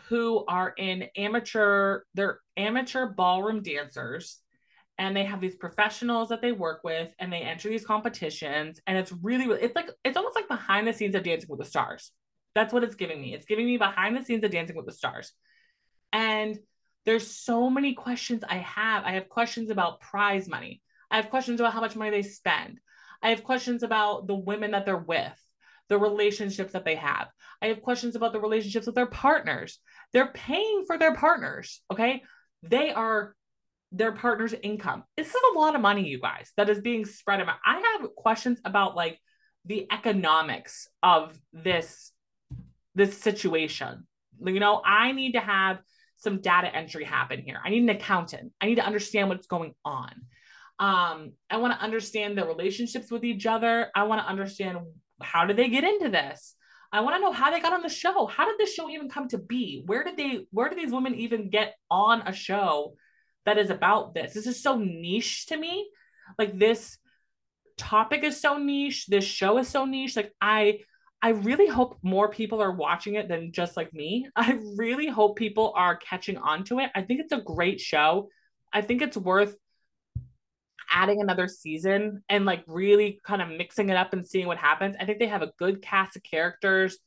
who 0.09 0.45
are 0.47 0.73
in 0.77 1.05
amateur, 1.15 2.01
they're 2.13 2.39
amateur 2.57 3.07
ballroom 3.07 3.61
dancers 3.61 4.39
and 4.97 5.15
they 5.15 5.23
have 5.23 5.41
these 5.41 5.55
professionals 5.55 6.29
that 6.29 6.41
they 6.41 6.51
work 6.51 6.81
with 6.83 7.13
and 7.19 7.31
they 7.31 7.39
enter 7.39 7.69
these 7.69 7.85
competitions 7.85 8.79
and 8.85 8.97
it's 8.97 9.11
really 9.21 9.45
it's 9.55 9.75
like 9.75 9.89
it's 10.03 10.17
almost 10.17 10.35
like 10.35 10.47
behind 10.47 10.87
the 10.87 10.93
scenes 10.93 11.15
of 11.15 11.23
dancing 11.23 11.49
with 11.49 11.59
the 11.59 11.65
stars. 11.65 12.11
That's 12.55 12.71
what 12.71 12.83
it's 12.83 12.95
giving 12.95 13.19
me. 13.19 13.33
It's 13.33 13.45
giving 13.45 13.65
me 13.65 13.77
behind 13.77 14.15
the 14.15 14.23
scenes 14.23 14.43
of 14.43 14.51
dancing 14.51 14.75
with 14.75 14.85
the 14.85 14.91
stars. 14.91 15.33
And 16.11 16.59
there's 17.05 17.27
so 17.27 17.69
many 17.69 17.95
questions 17.95 18.43
i 18.47 18.57
have. 18.57 19.03
I 19.03 19.13
have 19.13 19.27
questions 19.27 19.69
about 19.71 19.99
prize 19.99 20.47
money. 20.47 20.81
I 21.09 21.17
have 21.17 21.29
questions 21.29 21.59
about 21.59 21.73
how 21.73 21.81
much 21.81 21.95
money 21.95 22.11
they 22.11 22.21
spend. 22.21 22.79
I 23.21 23.29
have 23.29 23.43
questions 23.43 23.83
about 23.83 24.27
the 24.27 24.35
women 24.35 24.71
that 24.71 24.85
they're 24.85 24.97
with 24.97 25.39
the 25.89 25.97
relationships 25.97 26.73
that 26.73 26.85
they 26.85 26.95
have. 26.95 27.27
I 27.61 27.67
have 27.67 27.81
questions 27.81 28.15
about 28.15 28.33
the 28.33 28.39
relationships 28.39 28.85
with 28.85 28.95
their 28.95 29.05
partners. 29.05 29.79
They're 30.11 30.31
paying 30.31 30.83
for 30.85 30.97
their 30.97 31.15
partners, 31.15 31.81
okay? 31.91 32.23
They 32.61 32.91
are 32.91 33.35
their 33.91 34.11
partner's 34.11 34.53
income. 34.53 35.03
This 35.15 35.27
is 35.27 35.41
a 35.53 35.57
lot 35.57 35.75
of 35.75 35.81
money, 35.81 36.07
you 36.07 36.19
guys, 36.19 36.51
that 36.57 36.69
is 36.69 36.81
being 36.81 37.05
spread 37.05 37.39
about. 37.39 37.57
I 37.65 37.97
have 38.01 38.15
questions 38.15 38.59
about 38.65 38.95
like 38.95 39.19
the 39.65 39.87
economics 39.91 40.87
of 41.01 41.37
this 41.53 42.11
this 42.95 43.17
situation. 43.17 44.07
You 44.43 44.59
know, 44.59 44.81
I 44.83 45.11
need 45.11 45.33
to 45.33 45.39
have 45.39 45.79
some 46.17 46.41
data 46.41 46.73
entry 46.73 47.03
happen 47.03 47.41
here. 47.41 47.59
I 47.63 47.69
need 47.69 47.83
an 47.83 47.89
accountant. 47.89 48.53
I 48.61 48.65
need 48.65 48.75
to 48.75 48.85
understand 48.85 49.29
what's 49.29 49.47
going 49.47 49.73
on. 49.83 50.11
Um, 50.79 51.33
I 51.49 51.57
want 51.57 51.73
to 51.73 51.83
understand 51.83 52.37
the 52.37 52.45
relationships 52.45 53.11
with 53.11 53.23
each 53.23 53.45
other. 53.45 53.89
I 53.95 54.03
want 54.03 54.21
to 54.21 54.27
understand 54.27 54.79
how 55.23 55.45
did 55.45 55.57
they 55.57 55.69
get 55.69 55.83
into 55.83 56.09
this? 56.09 56.55
I 56.91 57.01
want 57.01 57.15
to 57.15 57.21
know 57.21 57.31
how 57.31 57.49
they 57.49 57.59
got 57.59 57.73
on 57.73 57.81
the 57.81 57.89
show. 57.89 58.27
How 58.27 58.45
did 58.45 58.59
this 58.59 58.73
show 58.73 58.87
even 58.89 59.09
come 59.09 59.27
to 59.29 59.39
be? 59.39 59.81
Where 59.87 60.03
did 60.03 60.15
they 60.15 60.45
where 60.51 60.69
did 60.69 60.77
these 60.77 60.91
women 60.91 61.15
even 61.15 61.49
get 61.49 61.75
on 61.89 62.21
a 62.21 62.33
show 62.33 62.93
that 63.45 63.57
is 63.57 63.71
about 63.71 64.13
this? 64.13 64.33
This 64.33 64.45
is 64.45 64.61
so 64.61 64.77
niche 64.77 65.47
to 65.47 65.57
me. 65.57 65.89
Like 66.37 66.57
this 66.57 66.97
topic 67.77 68.23
is 68.23 68.39
so 68.39 68.57
niche, 68.57 69.07
this 69.07 69.25
show 69.25 69.57
is 69.57 69.67
so 69.67 69.85
niche. 69.85 70.15
Like 70.15 70.33
I 70.39 70.81
I 71.19 71.29
really 71.29 71.67
hope 71.67 71.97
more 72.03 72.29
people 72.29 72.61
are 72.61 72.75
watching 72.75 73.15
it 73.15 73.27
than 73.27 73.53
just 73.53 73.75
like 73.75 73.91
me. 73.91 74.27
I 74.35 74.59
really 74.75 75.07
hope 75.07 75.35
people 75.35 75.73
are 75.75 75.95
catching 75.95 76.37
on 76.37 76.63
to 76.65 76.79
it. 76.79 76.91
I 76.93 77.01
think 77.01 77.21
it's 77.21 77.33
a 77.33 77.41
great 77.41 77.79
show. 77.79 78.29
I 78.71 78.81
think 78.81 79.01
it's 79.01 79.17
worth 79.17 79.55
adding 80.93 81.21
another 81.21 81.47
season 81.47 82.23
and 82.29 82.45
like 82.45 82.63
really 82.67 83.19
kind 83.23 83.41
of 83.41 83.49
mixing 83.49 83.89
it 83.89 83.97
up 83.97 84.13
and 84.13 84.27
seeing 84.27 84.47
what 84.47 84.57
happens. 84.57 84.95
I 84.99 85.05
think 85.05 85.19
they 85.19 85.27
have 85.27 85.41
a 85.41 85.51
good 85.57 85.81
cast 85.81 86.15
of 86.15 86.23
characters, 86.23 86.97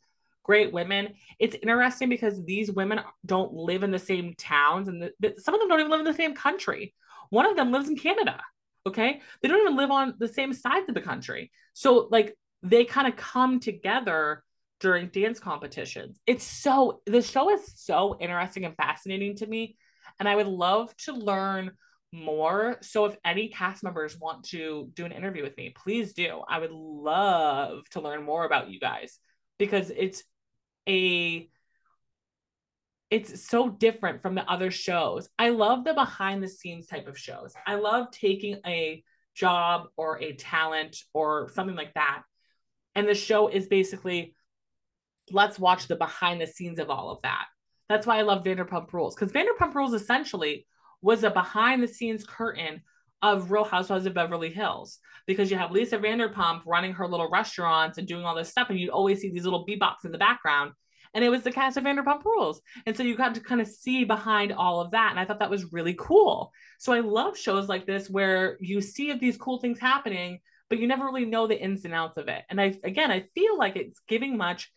great 0.42 0.72
women. 0.72 1.14
It's 1.38 1.56
interesting 1.62 2.08
because 2.08 2.44
these 2.44 2.70
women 2.70 3.00
don't 3.24 3.52
live 3.52 3.82
in 3.82 3.90
the 3.92 3.98
same 3.98 4.34
towns 4.36 4.88
and 4.88 5.00
the, 5.00 5.12
the, 5.20 5.34
some 5.38 5.54
of 5.54 5.60
them 5.60 5.68
don't 5.68 5.80
even 5.80 5.90
live 5.90 6.00
in 6.00 6.06
the 6.06 6.14
same 6.14 6.34
country. 6.34 6.94
One 7.30 7.46
of 7.46 7.56
them 7.56 7.72
lives 7.72 7.88
in 7.88 7.96
Canada. 7.96 8.40
Okay. 8.86 9.20
They 9.40 9.48
don't 9.48 9.60
even 9.60 9.76
live 9.76 9.90
on 9.90 10.14
the 10.18 10.28
same 10.28 10.52
sides 10.52 10.88
of 10.88 10.94
the 10.94 11.00
country. 11.00 11.50
So, 11.72 12.08
like, 12.10 12.36
they 12.62 12.84
kind 12.84 13.08
of 13.08 13.16
come 13.16 13.60
together 13.60 14.44
during 14.80 15.08
dance 15.08 15.40
competitions. 15.40 16.18
It's 16.26 16.44
so, 16.44 17.00
the 17.06 17.22
show 17.22 17.50
is 17.50 17.62
so 17.74 18.16
interesting 18.20 18.64
and 18.64 18.76
fascinating 18.76 19.36
to 19.36 19.46
me. 19.46 19.76
And 20.20 20.28
I 20.28 20.36
would 20.36 20.46
love 20.46 20.96
to 20.98 21.12
learn 21.12 21.72
more. 22.12 22.78
So 22.82 23.06
if 23.06 23.16
any 23.24 23.48
cast 23.48 23.82
members 23.82 24.18
want 24.18 24.44
to 24.46 24.90
do 24.94 25.04
an 25.04 25.12
interview 25.12 25.42
with 25.42 25.56
me, 25.56 25.74
please 25.76 26.12
do. 26.14 26.42
I 26.48 26.58
would 26.58 26.70
love 26.70 27.88
to 27.90 28.00
learn 28.00 28.24
more 28.24 28.44
about 28.44 28.70
you 28.70 28.80
guys 28.80 29.18
because 29.58 29.90
it's 29.94 30.22
a 30.88 31.48
it's 33.08 33.48
so 33.48 33.68
different 33.68 34.20
from 34.20 34.34
the 34.34 34.48
other 34.50 34.70
shows. 34.70 35.28
I 35.38 35.50
love 35.50 35.84
the 35.84 35.94
behind 35.94 36.42
the 36.42 36.48
scenes 36.48 36.86
type 36.86 37.06
of 37.06 37.16
shows. 37.16 37.54
I 37.64 37.76
love 37.76 38.10
taking 38.10 38.58
a 38.66 39.02
job 39.34 39.88
or 39.96 40.20
a 40.20 40.34
talent 40.34 40.96
or 41.14 41.50
something 41.54 41.76
like 41.76 41.94
that. 41.94 42.22
And 42.96 43.06
the 43.06 43.14
show 43.14 43.48
is 43.48 43.68
basically 43.68 44.34
let's 45.30 45.58
watch 45.58 45.88
the 45.88 45.96
behind 45.96 46.40
the 46.40 46.46
scenes 46.46 46.78
of 46.78 46.90
all 46.90 47.10
of 47.10 47.22
that. 47.22 47.46
That's 47.88 48.06
why 48.06 48.18
I 48.18 48.22
love 48.22 48.44
Vanderpump 48.44 48.92
Rules 48.92 49.14
because 49.14 49.32
Vanderpump 49.32 49.74
Rules 49.74 49.92
essentially 49.92 50.66
was 51.02 51.24
a 51.24 51.30
behind 51.30 51.82
the 51.82 51.88
scenes 51.88 52.24
curtain 52.24 52.82
of 53.22 53.50
Real 53.50 53.64
Housewives 53.64 54.06
of 54.06 54.14
Beverly 54.14 54.50
Hills 54.50 54.98
because 55.26 55.50
you 55.50 55.56
have 55.56 55.72
Lisa 55.72 55.98
Vanderpump 55.98 56.62
running 56.66 56.92
her 56.92 57.08
little 57.08 57.28
restaurants 57.30 57.98
and 57.98 58.06
doing 58.06 58.24
all 58.24 58.34
this 58.34 58.50
stuff, 58.50 58.70
and 58.70 58.78
you'd 58.78 58.90
always 58.90 59.20
see 59.20 59.30
these 59.30 59.44
little 59.44 59.66
bebops 59.66 60.04
in 60.04 60.12
the 60.12 60.18
background. 60.18 60.72
and 61.16 61.24
it 61.24 61.30
was 61.30 61.42
the 61.42 61.50
cast 61.50 61.78
of 61.78 61.84
Vanderpump 61.84 62.22
Rules. 62.24 62.60
And 62.84 62.94
so 62.94 63.02
you 63.02 63.16
got 63.16 63.34
to 63.34 63.40
kind 63.40 63.62
of 63.62 63.66
see 63.66 64.04
behind 64.04 64.52
all 64.52 64.82
of 64.82 64.90
that. 64.90 65.10
And 65.10 65.18
I 65.18 65.24
thought 65.24 65.38
that 65.38 65.48
was 65.48 65.72
really 65.72 65.94
cool. 65.98 66.52
So 66.78 66.92
I 66.92 67.00
love 67.00 67.38
shows 67.38 67.68
like 67.68 67.86
this 67.86 68.10
where 68.10 68.58
you 68.60 68.82
see 68.82 69.14
these 69.14 69.38
cool 69.38 69.58
things 69.58 69.78
happening, 69.78 70.40
but 70.68 70.78
you 70.78 70.86
never 70.86 71.06
really 71.06 71.24
know 71.24 71.46
the 71.46 71.58
ins 71.58 71.86
and 71.86 71.94
outs 71.94 72.18
of 72.18 72.28
it. 72.28 72.42
And 72.50 72.60
I, 72.60 72.78
again, 72.84 73.10
I 73.10 73.20
feel 73.34 73.56
like 73.56 73.76
it's 73.76 74.00
giving 74.06 74.36
much 74.36 74.70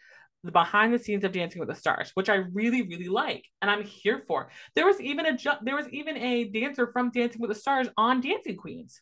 the 0.43 0.51
behind 0.51 0.93
the 0.93 0.99
scenes 0.99 1.23
of 1.23 1.31
Dancing 1.31 1.59
with 1.59 1.69
the 1.69 1.75
Stars, 1.75 2.11
which 2.13 2.29
I 2.29 2.35
really, 2.35 2.83
really 2.83 3.09
like, 3.09 3.45
and 3.61 3.69
I'm 3.69 3.83
here 3.83 4.23
for. 4.25 4.49
There 4.75 4.85
was 4.85 4.99
even 5.01 5.25
a 5.25 5.35
ju- 5.35 5.51
there 5.61 5.75
was 5.75 5.87
even 5.89 6.17
a 6.17 6.45
dancer 6.45 6.89
from 6.93 7.11
Dancing 7.11 7.41
with 7.41 7.49
the 7.49 7.55
Stars 7.55 7.87
on 7.97 8.21
Dancing 8.21 8.55
Queens. 8.55 9.01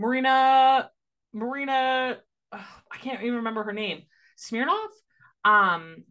Marina, 0.00 0.90
Marina, 1.32 2.18
I 2.52 2.96
can't 3.00 3.22
even 3.22 3.36
remember 3.36 3.62
her 3.62 3.72
name. 3.72 4.02
Smirnoff. 4.38 4.88
Um, 5.44 6.04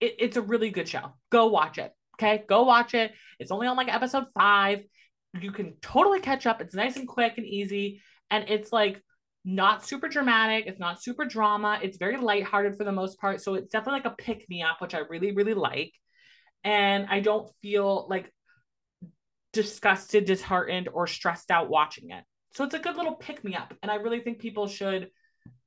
it, 0.00 0.16
it's 0.18 0.36
a 0.36 0.42
really 0.42 0.70
good 0.70 0.88
show. 0.88 1.14
Go 1.30 1.46
watch 1.46 1.78
it. 1.78 1.92
Okay, 2.16 2.44
go 2.48 2.64
watch 2.64 2.94
it. 2.94 3.12
It's 3.38 3.50
only 3.50 3.66
on 3.66 3.76
like 3.76 3.92
episode 3.92 4.26
five. 4.34 4.80
You 5.40 5.52
can 5.52 5.76
totally 5.80 6.20
catch 6.20 6.46
up. 6.46 6.60
It's 6.60 6.74
nice 6.74 6.96
and 6.96 7.08
quick 7.08 7.34
and 7.38 7.46
easy, 7.46 8.02
and 8.30 8.44
it's 8.48 8.72
like 8.72 9.02
not 9.44 9.84
super 9.84 10.08
dramatic. 10.08 10.66
It's 10.66 10.80
not 10.80 11.02
super 11.02 11.24
drama. 11.24 11.78
It's 11.82 11.96
very 11.96 12.16
lighthearted 12.16 12.76
for 12.76 12.84
the 12.84 12.92
most 12.92 13.18
part. 13.18 13.40
So 13.40 13.54
it's 13.54 13.70
definitely 13.70 14.00
like 14.00 14.12
a 14.12 14.22
pick 14.22 14.48
me 14.48 14.62
up, 14.62 14.80
which 14.80 14.94
I 14.94 14.98
really, 14.98 15.32
really 15.32 15.54
like. 15.54 15.92
And 16.62 17.06
I 17.08 17.20
don't 17.20 17.50
feel 17.62 18.06
like 18.10 18.32
disgusted, 19.52 20.26
disheartened, 20.26 20.88
or 20.92 21.06
stressed 21.06 21.50
out 21.50 21.70
watching 21.70 22.10
it. 22.10 22.24
So 22.52 22.64
it's 22.64 22.74
a 22.74 22.78
good 22.78 22.96
little 22.96 23.14
pick 23.14 23.42
me 23.42 23.54
up. 23.54 23.74
And 23.82 23.90
I 23.90 23.96
really 23.96 24.20
think 24.20 24.38
people 24.38 24.66
should 24.66 25.08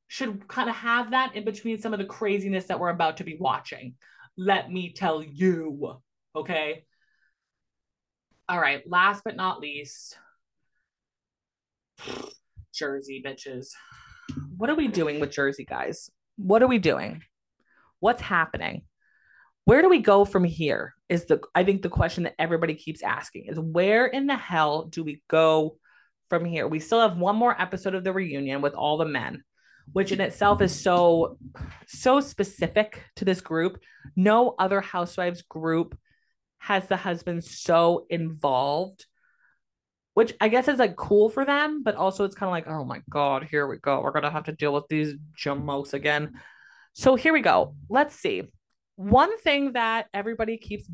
should 0.07 0.47
kind 0.47 0.69
of 0.69 0.75
have 0.75 1.11
that 1.11 1.35
in 1.35 1.43
between 1.43 1.81
some 1.81 1.93
of 1.93 1.99
the 1.99 2.05
craziness 2.05 2.65
that 2.65 2.79
we're 2.79 2.89
about 2.89 3.17
to 3.17 3.23
be 3.23 3.35
watching. 3.39 3.95
Let 4.37 4.71
me 4.71 4.93
tell 4.93 5.23
you. 5.23 5.95
Okay. 6.35 6.85
All 8.47 8.59
right. 8.59 8.83
Last 8.87 9.23
but 9.23 9.35
not 9.35 9.59
least, 9.59 10.17
Jersey 12.73 13.23
bitches. 13.25 13.69
What 14.57 14.69
are 14.69 14.75
we 14.75 14.87
doing 14.87 15.19
with 15.19 15.31
Jersey, 15.31 15.65
guys? 15.65 16.09
What 16.37 16.63
are 16.63 16.67
we 16.67 16.79
doing? 16.79 17.21
What's 17.99 18.21
happening? 18.21 18.83
Where 19.65 19.81
do 19.81 19.89
we 19.89 19.99
go 19.99 20.25
from 20.25 20.43
here? 20.43 20.93
Is 21.07 21.25
the 21.25 21.41
I 21.55 21.63
think 21.63 21.81
the 21.81 21.89
question 21.89 22.23
that 22.23 22.35
everybody 22.39 22.75
keeps 22.75 23.03
asking 23.03 23.45
is 23.45 23.59
where 23.59 24.05
in 24.05 24.27
the 24.27 24.35
hell 24.35 24.85
do 24.85 25.03
we 25.03 25.21
go 25.29 25.77
from 26.29 26.43
here? 26.45 26.67
We 26.67 26.79
still 26.79 27.01
have 27.01 27.17
one 27.17 27.35
more 27.35 27.59
episode 27.61 27.95
of 27.95 28.03
the 28.03 28.11
reunion 28.11 28.61
with 28.61 28.73
all 28.73 28.97
the 28.97 29.05
men 29.05 29.43
which 29.91 30.11
in 30.11 30.21
itself 30.21 30.61
is 30.61 30.77
so 30.77 31.37
so 31.87 32.19
specific 32.19 33.03
to 33.15 33.25
this 33.25 33.41
group 33.41 33.79
no 34.15 34.55
other 34.57 34.79
housewives 34.81 35.41
group 35.41 35.97
has 36.59 36.87
the 36.87 36.95
husband 36.97 37.43
so 37.43 38.05
involved 38.09 39.05
which 40.13 40.33
i 40.41 40.47
guess 40.47 40.67
is 40.67 40.79
like 40.79 40.95
cool 40.95 41.29
for 41.29 41.45
them 41.45 41.83
but 41.83 41.95
also 41.95 42.23
it's 42.23 42.35
kind 42.35 42.47
of 42.47 42.51
like 42.51 42.67
oh 42.67 42.83
my 42.83 43.01
god 43.09 43.47
here 43.49 43.67
we 43.67 43.77
go. 43.77 44.01
We're 44.01 44.11
gonna 44.11 44.31
have 44.31 44.45
to 44.45 44.51
deal 44.51 44.73
with 44.73 44.87
these 44.89 45.15
jumos 45.37 45.93
again. 45.93 46.33
So 46.93 47.15
here 47.15 47.33
we 47.33 47.41
go. 47.41 47.75
Let's 47.89 48.15
see. 48.15 48.43
One 48.95 49.37
thing 49.39 49.73
that 49.73 50.07
everybody 50.13 50.57
keeps 50.57 50.87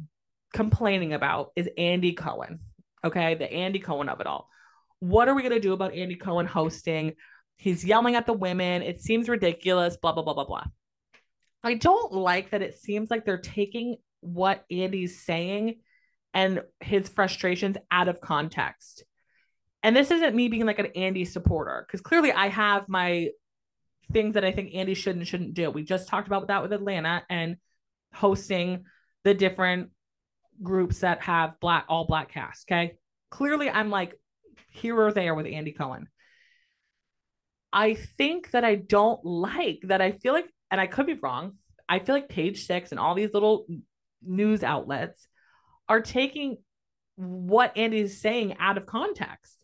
complaining 0.53 1.13
about 1.13 1.51
is 1.55 1.69
andy 1.77 2.13
cohen 2.13 2.59
okay? 3.03 3.35
The 3.35 3.51
andy 3.51 3.79
cohen 3.79 4.09
of 4.09 4.19
it 4.19 4.27
all. 4.27 4.49
What 4.99 5.27
are 5.27 5.35
we 5.35 5.41
going 5.41 5.53
to 5.53 5.59
do 5.59 5.73
about 5.73 5.93
andy 5.93 6.15
cohen 6.15 6.45
hosting? 6.45 7.13
He's 7.57 7.83
yelling 7.83 8.15
at 8.15 8.25
the 8.25 8.33
women. 8.33 8.81
It 8.81 9.01
seems 9.01 9.29
ridiculous, 9.29 9.97
blah, 9.97 10.13
blah, 10.13 10.23
blah, 10.23 10.33
blah, 10.33 10.45
blah. 10.45 10.63
I 11.63 11.73
don't 11.73 12.13
like 12.13 12.51
that 12.51 12.61
it 12.61 12.79
seems 12.79 13.11
like 13.11 13.25
they're 13.25 13.37
taking 13.37 13.97
what 14.21 14.63
Andy's 14.71 15.21
saying 15.21 15.79
and 16.33 16.61
his 16.79 17.09
frustrations 17.09 17.75
out 17.91 18.07
of 18.07 18.21
context. 18.21 19.03
And 19.81 19.95
this 19.95 20.11
isn't 20.11 20.35
me 20.35 20.49
being 20.49 20.65
like 20.65 20.79
an 20.79 20.91
Andy 20.95 21.25
supporter, 21.25 21.85
because 21.87 22.01
clearly 22.01 22.31
I 22.31 22.49
have 22.49 22.89
my 22.89 23.29
things 24.11 24.33
that 24.33 24.43
I 24.43 24.51
think 24.51 24.73
Andy 24.73 24.93
should 24.93 25.15
and 25.15 25.27
shouldn't 25.27 25.53
do. 25.53 25.69
We 25.69 25.83
just 25.83 26.07
talked 26.07 26.27
about 26.27 26.47
that 26.47 26.61
with 26.61 26.73
Atlanta 26.73 27.23
and 27.29 27.57
hosting 28.13 28.85
the 29.23 29.33
different 29.33 29.91
groups 30.61 30.99
that 30.99 31.21
have 31.21 31.59
black 31.61 31.85
all 31.87 32.05
black 32.05 32.31
cast. 32.33 32.65
Okay. 32.67 32.97
Clearly 33.29 33.69
I'm 33.69 33.89
like 33.89 34.19
here 34.71 34.99
or 34.99 35.13
there 35.13 35.35
with 35.35 35.45
Andy 35.45 35.71
Cohen. 35.71 36.07
I 37.71 37.93
think 37.93 38.51
that 38.51 38.65
I 38.65 38.75
don't 38.75 39.23
like 39.23 39.81
that. 39.83 40.01
I 40.01 40.11
feel 40.11 40.33
like, 40.33 40.51
and 40.71 40.81
I 40.81 40.87
could 40.87 41.05
be 41.05 41.13
wrong. 41.13 41.53
I 41.87 41.99
feel 41.99 42.15
like 42.15 42.27
Page 42.27 42.65
Six 42.65 42.91
and 42.91 42.99
all 42.99 43.15
these 43.15 43.33
little 43.33 43.67
news 44.21 44.63
outlets 44.63 45.27
are 45.87 46.01
taking 46.01 46.57
what 47.15 47.77
Andy 47.77 47.99
is 47.99 48.21
saying 48.21 48.57
out 48.59 48.77
of 48.77 48.85
context. 48.85 49.58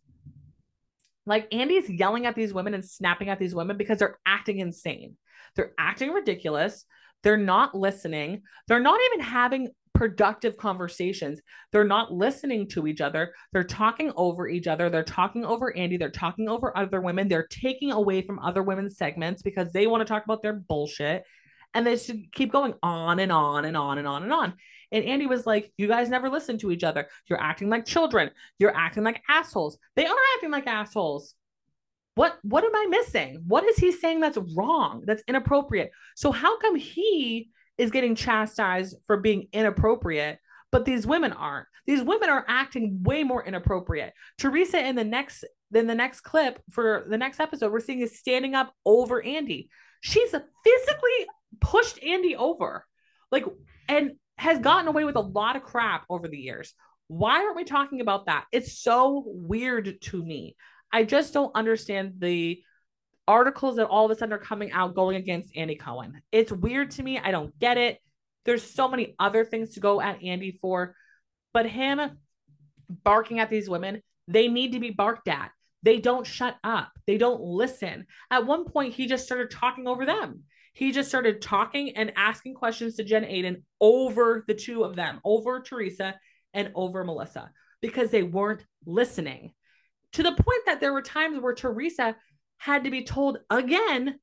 Like 1.25 1.53
Andy's 1.53 1.89
yelling 1.89 2.25
at 2.25 2.35
these 2.35 2.53
women 2.53 2.73
and 2.73 2.85
snapping 2.85 3.29
at 3.29 3.39
these 3.39 3.55
women 3.55 3.77
because 3.77 3.99
they're 3.99 4.19
acting 4.25 4.59
insane. 4.59 5.17
They're 5.55 5.73
acting 5.77 6.11
ridiculous. 6.11 6.85
They're 7.23 7.37
not 7.37 7.73
listening. 7.73 8.43
They're 8.67 8.79
not 8.79 8.99
even 9.11 9.25
having 9.25 9.69
productive 9.95 10.57
conversations. 10.57 11.41
They're 11.71 11.83
not 11.85 12.13
listening 12.13 12.67
to 12.69 12.85
each 12.85 13.01
other. 13.01 13.33
They're 13.53 13.63
talking 13.63 14.11
over 14.15 14.47
each 14.47 14.67
other. 14.67 14.89
They're 14.89 15.03
talking 15.03 15.45
over 15.45 15.75
Andy. 15.75 15.97
They're 15.97 16.11
talking 16.11 16.49
over 16.49 16.77
other 16.77 17.01
women. 17.01 17.27
They're 17.27 17.47
taking 17.47 17.91
away 17.91 18.21
from 18.21 18.37
other 18.39 18.61
women's 18.61 18.97
segments 18.97 19.41
because 19.41 19.71
they 19.71 19.87
want 19.87 20.01
to 20.01 20.05
talk 20.05 20.25
about 20.25 20.43
their 20.43 20.53
bullshit. 20.53 21.23
And 21.73 21.87
they 21.87 21.97
should 21.97 22.31
keep 22.33 22.51
going 22.51 22.73
on 22.83 23.19
and 23.19 23.31
on 23.31 23.65
and 23.65 23.75
on 23.75 23.97
and 23.97 24.07
on 24.07 24.23
and 24.23 24.31
on. 24.31 24.53
And 24.91 25.03
Andy 25.03 25.27
was 25.27 25.45
like, 25.45 25.71
You 25.77 25.87
guys 25.87 26.09
never 26.09 26.29
listen 26.29 26.57
to 26.59 26.71
each 26.71 26.83
other. 26.83 27.07
You're 27.27 27.41
acting 27.41 27.69
like 27.69 27.85
children. 27.85 28.31
You're 28.59 28.75
acting 28.75 29.03
like 29.03 29.21
assholes. 29.29 29.77
They 29.95 30.05
are 30.05 30.15
acting 30.35 30.51
like 30.51 30.67
assholes. 30.67 31.35
What 32.15 32.37
what 32.43 32.63
am 32.63 32.75
I 32.75 32.87
missing? 32.89 33.43
What 33.47 33.65
is 33.65 33.77
he 33.77 33.91
saying 33.91 34.21
that's 34.21 34.37
wrong? 34.55 35.03
That's 35.05 35.23
inappropriate. 35.27 35.91
So 36.15 36.31
how 36.31 36.57
come 36.59 36.75
he 36.75 37.49
is 37.77 37.91
getting 37.91 38.15
chastised 38.15 38.95
for 39.05 39.17
being 39.17 39.47
inappropriate, 39.51 40.39
but 40.71 40.85
these 40.85 41.05
women 41.05 41.33
aren't. 41.33 41.67
These 41.85 42.01
women 42.01 42.29
are 42.29 42.45
acting 42.47 43.03
way 43.03 43.23
more 43.23 43.45
inappropriate. 43.45 44.13
Teresa 44.37 44.79
in 44.79 44.95
the 44.95 45.03
next 45.03 45.43
then 45.71 45.87
the 45.87 45.95
next 45.95 46.21
clip 46.21 46.61
for 46.71 47.05
the 47.09 47.17
next 47.17 47.39
episode, 47.39 47.71
we're 47.71 47.79
seeing 47.79 47.99
is 47.99 48.17
standing 48.17 48.55
up 48.55 48.73
over 48.85 49.21
Andy. 49.21 49.69
She's 50.01 50.31
physically 50.31 51.27
pushed 51.59 52.01
Andy 52.03 52.35
over, 52.35 52.85
like, 53.31 53.45
and 53.89 54.13
has 54.37 54.59
gotten 54.59 54.87
away 54.87 55.05
with 55.05 55.15
a 55.15 55.21
lot 55.21 55.55
of 55.55 55.63
crap 55.63 56.05
over 56.09 56.27
the 56.27 56.37
years. 56.37 56.73
Why 57.07 57.43
aren't 57.43 57.55
we 57.55 57.63
talking 57.63 58.01
about 58.01 58.25
that? 58.25 58.45
It's 58.51 58.79
so 58.79 59.23
weird 59.25 60.01
to 60.01 60.23
me. 60.23 60.55
I 60.91 61.03
just 61.03 61.33
don't 61.33 61.55
understand 61.55 62.15
the 62.19 62.61
articles 63.27 63.77
that 63.77 63.87
all 63.87 64.05
of 64.05 64.11
a 64.11 64.15
sudden 64.15 64.33
are 64.33 64.39
coming 64.39 64.71
out 64.71 64.95
going 64.95 65.15
against 65.15 65.55
Andy 65.55 65.75
Cohen. 65.75 66.21
It's 66.31 66.51
weird 66.51 66.91
to 66.91 67.03
me. 67.03 67.19
I 67.19 67.31
don't 67.31 67.57
get 67.59 67.77
it. 67.77 67.99
There's 68.45 68.63
so 68.63 68.87
many 68.87 69.15
other 69.19 69.43
things 69.43 69.73
to 69.73 69.79
go 69.79 69.99
at 69.99 70.23
Andy 70.23 70.51
for, 70.61 70.95
but 71.53 71.65
him 71.65 72.19
barking 72.89 73.39
at 73.39 73.49
these 73.49 73.69
women, 73.69 74.01
they 74.27 74.47
need 74.47 74.73
to 74.73 74.79
be 74.79 74.91
barked 74.91 75.27
at. 75.27 75.51
They 75.83 75.99
don't 75.99 76.25
shut 76.25 76.55
up. 76.63 76.91
They 77.07 77.17
don't 77.17 77.41
listen. 77.41 78.05
At 78.31 78.45
one 78.45 78.65
point, 78.65 78.93
he 78.93 79.07
just 79.07 79.25
started 79.25 79.51
talking 79.51 79.87
over 79.87 80.05
them. 80.05 80.43
He 80.75 80.91
just 80.91 81.07
started 81.07 81.41
talking 81.41 81.95
and 81.95 82.11
asking 82.17 82.55
questions 82.55 82.95
to 82.95 83.05
Jen 83.05 83.23
Aydin 83.23 83.63
over 83.79 84.43
the 84.45 84.53
two 84.53 84.83
of 84.83 84.97
them, 84.97 85.21
over 85.23 85.61
Teresa 85.61 86.19
and 86.53 86.69
over 86.75 87.05
Melissa, 87.05 87.49
because 87.81 88.11
they 88.11 88.23
weren't 88.23 88.65
listening. 88.85 89.53
To 90.11 90.23
the 90.23 90.33
point 90.33 90.61
that 90.65 90.81
there 90.81 90.91
were 90.91 91.01
times 91.01 91.39
where 91.39 91.55
Teresa 91.55 92.17
had 92.57 92.83
to 92.83 92.91
be 92.91 93.05
told 93.05 93.37
again 93.49 94.19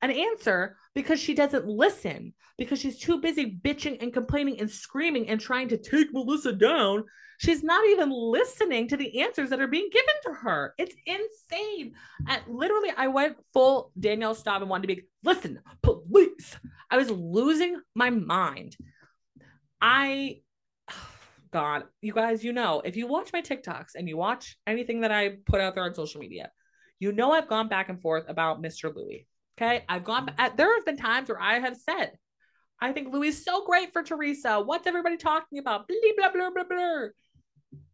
an 0.00 0.10
answer 0.12 0.76
because 0.98 1.20
she 1.20 1.32
doesn't 1.32 1.64
listen 1.64 2.34
because 2.56 2.80
she's 2.80 2.98
too 2.98 3.20
busy 3.20 3.56
bitching 3.64 4.02
and 4.02 4.12
complaining 4.12 4.58
and 4.58 4.68
screaming 4.68 5.28
and 5.28 5.40
trying 5.40 5.68
to 5.68 5.76
take 5.76 6.12
Melissa 6.12 6.52
down. 6.52 7.04
She's 7.38 7.62
not 7.62 7.86
even 7.86 8.10
listening 8.10 8.88
to 8.88 8.96
the 8.96 9.20
answers 9.20 9.50
that 9.50 9.60
are 9.60 9.68
being 9.68 9.88
given 9.92 10.14
to 10.24 10.32
her. 10.32 10.74
It's 10.76 10.96
insane. 11.06 11.94
And 12.26 12.42
literally, 12.48 12.90
I 12.96 13.06
went 13.06 13.36
full 13.52 13.92
Danielle 13.96 14.34
Staub 14.34 14.60
and 14.60 14.68
wanted 14.68 14.88
to 14.88 14.96
be, 14.96 15.02
listen, 15.22 15.60
police. 15.84 16.56
I 16.90 16.96
was 16.96 17.12
losing 17.12 17.80
my 17.94 18.10
mind. 18.10 18.76
I, 19.80 20.40
God, 21.52 21.84
you 22.02 22.12
guys, 22.12 22.42
you 22.42 22.52
know, 22.52 22.82
if 22.84 22.96
you 22.96 23.06
watch 23.06 23.32
my 23.32 23.40
TikToks 23.40 23.94
and 23.94 24.08
you 24.08 24.16
watch 24.16 24.58
anything 24.66 25.02
that 25.02 25.12
I 25.12 25.36
put 25.46 25.60
out 25.60 25.76
there 25.76 25.84
on 25.84 25.94
social 25.94 26.20
media, 26.20 26.50
you 26.98 27.12
know, 27.12 27.30
I've 27.30 27.48
gone 27.48 27.68
back 27.68 27.88
and 27.88 28.02
forth 28.02 28.24
about 28.26 28.60
Mr. 28.60 28.92
Luis. 28.92 29.26
Okay. 29.60 29.84
I've 29.88 30.04
gone, 30.04 30.30
at, 30.38 30.52
uh, 30.52 30.54
there 30.54 30.72
have 30.76 30.84
been 30.86 30.96
times 30.96 31.28
where 31.28 31.40
I 31.40 31.58
have 31.58 31.76
said, 31.76 32.12
I 32.80 32.92
think 32.92 33.12
Luis 33.12 33.38
is 33.38 33.44
so 33.44 33.66
great 33.66 33.92
for 33.92 34.04
Teresa. 34.04 34.60
What's 34.60 34.86
everybody 34.86 35.16
talking 35.16 35.58
about? 35.58 35.88
Blah, 35.88 35.96
blah, 36.16 36.30
blah, 36.30 36.50
blah, 36.50 36.64
blah. 36.64 37.08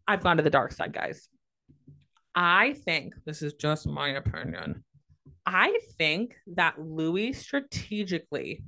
I've 0.07 0.23
gone 0.23 0.37
to 0.37 0.43
the 0.43 0.51
dark 0.51 0.73
side, 0.73 0.93
guys. 0.93 1.27
I 2.35 2.75
think 2.85 3.15
this 3.25 3.41
is 3.41 3.55
just 3.55 3.87
my 3.87 4.11
opinion. 4.11 4.85
I 5.47 5.79
think 5.97 6.37
that 6.49 6.79
Luis 6.79 7.41
strategically 7.41 8.63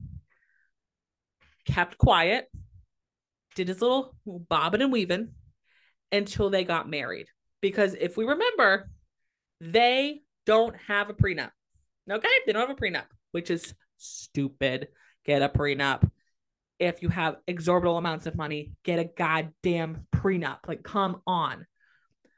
kept 1.66 1.98
quiet, 1.98 2.50
did 3.56 3.68
his 3.68 3.82
little 3.82 4.14
bobbing 4.24 4.80
and 4.80 4.92
weaving 4.92 5.32
until 6.12 6.48
they 6.48 6.64
got 6.64 6.88
married. 6.88 7.26
Because 7.60 7.92
if 7.92 8.16
we 8.16 8.24
remember, 8.24 8.88
they 9.60 10.22
don't 10.46 10.76
have 10.88 11.10
a 11.10 11.14
prenup. 11.14 11.50
Okay, 12.10 12.28
they 12.46 12.52
don't 12.52 12.68
have 12.68 12.76
a 12.76 12.80
prenup, 12.80 13.06
which 13.32 13.50
is 13.50 13.74
stupid. 13.96 14.88
Get 15.24 15.42
a 15.42 15.48
prenup. 15.48 16.08
If 16.78 17.02
you 17.02 17.08
have 17.08 17.36
exorbitant 17.46 17.98
amounts 17.98 18.26
of 18.26 18.36
money, 18.36 18.72
get 18.84 18.98
a 18.98 19.04
goddamn 19.04 20.06
prenup. 20.14 20.58
Like, 20.68 20.82
come 20.82 21.22
on. 21.26 21.66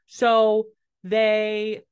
So 0.07 0.67
they 1.03 1.83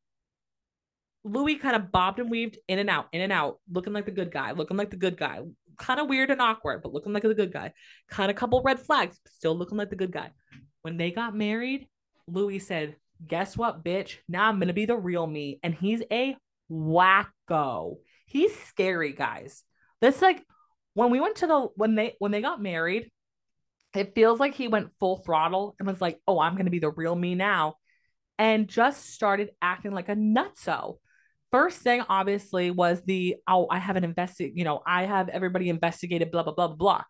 Luis 1.24 1.62
kind 1.62 1.76
of 1.76 1.92
bobbed 1.92 2.20
and 2.20 2.32
weaved 2.32 2.58
in 2.68 2.80
and 2.80 2.90
out, 2.90 3.08
in 3.12 3.22
and 3.22 3.32
out, 3.32 3.60
looking 3.72 3.94
like 3.94 4.06
the 4.06 4.12
good 4.12 4.32
guy, 4.32 4.52
looking 4.52 4.78
like 4.78 4.90
the 4.90 4.98
good 4.98 5.18
guy. 5.18 5.42
Kind 5.78 6.00
of 6.00 6.08
weird 6.08 6.32
and 6.32 6.42
awkward, 6.42 6.82
but 6.82 6.94
looking 6.94 7.14
like 7.14 7.24
the 7.24 7.34
good 7.34 7.54
guy. 7.54 7.74
Kind 8.10 8.32
of 8.32 8.38
couple 8.38 8.62
red 8.64 8.80
flags, 8.80 9.20
still 9.28 9.56
looking 9.56 9.78
like 9.78 9.90
the 9.90 9.96
good 9.96 10.12
guy. 10.12 10.32
When 10.82 10.98
they 10.98 11.12
got 11.12 11.36
married, 11.36 11.88
Luis 12.28 12.66
said, 12.66 12.96
Guess 13.26 13.58
what, 13.58 13.84
bitch? 13.84 14.18
Now 14.30 14.48
I'm 14.48 14.58
going 14.58 14.68
to 14.68 14.74
be 14.74 14.86
the 14.86 14.96
real 14.96 15.26
me. 15.26 15.60
And 15.64 15.74
he's 15.74 16.04
a 16.12 16.38
wacko. 16.72 17.98
He's 18.26 18.58
scary, 18.66 19.14
guys. 19.14 19.64
This 20.02 20.22
like 20.22 20.44
when 20.94 21.12
we 21.12 21.20
went 21.20 21.38
to 21.38 21.48
the 21.48 21.68
when 21.76 21.96
they 21.96 22.16
when 22.20 22.32
they 22.32 22.42
got 22.42 22.62
married, 22.62 23.12
it 23.96 24.16
feels 24.16 24.40
like 24.40 24.56
he 24.56 24.68
went 24.68 24.92
full 25.00 25.18
throttle 25.18 25.76
and 25.80 25.88
was 25.88 26.02
like, 26.02 26.20
"Oh, 26.28 26.40
I'm 26.40 26.54
going 26.54 26.66
to 26.66 26.72
be 26.72 26.80
the 26.80 26.92
real 26.92 27.16
me 27.16 27.36
now." 27.36 27.76
And 28.38 28.68
just 28.68 29.10
started 29.10 29.50
acting 29.62 29.92
like 29.92 30.10
a 30.10 30.16
nutso 30.16 30.98
first 31.52 31.80
thing 31.80 32.04
obviously 32.10 32.72
was 32.72 33.02
the 33.06 33.36
oh 33.48 33.68
i 33.72 33.80
haven't 33.80 34.04
invested 34.04 34.52
you 34.56 34.64
know 34.64 34.82
i 34.86 35.04
have 35.04 35.30
everybody 35.30 35.70
investigated 35.70 36.32
blah 36.32 36.44
blah 36.44 36.54
blah 36.54 36.68
blah 36.68 37.02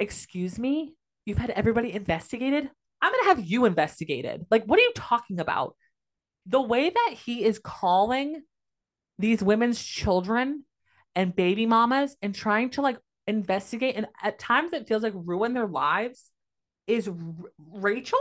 excuse 0.00 0.58
me 0.58 0.94
you've 1.26 1.38
had 1.38 1.50
everybody 1.50 1.92
investigated 1.92 2.70
i'm 3.02 3.12
gonna 3.12 3.24
have 3.24 3.44
you 3.44 3.64
investigated 3.64 4.46
like 4.50 4.64
what 4.64 4.78
are 4.78 4.82
you 4.82 4.92
talking 4.94 5.40
about 5.40 5.76
the 6.46 6.60
way 6.60 6.90
that 6.90 7.14
he 7.24 7.44
is 7.44 7.58
calling 7.58 8.42
these 9.18 9.42
women's 9.42 9.82
children 9.82 10.64
and 11.14 11.36
baby 11.36 11.66
mamas 11.66 12.16
and 12.22 12.34
trying 12.34 12.70
to 12.70 12.82
like 12.82 12.98
investigate 13.26 13.96
and 13.96 14.06
at 14.22 14.38
times 14.38 14.72
it 14.72 14.86
feels 14.86 15.02
like 15.02 15.12
ruin 15.14 15.54
their 15.54 15.66
lives 15.66 16.30
is 16.86 17.08
R- 17.08 17.14
rachel 17.58 18.18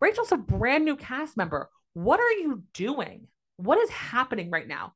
rachel's 0.00 0.32
a 0.32 0.36
brand 0.36 0.84
new 0.84 0.96
cast 0.96 1.36
member 1.36 1.68
what 1.92 2.20
are 2.20 2.32
you 2.32 2.62
doing 2.72 3.26
what 3.56 3.78
is 3.78 3.90
happening 3.90 4.50
right 4.50 4.66
now? 4.66 4.94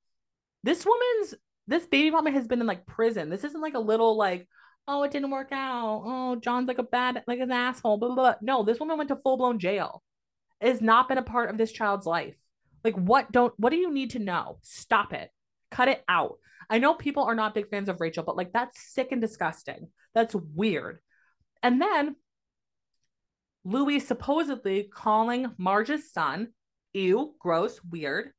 This 0.64 0.84
woman's 0.84 1.34
this 1.66 1.86
baby 1.86 2.11
mama 2.11 2.30
has 2.30 2.46
been 2.46 2.61
in 2.61 2.66
like 2.66 2.86
prison. 2.86 3.28
This 3.28 3.44
isn't 3.44 3.61
like 3.61 3.74
a 3.74 3.80
little 3.80 4.16
like, 4.16 4.49
oh, 4.86 5.03
it 5.03 5.11
didn't 5.11 5.30
work 5.30 5.53
out. 5.53 6.03
Oh, 6.05 6.36
John's 6.36 6.66
like 6.66 6.78
a 6.78 6.82
bad, 6.82 7.22
like 7.26 7.40
an 7.40 7.53
asshole. 7.53 7.99
Blah, 7.99 8.09
blah, 8.09 8.16
blah. 8.16 8.34
No, 8.40 8.62
this 8.62 8.80
woman 8.80 8.96
went 8.96 9.09
to 9.09 9.16
full 9.16 9.36
blown 9.36 9.59
jail. 9.59 10.03
Has 10.61 10.80
not 10.80 11.09
been 11.09 11.18
a 11.18 11.22
part 11.22 11.50
of 11.50 11.59
this 11.59 11.72
child's 11.72 12.06
life. 12.06 12.34
Like, 12.84 12.94
what 12.94 13.30
don't 13.32 13.52
what 13.59 13.70
do 13.70 13.76
you 13.76 13.92
need 13.92 14.11
to 14.11 14.18
know? 14.18 14.59
Stop 14.62 15.12
it. 15.12 15.30
Cut 15.70 15.88
it 15.88 16.04
out. 16.09 16.38
I 16.70 16.78
know 16.78 16.94
people 16.94 17.24
are 17.24 17.34
not 17.34 17.54
big 17.54 17.68
fans 17.70 17.88
of 17.88 18.00
Rachel, 18.00 18.24
but 18.24 18.36
like 18.36 18.52
that's 18.52 18.80
sick 18.92 19.12
and 19.12 19.20
disgusting. 19.20 19.88
That's 20.14 20.34
weird. 20.34 20.98
And 21.62 21.80
then 21.80 22.16
Luis 23.64 24.06
supposedly 24.06 24.84
calling 24.84 25.52
Marge's 25.59 26.11
son, 26.12 26.48
ew, 26.92 27.34
gross, 27.38 27.80
weird. 27.88 28.32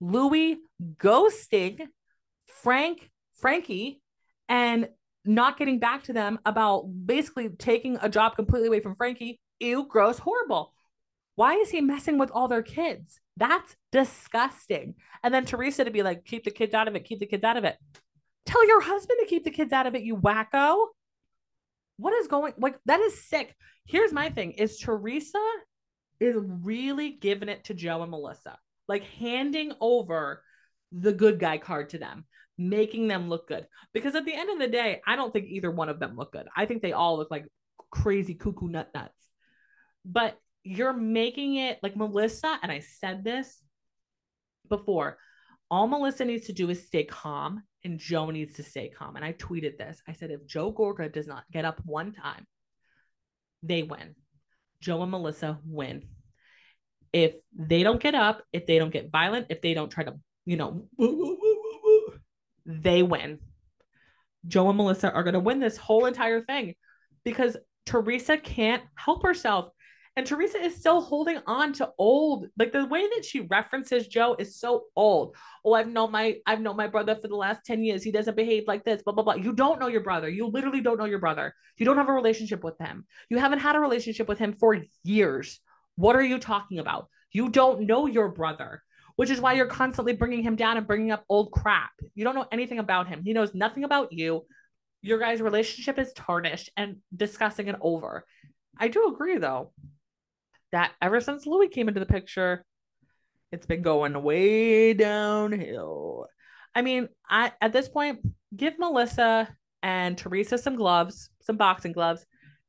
Luis 0.00 0.58
ghosting 0.98 1.80
Frank, 2.46 3.10
Frankie, 3.34 4.00
and 4.48 4.88
not 5.24 5.58
getting 5.58 5.78
back 5.78 6.04
to 6.04 6.12
them 6.12 6.38
about 6.44 6.82
basically 6.82 7.48
taking 7.48 7.98
a 8.00 8.08
job 8.08 8.36
completely 8.36 8.68
away 8.68 8.80
from 8.80 8.94
Frankie. 8.94 9.40
Ew, 9.58 9.86
gross, 9.88 10.18
horrible. 10.18 10.72
Why 11.36 11.54
is 11.54 11.70
he 11.70 11.80
messing 11.80 12.18
with 12.18 12.30
all 12.32 12.48
their 12.48 12.62
kids? 12.62 13.20
That's 13.36 13.76
disgusting. 13.92 14.94
And 15.22 15.32
then 15.32 15.44
Teresa 15.44 15.84
to 15.84 15.90
be 15.90 16.02
like, 16.02 16.24
keep 16.24 16.44
the 16.44 16.50
kids 16.50 16.74
out 16.74 16.88
of 16.88 16.96
it, 16.96 17.04
keep 17.04 17.20
the 17.20 17.26
kids 17.26 17.44
out 17.44 17.56
of 17.56 17.64
it. 17.64 17.76
Tell 18.46 18.66
your 18.66 18.80
husband 18.80 19.18
to 19.20 19.26
keep 19.26 19.44
the 19.44 19.50
kids 19.50 19.72
out 19.72 19.86
of 19.86 19.94
it, 19.94 20.02
you 20.02 20.16
wacko. 20.16 20.86
What 21.98 22.14
is 22.14 22.26
going 22.26 22.54
like 22.58 22.78
that 22.86 23.00
is 23.00 23.24
sick. 23.24 23.54
Here's 23.86 24.12
my 24.12 24.30
thing 24.30 24.52
is 24.52 24.78
Teresa 24.78 25.42
is 26.20 26.36
really 26.38 27.10
giving 27.10 27.48
it 27.48 27.64
to 27.64 27.74
Joe 27.74 28.02
and 28.02 28.10
Melissa 28.10 28.58
like 28.88 29.04
handing 29.04 29.72
over 29.80 30.42
the 30.92 31.12
good 31.12 31.38
guy 31.38 31.58
card 31.58 31.90
to 31.90 31.98
them, 31.98 32.24
making 32.56 33.08
them 33.08 33.28
look 33.28 33.48
good. 33.48 33.66
Because 33.92 34.14
at 34.14 34.24
the 34.24 34.34
end 34.34 34.50
of 34.50 34.58
the 34.58 34.68
day, 34.68 35.00
I 35.06 35.16
don't 35.16 35.32
think 35.32 35.46
either 35.48 35.70
one 35.70 35.88
of 35.88 35.98
them 35.98 36.16
look 36.16 36.32
good. 36.32 36.46
I 36.56 36.66
think 36.66 36.82
they 36.82 36.92
all 36.92 37.16
look 37.16 37.30
like 37.30 37.46
crazy 37.90 38.34
cuckoo 38.34 38.68
nut 38.68 38.90
nuts. 38.94 39.20
But 40.04 40.38
you're 40.66 40.92
making 40.92 41.56
it 41.56 41.78
like 41.82 41.96
Melissa, 41.96 42.58
and 42.62 42.70
I 42.72 42.80
said 42.80 43.24
this 43.24 43.62
before. 44.68 45.18
All 45.70 45.88
Melissa 45.88 46.24
needs 46.24 46.46
to 46.46 46.52
do 46.52 46.70
is 46.70 46.86
stay 46.86 47.04
calm, 47.04 47.62
and 47.84 47.98
Joe 47.98 48.30
needs 48.30 48.54
to 48.54 48.62
stay 48.62 48.88
calm. 48.88 49.16
And 49.16 49.24
I 49.24 49.32
tweeted 49.32 49.78
this. 49.78 50.00
I 50.06 50.12
said, 50.12 50.30
if 50.30 50.46
Joe 50.46 50.72
Gorga 50.72 51.12
does 51.12 51.26
not 51.26 51.44
get 51.52 51.64
up 51.64 51.80
one 51.84 52.12
time, 52.12 52.46
they 53.62 53.82
win. 53.82 54.14
Joe 54.80 55.02
and 55.02 55.10
Melissa 55.10 55.58
win 55.64 56.04
if 57.12 57.34
they 57.56 57.82
don't 57.82 57.98
get 57.98 58.14
up, 58.14 58.42
if 58.52 58.66
they 58.66 58.78
don't 58.78 58.92
get 58.92 59.10
violent, 59.10 59.46
if 59.48 59.62
they 59.62 59.72
don't 59.72 59.88
try 59.88 60.04
to, 60.04 60.14
you 60.44 60.58
know, 60.58 60.86
they 62.66 63.02
win. 63.02 63.38
Joe 64.46 64.68
and 64.68 64.76
Melissa 64.76 65.10
are 65.10 65.22
going 65.22 65.32
to 65.32 65.40
win 65.40 65.58
this 65.58 65.78
whole 65.78 66.04
entire 66.04 66.42
thing 66.42 66.74
because 67.24 67.56
Teresa 67.86 68.36
can't 68.36 68.82
help 68.96 69.22
herself. 69.22 69.70
And 70.16 70.26
Teresa 70.26 70.58
is 70.58 70.74
still 70.74 71.02
holding 71.02 71.40
on 71.46 71.74
to 71.74 71.90
old, 71.98 72.46
like 72.58 72.72
the 72.72 72.86
way 72.86 73.02
that 73.02 73.24
she 73.24 73.40
references 73.40 74.08
Joe 74.08 74.34
is 74.38 74.58
so 74.58 74.84
old. 74.96 75.36
Oh, 75.62 75.74
I've 75.74 75.88
known 75.88 76.10
my 76.10 76.36
I've 76.46 76.62
known 76.62 76.76
my 76.76 76.86
brother 76.86 77.14
for 77.14 77.28
the 77.28 77.36
last 77.36 77.66
10 77.66 77.84
years. 77.84 78.02
He 78.02 78.12
doesn't 78.12 78.34
behave 78.34 78.64
like 78.66 78.82
this, 78.82 79.02
blah, 79.02 79.12
blah, 79.12 79.24
blah. 79.24 79.34
You 79.34 79.52
don't 79.52 79.78
know 79.78 79.88
your 79.88 80.00
brother. 80.00 80.30
You 80.30 80.46
literally 80.46 80.80
don't 80.80 80.96
know 80.96 81.04
your 81.04 81.18
brother. 81.18 81.54
You 81.76 81.84
don't 81.84 81.98
have 81.98 82.08
a 82.08 82.14
relationship 82.14 82.64
with 82.64 82.78
him. 82.78 83.04
You 83.28 83.36
haven't 83.36 83.58
had 83.58 83.76
a 83.76 83.80
relationship 83.80 84.26
with 84.26 84.38
him 84.38 84.54
for 84.54 84.78
years. 85.04 85.60
What 85.96 86.16
are 86.16 86.22
you 86.22 86.38
talking 86.38 86.78
about? 86.78 87.08
You 87.30 87.50
don't 87.50 87.82
know 87.82 88.06
your 88.06 88.30
brother, 88.30 88.82
which 89.16 89.28
is 89.28 89.40
why 89.40 89.52
you're 89.52 89.66
constantly 89.66 90.14
bringing 90.14 90.42
him 90.42 90.56
down 90.56 90.78
and 90.78 90.86
bringing 90.86 91.10
up 91.10 91.24
old 91.28 91.52
crap. 91.52 91.90
You 92.14 92.24
don't 92.24 92.34
know 92.34 92.48
anything 92.50 92.78
about 92.78 93.06
him. 93.06 93.22
He 93.22 93.34
knows 93.34 93.54
nothing 93.54 93.84
about 93.84 94.14
you. 94.14 94.46
Your 95.02 95.18
guys' 95.18 95.42
relationship 95.42 95.98
is 95.98 96.14
tarnished 96.14 96.70
and 96.74 96.96
discussing 97.14 97.68
it 97.68 97.76
over. 97.82 98.24
I 98.78 98.88
do 98.88 99.08
agree, 99.12 99.36
though, 99.38 99.72
that 100.72 100.92
ever 101.00 101.20
since 101.20 101.46
Luis 101.46 101.70
came 101.72 101.88
into 101.88 102.00
the 102.00 102.06
picture, 102.06 102.64
it's 103.52 103.66
been 103.66 103.82
going 103.82 104.22
way 104.22 104.94
downhill. 104.94 106.26
I 106.74 106.82
mean, 106.82 107.08
I 107.28 107.52
at 107.60 107.72
this 107.72 107.88
point, 107.88 108.20
give 108.54 108.78
Melissa 108.78 109.48
and 109.82 110.18
Teresa 110.18 110.58
some 110.58 110.76
gloves, 110.76 111.30
some 111.42 111.56
boxing 111.56 111.92
gloves, 111.92 112.26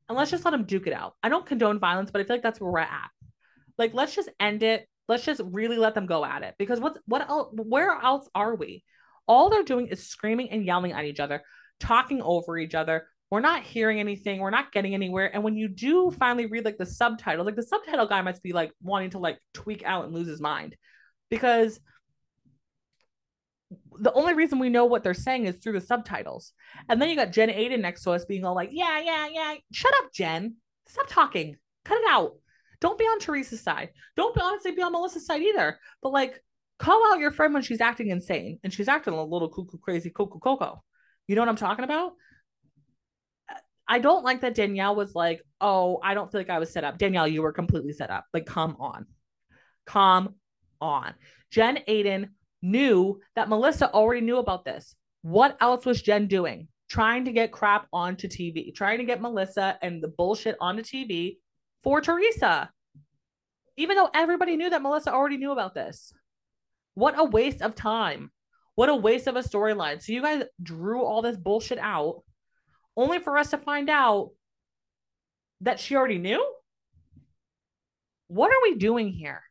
and 0.08 0.16
let's 0.16 0.30
just 0.30 0.44
let 0.44 0.52
them 0.52 0.64
duke 0.64 0.86
it 0.86 0.92
out. 0.92 1.14
I 1.22 1.28
don't 1.28 1.44
condone 1.46 1.78
violence, 1.78 2.10
but 2.10 2.20
I 2.20 2.24
feel 2.24 2.36
like 2.36 2.42
that's 2.42 2.60
where 2.60 2.70
we're 2.70 2.78
at. 2.78 3.10
Like, 3.76 3.94
let's 3.94 4.14
just 4.14 4.30
end 4.40 4.62
it. 4.62 4.88
Let's 5.08 5.24
just 5.24 5.40
really 5.44 5.78
let 5.78 5.94
them 5.94 6.06
go 6.06 6.24
at 6.24 6.42
it 6.42 6.54
because 6.58 6.80
what's 6.80 6.98
what 7.06 7.28
else? 7.28 7.52
Where 7.54 7.92
else 7.92 8.28
are 8.34 8.54
we? 8.54 8.84
All 9.26 9.50
they're 9.50 9.62
doing 9.62 9.88
is 9.88 10.08
screaming 10.08 10.50
and 10.50 10.64
yelling 10.64 10.92
at 10.92 11.04
each 11.04 11.20
other, 11.20 11.42
talking 11.80 12.22
over 12.22 12.58
each 12.58 12.74
other. 12.74 13.06
We're 13.30 13.40
not 13.40 13.62
hearing 13.62 14.00
anything. 14.00 14.40
We're 14.40 14.50
not 14.50 14.72
getting 14.72 14.94
anywhere. 14.94 15.30
And 15.32 15.44
when 15.44 15.56
you 15.56 15.68
do 15.68 16.10
finally 16.10 16.46
read 16.46 16.64
like 16.64 16.78
the 16.78 16.86
subtitles, 16.86 17.44
like 17.44 17.56
the 17.56 17.62
subtitle 17.62 18.06
guy 18.06 18.22
must 18.22 18.42
be 18.42 18.52
like 18.52 18.72
wanting 18.82 19.10
to 19.10 19.18
like 19.18 19.38
tweak 19.52 19.82
out 19.84 20.06
and 20.06 20.14
lose 20.14 20.28
his 20.28 20.40
mind 20.40 20.76
because 21.30 21.78
the 24.00 24.12
only 24.12 24.34
reason 24.34 24.58
we 24.58 24.70
know 24.70 24.86
what 24.86 25.02
they're 25.02 25.12
saying 25.12 25.44
is 25.44 25.56
through 25.56 25.74
the 25.74 25.80
subtitles. 25.80 26.52
And 26.88 27.02
then 27.02 27.10
you 27.10 27.16
got 27.16 27.32
Jen 27.32 27.50
Aydin 27.50 27.80
next 27.80 28.02
to 28.04 28.12
us 28.12 28.24
being 28.24 28.44
all 28.44 28.54
like, 28.54 28.70
yeah, 28.72 28.98
yeah, 29.00 29.28
yeah. 29.30 29.54
Shut 29.72 29.92
up, 29.98 30.12
Jen. 30.12 30.56
Stop 30.86 31.06
talking. 31.08 31.56
Cut 31.84 31.98
it 31.98 32.08
out. 32.08 32.32
Don't 32.80 32.98
be 32.98 33.04
on 33.04 33.18
Teresa's 33.18 33.62
side. 33.62 33.90
Don't 34.16 34.34
be 34.34 34.40
honestly 34.40 34.72
be 34.72 34.82
on 34.82 34.92
Melissa's 34.92 35.26
side 35.26 35.42
either. 35.42 35.78
But 36.02 36.12
like, 36.12 36.42
call 36.78 37.12
out 37.12 37.18
your 37.18 37.32
friend 37.32 37.52
when 37.52 37.62
she's 37.62 37.80
acting 37.80 38.08
insane 38.08 38.58
and 38.62 38.72
she's 38.72 38.88
acting 38.88 39.14
a 39.14 39.22
little 39.22 39.48
cuckoo 39.48 39.78
crazy 39.78 40.10
cuckoo 40.10 40.38
coco. 40.38 40.82
You 41.26 41.34
know 41.34 41.42
what 41.42 41.48
I'm 41.48 41.56
talking 41.56 41.84
about? 41.84 42.12
I 43.88 43.98
don't 43.98 44.24
like 44.24 44.42
that 44.42 44.54
Danielle 44.54 44.94
was 44.94 45.14
like, 45.14 45.42
"Oh, 45.60 45.98
I 46.02 46.14
don't 46.14 46.30
feel 46.30 46.40
like 46.40 46.50
I 46.50 46.58
was 46.58 46.70
set 46.70 46.84
up." 46.84 46.98
Danielle, 46.98 47.26
you 47.26 47.42
were 47.42 47.52
completely 47.52 47.92
set 47.92 48.10
up. 48.10 48.26
Like, 48.34 48.46
come 48.46 48.76
on, 48.78 49.06
come 49.86 50.34
on. 50.80 51.14
Jen 51.50 51.78
Aydin 51.88 52.28
knew 52.62 53.20
that 53.34 53.48
Melissa 53.48 53.90
already 53.92 54.20
knew 54.20 54.38
about 54.38 54.64
this. 54.64 54.94
What 55.22 55.56
else 55.60 55.86
was 55.86 56.02
Jen 56.02 56.26
doing? 56.26 56.68
Trying 56.88 57.24
to 57.24 57.32
get 57.32 57.52
crap 57.52 57.86
onto 57.92 58.28
TV, 58.28 58.74
trying 58.74 58.98
to 58.98 59.04
get 59.04 59.20
Melissa 59.20 59.78
and 59.82 60.02
the 60.02 60.08
bullshit 60.08 60.56
onto 60.60 60.82
TV 60.82 61.38
for 61.82 62.00
Teresa, 62.00 62.70
even 63.76 63.96
though 63.96 64.10
everybody 64.14 64.56
knew 64.56 64.70
that 64.70 64.82
Melissa 64.82 65.12
already 65.12 65.36
knew 65.36 65.52
about 65.52 65.74
this. 65.74 66.12
What 66.94 67.18
a 67.18 67.24
waste 67.24 67.62
of 67.62 67.74
time. 67.74 68.32
What 68.74 68.88
a 68.88 68.94
waste 68.94 69.26
of 69.26 69.36
a 69.36 69.42
storyline. 69.42 70.02
So 70.02 70.12
you 70.12 70.22
guys 70.22 70.44
drew 70.62 71.04
all 71.04 71.22
this 71.22 71.36
bullshit 71.36 71.78
out 71.78 72.22
only 72.98 73.20
for 73.20 73.38
us 73.38 73.50
to 73.50 73.58
find 73.58 73.88
out 73.88 74.32
that 75.62 75.80
she 75.80 75.96
already 75.96 76.18
knew? 76.18 76.44
What 78.26 78.50
are 78.50 78.62
we 78.62 78.74
doing 78.74 79.10
here? 79.10 79.42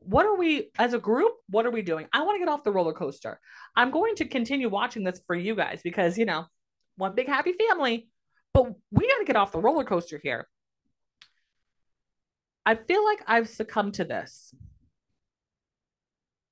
What 0.00 0.26
are 0.26 0.36
we, 0.36 0.70
as 0.78 0.92
a 0.94 0.98
group, 0.98 1.32
what 1.48 1.66
are 1.66 1.70
we 1.70 1.82
doing? 1.82 2.06
I 2.12 2.22
want 2.22 2.36
to 2.36 2.38
get 2.38 2.48
off 2.48 2.62
the 2.62 2.72
roller 2.72 2.92
coaster. 2.92 3.40
I'm 3.74 3.90
going 3.90 4.14
to 4.16 4.26
continue 4.26 4.68
watching 4.68 5.02
this 5.02 5.20
for 5.26 5.34
you 5.34 5.54
guys 5.54 5.80
because, 5.82 6.16
you 6.16 6.26
know, 6.26 6.44
one 6.96 7.14
big 7.14 7.26
happy 7.26 7.54
family, 7.54 8.08
but 8.52 8.66
we 8.90 9.08
got 9.08 9.18
to 9.18 9.24
get 9.24 9.36
off 9.36 9.52
the 9.52 9.58
roller 9.58 9.84
coaster 9.84 10.20
here. 10.22 10.46
I 12.64 12.74
feel 12.74 13.04
like 13.04 13.22
I've 13.26 13.48
succumbed 13.48 13.94
to 13.94 14.04
this. 14.04 14.54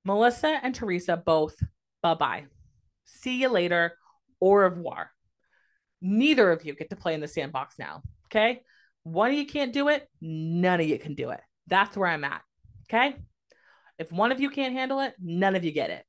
Melissa 0.05 0.59
and 0.63 0.75
Teresa 0.75 1.17
both 1.17 1.57
bye 2.03 2.15
bye. 2.15 2.45
See 3.05 3.41
you 3.41 3.51
later. 3.51 3.93
Au 4.41 4.53
revoir. 4.53 5.11
Neither 6.01 6.51
of 6.53 6.65
you 6.65 6.75
get 6.75 6.91
to 6.91 6.97
play 6.97 7.15
in 7.15 7.21
the 7.21 7.29
sandbox 7.29 7.79
now. 7.79 8.03
Okay. 8.27 8.63
One 9.03 9.31
of 9.31 9.37
you 9.37 9.47
can't 9.47 9.73
do 9.73 9.89
it. 9.89 10.09
None 10.21 10.81
of 10.81 10.87
you 10.87 10.99
can 10.99 11.15
do 11.15 11.31
it. 11.31 11.41
That's 11.67 11.97
where 11.97 12.09
I'm 12.09 12.25
at. 12.25 12.43
Okay. 12.89 13.17
If 13.99 14.13
one 14.13 14.33
of 14.33 14.41
you 14.41 14.51
can't 14.51 14.75
handle 14.75 15.01
it, 15.01 15.15
none 15.21 15.57
of 15.57 15.65
you 15.65 15.73
get 15.73 15.91
it. 15.91 16.05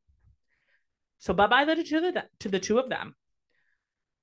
So 1.19 1.33
bye 1.33 1.47
bye 1.47 1.65
to 1.65 1.75
the 1.75 2.25
to 2.39 2.49
the 2.49 2.59
two 2.59 2.79
of 2.79 2.89
them. 2.89 3.15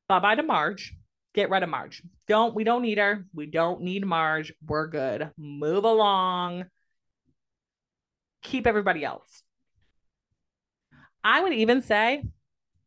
Bye 0.08 0.20
bye 0.20 0.34
to 0.34 0.42
Marge. 0.42 0.94
Get 1.34 1.50
rid 1.50 1.62
of 1.62 1.68
Marge. 1.68 2.02
Don't 2.26 2.54
we 2.54 2.64
don't 2.64 2.82
need 2.82 2.98
her. 2.98 3.26
We 3.34 3.46
don't 3.46 3.82
need 3.82 4.06
Marge. 4.06 4.52
We're 4.66 4.86
good. 4.86 5.30
Move 5.36 5.84
along. 5.84 6.66
Keep 8.42 8.66
everybody 8.66 9.04
else. 9.04 9.42
I 11.22 11.42
would 11.42 11.52
even 11.52 11.82
say, 11.82 12.22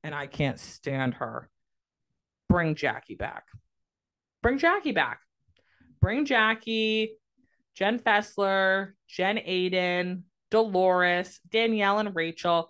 and 0.04 0.16
I 0.16 0.26
can't 0.28 0.60
stand 0.60 1.16
her, 1.16 1.50
bring 2.50 2.76
Jackie 2.76 3.16
back. 3.16 3.44
Bring 4.42 4.58
Jackie 4.58 4.92
back. 4.92 5.20
Bring 6.02 6.26
Jackie, 6.26 7.18
Jen 7.76 8.00
Fessler, 8.00 8.94
Jen 9.08 9.38
Aydin, 9.38 10.24
Dolores, 10.50 11.40
Danielle, 11.50 12.00
and 12.00 12.16
Rachel. 12.16 12.70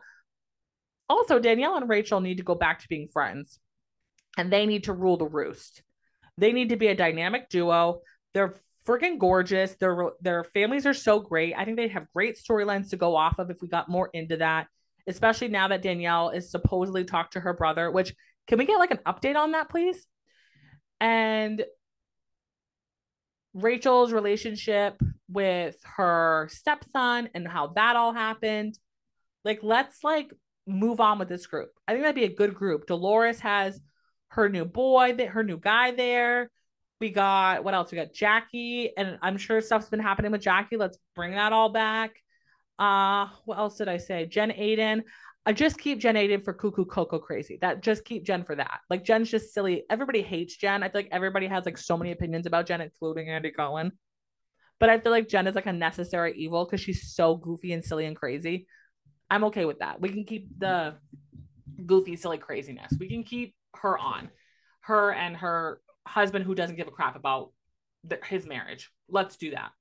Also, 1.08 1.40
Danielle 1.40 1.78
and 1.78 1.90
Rachel 1.90 2.22
need 2.22 2.38
to 2.38 2.44
go 2.44 2.56
back 2.56 2.80
to 2.82 2.88
being 2.88 3.08
friends 3.08 3.60
and 4.38 4.52
they 4.52 4.66
need 4.66 4.84
to 4.84 4.94
rule 4.94 5.18
the 5.18 5.26
roost. 5.26 5.82
They 6.38 6.52
need 6.52 6.70
to 6.70 6.76
be 6.76 6.88
a 6.88 6.96
dynamic 6.96 7.50
duo. 7.50 8.02
They're 8.34 8.56
freaking 8.88 9.18
gorgeous. 9.18 9.76
Their 9.76 10.12
their 10.22 10.44
families 10.44 10.86
are 10.86 10.94
so 10.94 11.20
great. 11.20 11.54
I 11.58 11.66
think 11.66 11.78
they 11.78 11.88
have 11.90 12.12
great 12.14 12.38
storylines 12.38 12.90
to 12.92 12.98
go 12.98 13.16
off 13.16 13.40
of 13.40 13.50
if 13.50 13.62
we 13.62 13.68
got 13.68 13.90
more 13.90 14.10
into 14.14 14.38
that 14.38 14.68
especially 15.10 15.48
now 15.48 15.68
that 15.68 15.82
Danielle 15.82 16.30
is 16.30 16.52
supposedly 16.52 17.04
talked 17.04 17.34
to 17.34 17.40
her 17.40 17.54
brother, 17.54 17.90
which 17.90 18.14
can 18.50 18.58
we 18.58 18.66
get 18.66 18.80
like 18.80 18.92
an 18.92 19.00
update 19.06 19.36
on 19.36 19.52
that, 19.52 19.70
please? 19.70 20.08
And 21.00 21.64
Rachel's 23.54 24.12
relationship 24.12 25.00
with 25.30 25.78
her 25.84 26.50
stepson 26.52 27.30
and 27.36 27.48
how 27.48 27.68
that 27.76 27.96
all 27.96 28.12
happened. 28.12 28.78
Like, 29.46 29.60
let's 29.62 30.04
like 30.04 30.34
move 30.66 31.00
on 31.00 31.20
with 31.20 31.30
this 31.30 31.46
group. 31.46 31.70
I 31.88 31.92
think 31.94 32.04
that'd 32.04 32.16
be 32.16 32.24
a 32.24 32.36
good 32.36 32.56
group. 32.56 32.88
Dolores 32.88 33.40
has 33.42 33.80
her 34.30 34.50
new 34.50 34.66
boy, 34.66 35.14
that 35.14 35.28
her 35.30 35.44
new 35.44 35.58
guy 35.58 35.92
there. 35.92 36.50
We 37.00 37.12
got 37.12 37.64
what 37.64 37.76
else? 37.76 37.92
We 37.92 37.98
got 37.98 38.14
Jackie, 38.14 38.92
and 38.98 39.20
I'm 39.22 39.38
sure 39.38 39.62
stuff's 39.62 39.90
been 39.90 40.00
happening 40.00 40.32
with 40.32 40.42
Jackie. 40.42 40.76
Let's 40.76 40.98
bring 41.16 41.32
that 41.32 41.54
all 41.54 41.70
back. 41.70 42.12
Uh, 42.80 43.28
what 43.46 43.60
else 43.60 43.78
did 43.78 43.88
I 43.88 43.98
say? 43.98 44.26
Jen 44.26 44.50
Aydin. 44.50 45.04
I 45.50 45.52
just 45.52 45.80
keep 45.80 45.98
Jen 45.98 46.14
Aydin 46.14 46.44
for 46.44 46.54
cuckoo 46.54 46.86
cocoa 46.86 47.18
crazy. 47.18 47.58
That 47.60 47.82
just 47.82 48.06
keep 48.06 48.24
Jen 48.24 48.44
for 48.44 48.56
that. 48.56 48.82
Like 48.88 49.04
Jen's 49.04 49.32
just 49.32 49.52
silly. 49.52 49.84
Everybody 49.90 50.22
hates 50.22 50.56
Jen. 50.56 50.84
I 50.84 50.90
feel 50.90 51.02
like 51.02 51.10
everybody 51.12 51.48
has 51.48 51.66
like 51.66 51.80
so 51.80 51.98
many 51.98 52.12
opinions 52.12 52.46
about 52.46 52.68
Jen, 52.68 52.82
including 52.82 53.30
Andy 53.30 53.50
Cohen. 53.50 53.94
But 54.80 54.92
I 54.92 55.00
feel 55.00 55.12
like 55.12 55.28
Jen 55.28 55.48
is 55.48 55.56
like 55.56 55.66
a 55.66 55.74
necessary 55.74 56.36
evil 56.38 56.66
because 56.66 56.82
she's 56.82 57.16
so 57.16 57.36
goofy 57.36 57.74
and 57.74 57.84
silly 57.84 58.06
and 58.06 58.16
crazy. 58.16 58.68
I'm 59.32 59.44
okay 59.46 59.66
with 59.66 59.80
that. 59.80 60.00
We 60.00 60.10
can 60.10 60.24
keep 60.24 60.50
the 60.56 60.98
goofy, 61.84 62.16
silly 62.16 62.38
craziness. 62.38 62.94
We 63.00 63.10
can 63.10 63.24
keep 63.24 63.56
her 63.74 63.98
on, 63.98 64.30
her 64.82 65.14
and 65.14 65.36
her 65.38 65.82
husband 66.06 66.46
who 66.46 66.54
doesn't 66.54 66.76
give 66.76 66.88
a 66.88 66.92
crap 66.92 67.16
about 67.16 67.54
the, 68.04 68.20
his 68.24 68.46
marriage. 68.46 68.92
Let's 69.10 69.36
do 69.36 69.50
that 69.50 69.72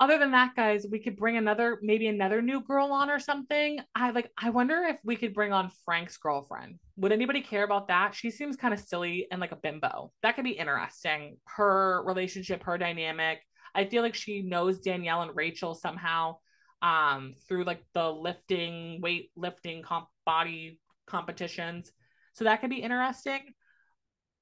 other 0.00 0.18
than 0.18 0.30
that, 0.30 0.54
guys, 0.54 0.86
we 0.88 1.00
could 1.00 1.16
bring 1.16 1.36
another, 1.36 1.78
maybe 1.82 2.06
another 2.06 2.40
new 2.40 2.60
girl 2.60 2.92
on 2.92 3.10
or 3.10 3.18
something. 3.18 3.80
I 3.96 4.10
like, 4.10 4.30
I 4.38 4.50
wonder 4.50 4.84
if 4.88 5.00
we 5.04 5.16
could 5.16 5.34
bring 5.34 5.52
on 5.52 5.72
Frank's 5.84 6.16
girlfriend. 6.16 6.78
Would 6.96 7.10
anybody 7.10 7.40
care 7.40 7.64
about 7.64 7.88
that? 7.88 8.14
She 8.14 8.30
seems 8.30 8.56
kind 8.56 8.72
of 8.72 8.78
silly 8.78 9.26
and 9.32 9.40
like 9.40 9.50
a 9.50 9.56
bimbo. 9.56 10.12
That 10.22 10.36
could 10.36 10.44
be 10.44 10.52
interesting. 10.52 11.38
Her 11.46 12.04
relationship, 12.04 12.62
her 12.62 12.78
dynamic. 12.78 13.40
I 13.74 13.86
feel 13.86 14.02
like 14.02 14.14
she 14.14 14.42
knows 14.42 14.78
Danielle 14.78 15.22
and 15.22 15.34
Rachel 15.34 15.74
somehow 15.74 16.36
um 16.80 17.34
through 17.48 17.64
like 17.64 17.82
the 17.92 18.08
lifting, 18.08 19.00
weight 19.00 19.32
lifting 19.34 19.82
comp 19.82 20.06
body 20.24 20.78
competitions. 21.08 21.90
So 22.34 22.44
that 22.44 22.60
could 22.60 22.70
be 22.70 22.82
interesting. 22.82 23.40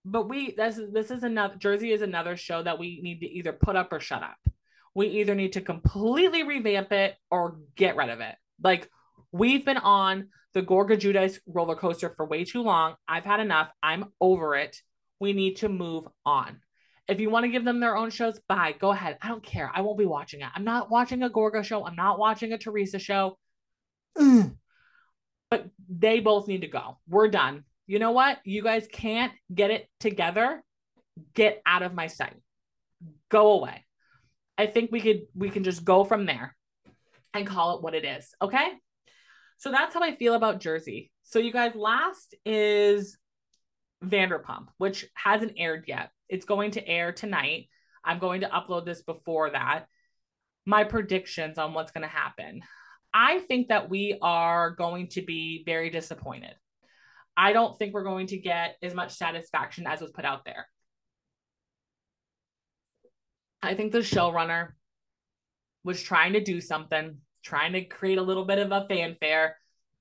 But 0.05 0.29
we 0.29 0.53
this 0.55 0.79
this 0.93 1.11
is 1.11 1.23
another 1.23 1.57
Jersey 1.57 1.93
is 1.93 2.03
another 2.03 2.37
show 2.37 2.63
that 2.63 2.79
we 2.79 3.01
need 3.03 3.21
to 3.21 3.27
either 3.27 3.55
put 3.55 3.75
up 3.75 3.91
or 3.91 4.01
shut 4.01 4.23
up 4.23 4.37
we 4.97 5.09
either 5.09 5.35
need 5.35 5.53
to 5.53 5.61
completely 5.61 6.43
revamp 6.43 6.91
it 6.91 7.17
or 7.31 7.59
get 7.77 7.97
rid 7.97 8.09
of 8.09 8.21
it. 8.21 8.35
Like 8.65 8.91
we've 9.31 9.63
been 9.63 9.77
on 9.77 10.29
the 10.55 10.63
Gorga 10.63 10.97
Giudice 10.99 11.39
roller 11.47 11.77
coaster 11.77 12.15
for 12.17 12.25
way 12.25 12.45
too 12.45 12.63
long. 12.63 12.95
I've 13.07 13.27
had 13.27 13.41
enough. 13.41 13.69
I'm 13.83 14.07
over 14.23 14.57
it. 14.57 14.81
We 15.21 15.35
need 15.35 15.57
to 15.57 15.69
move 15.69 16.05
on. 16.25 16.61
If 17.09 17.21
you 17.21 17.29
want 17.29 17.45
to 17.45 17.51
give 17.51 17.63
them 17.63 17.79
their 17.79 17.95
own 17.95 18.09
shows, 18.09 18.41
bye. 18.49 18.75
Go 18.81 18.91
ahead. 18.91 19.19
I 19.21 19.29
don't 19.29 19.43
care. 19.43 19.71
I 19.73 19.83
won't 19.83 19.99
be 19.99 20.07
watching 20.07 20.41
it. 20.41 20.49
I'm 20.55 20.65
not 20.65 20.91
watching 20.91 21.23
a 21.23 21.29
Gorga 21.29 21.63
show. 21.63 21.85
I'm 21.85 21.95
not 21.95 22.19
watching 22.19 22.53
a 22.53 22.59
Teresa 22.59 22.99
show. 22.99 23.37
Mm. 24.17 24.57
But 25.51 25.67
they 25.91 26.21
both 26.21 26.49
need 26.49 26.63
to 26.63 26.69
go. 26.69 26.99
We're 27.07 27.29
done. 27.29 27.65
You 27.87 27.99
know 27.99 28.13
what? 28.13 28.39
You 28.45 28.63
guys 28.63 28.89
can't 28.91 29.33
get 29.55 29.71
it 29.71 29.89
together. 30.01 30.65
Get 31.35 31.61
out 31.67 31.83
of 31.83 31.93
my 31.93 32.07
sight. 32.07 32.37
Go 33.29 33.53
away. 33.53 33.86
I 34.59 34.67
think 34.67 34.91
we 34.91 35.01
could 35.01 35.23
we 35.35 35.51
can 35.51 35.65
just 35.65 35.85
go 35.85 36.05
from 36.05 36.27
there 36.27 36.57
and 37.35 37.47
call 37.47 37.77
it 37.77 37.83
what 37.83 37.95
it 37.95 38.05
is. 38.05 38.35
Okay. 38.41 38.73
So 39.59 39.71
that's 39.71 39.95
how 39.95 40.03
I 40.03 40.17
feel 40.17 40.35
about 40.35 40.61
Jersey. 40.61 41.11
So 41.23 41.39
you 41.39 41.53
guys, 41.53 41.75
last 41.75 42.35
is 42.45 43.17
Vanderpump, 44.05 44.69
which 44.79 45.07
hasn't 45.15 45.55
aired 45.57 45.85
yet. 45.87 46.11
It's 46.29 46.45
going 46.45 46.73
to 46.73 46.87
air 46.87 47.13
tonight. 47.13 47.69
I'm 48.05 48.19
going 48.19 48.43
to 48.43 48.49
upload 48.49 48.85
this 48.85 49.03
before 49.03 49.51
that. 49.51 49.87
My 50.67 50.85
predictions 50.85 51.59
on 51.59 51.75
what's 51.75 51.93
going 51.93 52.03
to 52.03 52.09
happen. 52.09 52.63
I 53.15 53.39
think 53.39 53.69
that 53.69 53.89
we 53.89 54.19
are 54.21 54.71
going 54.71 55.09
to 55.09 55.23
be 55.23 55.63
very 55.65 55.91
disappointed. 55.91 56.55
I 57.37 57.53
don't 57.53 57.79
think 57.79 57.95
we're 57.95 58.05
going 58.05 58.27
to 58.29 58.39
get 58.39 58.77
as 58.83 58.95
much 58.95 59.15
satisfaction 59.15 59.87
as 59.87 60.01
was 60.01 60.11
put 60.11 60.25
out 60.25 60.45
there. 60.45 60.69
I 63.67 63.75
think 63.75 63.93
the 63.93 63.99
showrunner 63.99 64.71
was 65.83 66.03
trying 66.03 66.35
to 66.35 66.43
do 66.43 66.61
something, 66.61 67.17
trying 67.45 67.73
to 67.73 67.85
create 67.85 68.19
a 68.19 68.23
little 68.23 68.45
bit 68.45 68.59
of 68.59 68.71
a 68.71 68.87
fanfare. 68.89 69.57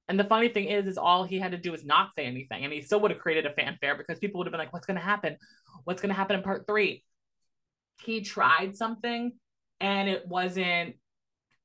And 0.07 0.19
the 0.19 0.23
funny 0.23 0.49
thing 0.49 0.65
is, 0.65 0.85
is 0.85 0.99
all 0.99 1.23
he 1.23 1.39
had 1.39 1.51
to 1.51 1.57
do 1.57 1.71
was 1.71 1.83
not 1.83 2.13
say 2.15 2.25
anything, 2.25 2.63
and 2.63 2.71
he 2.71 2.81
still 2.81 2.99
would 2.99 3.11
have 3.11 3.19
created 3.19 3.47
a 3.47 3.53
fanfare 3.53 3.95
because 3.97 4.19
people 4.19 4.37
would 4.37 4.45
have 4.47 4.51
been 4.51 4.59
like, 4.59 4.71
"What's 4.71 4.85
going 4.85 4.99
to 4.99 5.03
happen? 5.03 5.37
What's 5.83 6.01
going 6.01 6.09
to 6.09 6.15
happen 6.15 6.35
in 6.35 6.43
part 6.43 6.67
three? 6.67 7.03
He 8.03 8.21
tried 8.21 8.75
something, 8.77 9.33
and 9.79 10.09
it 10.09 10.27
wasn't 10.27 10.95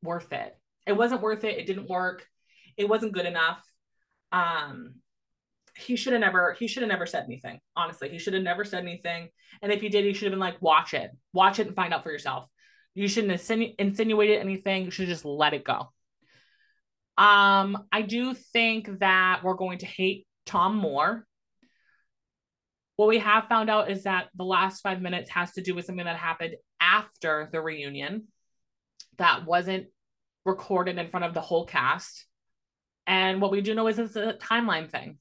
worth 0.03 0.33
it. 0.33 0.57
It 0.87 0.95
wasn't 0.95 1.21
worth 1.21 1.45
it. 1.45 1.59
It 1.59 1.67
didn't 1.67 1.89
work. 1.89 2.27
It 2.79 2.89
wasn't 2.89 3.13
good 3.13 3.27
enough. 3.27 3.63
Um, 4.33 4.95
he 5.81 5.97
should 5.97 6.13
have 6.13 6.21
never 6.21 6.55
he 6.59 6.67
should 6.67 6.83
have 6.83 6.91
never 6.91 7.07
said 7.07 7.25
anything 7.25 7.61
honestly. 7.77 8.09
He 8.09 8.19
should 8.19 8.35
have 8.35 8.43
never 8.43 8.65
said 8.65 8.83
anything. 8.83 9.29
And 9.63 9.73
if 9.73 9.81
he 9.81 9.89
did 9.89 10.05
he 10.05 10.13
should 10.13 10.27
have 10.27 10.33
been 10.33 10.41
like 10.41 10.61
watch 10.61 10.95
it. 10.95 11.11
Watch 11.33 11.59
it 11.59 11.67
and 11.67 11.77
find 11.77 11.93
out 11.93 12.03
for 12.03 12.13
yourself. 12.13 12.47
You 12.95 13.09
shouldn't 13.09 13.33
insinu- 13.33 13.75
insinuated 13.79 14.41
anything. 14.41 14.85
You 14.85 14.91
should 14.91 15.09
just 15.09 15.25
let 15.25 15.55
it 15.55 15.65
go. 15.65 15.93
Um 17.19 17.87
i 17.93 18.03
do 18.03 18.35
think 18.35 19.01
that 19.01 19.41
we're 19.43 19.55
going 19.55 19.79
to 19.79 19.87
hate 19.87 20.27
tom 20.47 20.77
moore 20.77 21.27
what 23.01 23.09
we 23.09 23.19
have 23.19 23.49
found 23.49 23.71
out 23.71 23.91
is 23.91 24.03
that 24.03 24.29
the 24.35 24.45
last 24.45 24.83
five 24.83 25.01
minutes 25.01 25.31
has 25.31 25.53
to 25.53 25.63
do 25.63 25.75
with 25.75 25.87
something 25.87 26.05
that 26.05 26.17
happened 26.17 26.57
after 26.83 27.49
the 27.51 27.59
reunion 27.59 28.25
that 29.17 29.47
wasn't 29.47 29.87
recorded 30.45 30.99
in 30.99 31.09
front 31.09 31.25
of 31.25 31.33
the 31.33 31.41
whole 31.41 31.65
cast. 31.65 32.27
And 33.07 33.41
what 33.41 33.53
we 33.53 33.63
do 33.63 33.75
know 33.75 33.87
is 33.87 33.99
it's 33.99 34.17
a 34.17 34.35
timeline 34.35 34.91
thing 34.91 35.17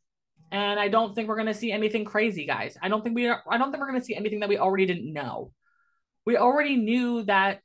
and 0.52 0.80
I 0.80 0.88
don't 0.88 1.14
think 1.14 1.28
we're 1.28 1.44
to 1.44 1.54
see 1.54 1.72
anything 1.72 2.06
crazy, 2.06 2.46
guys. 2.46 2.78
I 2.82 2.90
don't 2.90 3.04
think 3.04 3.16
we 3.16 3.28
are, 3.28 3.44
I 3.50 3.58
don't 3.58 3.72
think 3.72 3.82
we're 3.84 3.92
to 3.94 4.04
see 4.04 4.16
anything 4.16 4.40
that 4.40 4.50
we 4.50 4.58
already 4.58 4.86
didn't 4.86 5.12
know. 5.14 5.52
We 6.26 6.38
already 6.38 6.76
knew 6.76 7.24
that 7.24 7.62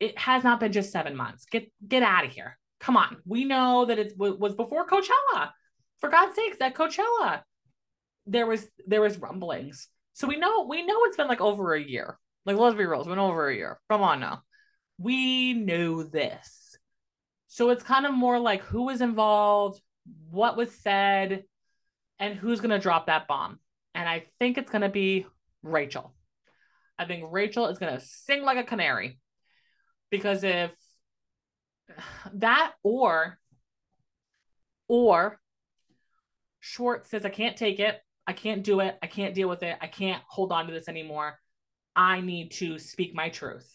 it 0.00 0.18
has 0.18 0.44
not 0.44 0.60
been 0.60 0.72
just 0.72 0.92
seven 0.92 1.16
months. 1.16 1.46
Get 1.46 1.72
get 1.86 2.02
out 2.02 2.24
of 2.24 2.32
here. 2.32 2.58
Come 2.80 2.96
on. 2.96 3.18
We 3.24 3.44
know 3.44 3.84
that 3.84 3.98
it 3.98 4.12
was 4.16 4.54
before 4.54 4.86
Coachella. 4.86 5.50
For 6.00 6.08
God's 6.08 6.34
sakes, 6.34 6.60
at 6.60 6.74
Coachella. 6.74 7.42
there 8.26 8.46
was 8.46 8.66
there 8.86 9.00
was 9.00 9.18
rumblings. 9.18 9.88
So 10.14 10.26
we 10.26 10.36
know 10.36 10.66
we 10.68 10.84
know 10.84 11.04
it's 11.04 11.16
been 11.16 11.28
like 11.28 11.40
over 11.40 11.74
a 11.74 11.82
year. 11.82 12.18
Like 12.44 12.56
let's 12.56 12.76
be 12.76 12.84
real, 12.84 13.00
it's 13.00 13.08
been 13.08 13.18
over 13.18 13.48
a 13.48 13.54
year. 13.54 13.78
Come 13.88 14.02
on 14.02 14.20
now. 14.20 14.42
We 14.98 15.54
knew 15.54 16.04
this. 16.04 16.76
So 17.48 17.70
it's 17.70 17.82
kind 17.82 18.06
of 18.06 18.14
more 18.14 18.38
like 18.38 18.62
who 18.62 18.84
was 18.84 19.00
involved, 19.00 19.80
what 20.30 20.56
was 20.56 20.72
said, 20.72 21.44
and 22.22 22.36
who's 22.36 22.60
gonna 22.60 22.78
drop 22.78 23.06
that 23.06 23.26
bomb. 23.26 23.58
And 23.96 24.08
I 24.08 24.26
think 24.38 24.56
it's 24.56 24.70
gonna 24.70 24.88
be 24.88 25.26
Rachel. 25.64 26.14
I 26.96 27.04
think 27.04 27.24
Rachel 27.28 27.66
is 27.66 27.78
gonna 27.78 28.00
sing 28.00 28.44
like 28.44 28.58
a 28.58 28.62
canary. 28.62 29.18
Because 30.08 30.44
if 30.44 30.70
that 32.34 32.74
or 32.84 33.38
or 34.86 35.40
Schwartz 36.60 37.10
says, 37.10 37.24
I 37.24 37.28
can't 37.28 37.56
take 37.56 37.80
it. 37.80 38.00
I 38.24 38.34
can't 38.34 38.62
do 38.62 38.78
it. 38.78 38.96
I 39.02 39.08
can't 39.08 39.34
deal 39.34 39.48
with 39.48 39.64
it. 39.64 39.76
I 39.80 39.88
can't 39.88 40.22
hold 40.28 40.52
on 40.52 40.68
to 40.68 40.72
this 40.72 40.88
anymore. 40.88 41.40
I 41.96 42.20
need 42.20 42.52
to 42.52 42.78
speak 42.78 43.16
my 43.16 43.30
truth. 43.30 43.68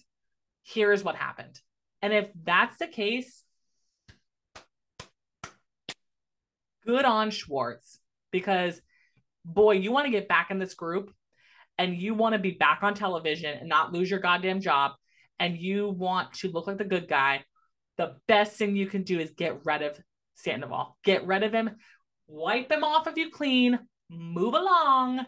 Here's 0.63 1.03
what 1.03 1.15
happened. 1.15 1.59
And 2.01 2.13
if 2.13 2.29
that's 2.45 2.77
the 2.77 2.87
case, 2.87 3.43
good 6.85 7.03
on 7.03 7.29
Schwartz 7.31 7.99
because, 8.31 8.81
boy, 9.45 9.73
you 9.73 9.91
want 9.91 10.05
to 10.05 10.11
get 10.11 10.27
back 10.27 10.51
in 10.51 10.59
this 10.59 10.73
group 10.73 11.11
and 11.77 11.95
you 11.95 12.13
want 12.13 12.33
to 12.33 12.39
be 12.39 12.51
back 12.51 12.79
on 12.81 12.93
television 12.93 13.57
and 13.57 13.69
not 13.69 13.93
lose 13.93 14.09
your 14.09 14.19
goddamn 14.19 14.61
job 14.61 14.93
and 15.39 15.57
you 15.57 15.89
want 15.89 16.33
to 16.33 16.49
look 16.49 16.67
like 16.67 16.77
the 16.77 16.83
good 16.83 17.07
guy. 17.07 17.43
The 17.97 18.15
best 18.27 18.57
thing 18.57 18.75
you 18.75 18.87
can 18.87 19.03
do 19.03 19.19
is 19.19 19.31
get 19.31 19.65
rid 19.65 19.81
of 19.81 19.97
Sandoval. 20.35 20.97
Get 21.03 21.25
rid 21.25 21.43
of 21.43 21.53
him, 21.53 21.71
wipe 22.27 22.71
him 22.71 22.83
off 22.83 23.07
of 23.07 23.17
you 23.17 23.29
clean, 23.31 23.79
move 24.09 24.53
along. 24.53 25.25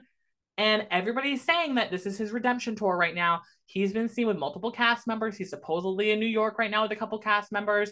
And 0.57 0.87
everybody's 0.91 1.43
saying 1.43 1.75
that 1.75 1.89
this 1.89 2.05
is 2.05 2.17
his 2.17 2.31
redemption 2.31 2.75
tour 2.75 2.95
right 2.95 3.15
now. 3.15 3.41
He's 3.65 3.93
been 3.93 4.09
seen 4.09 4.27
with 4.27 4.37
multiple 4.37 4.71
cast 4.71 5.07
members. 5.07 5.37
He's 5.37 5.49
supposedly 5.49 6.11
in 6.11 6.19
New 6.19 6.25
York 6.25 6.59
right 6.59 6.69
now 6.69 6.83
with 6.83 6.91
a 6.91 6.97
couple 6.97 7.17
cast 7.19 7.51
members. 7.51 7.91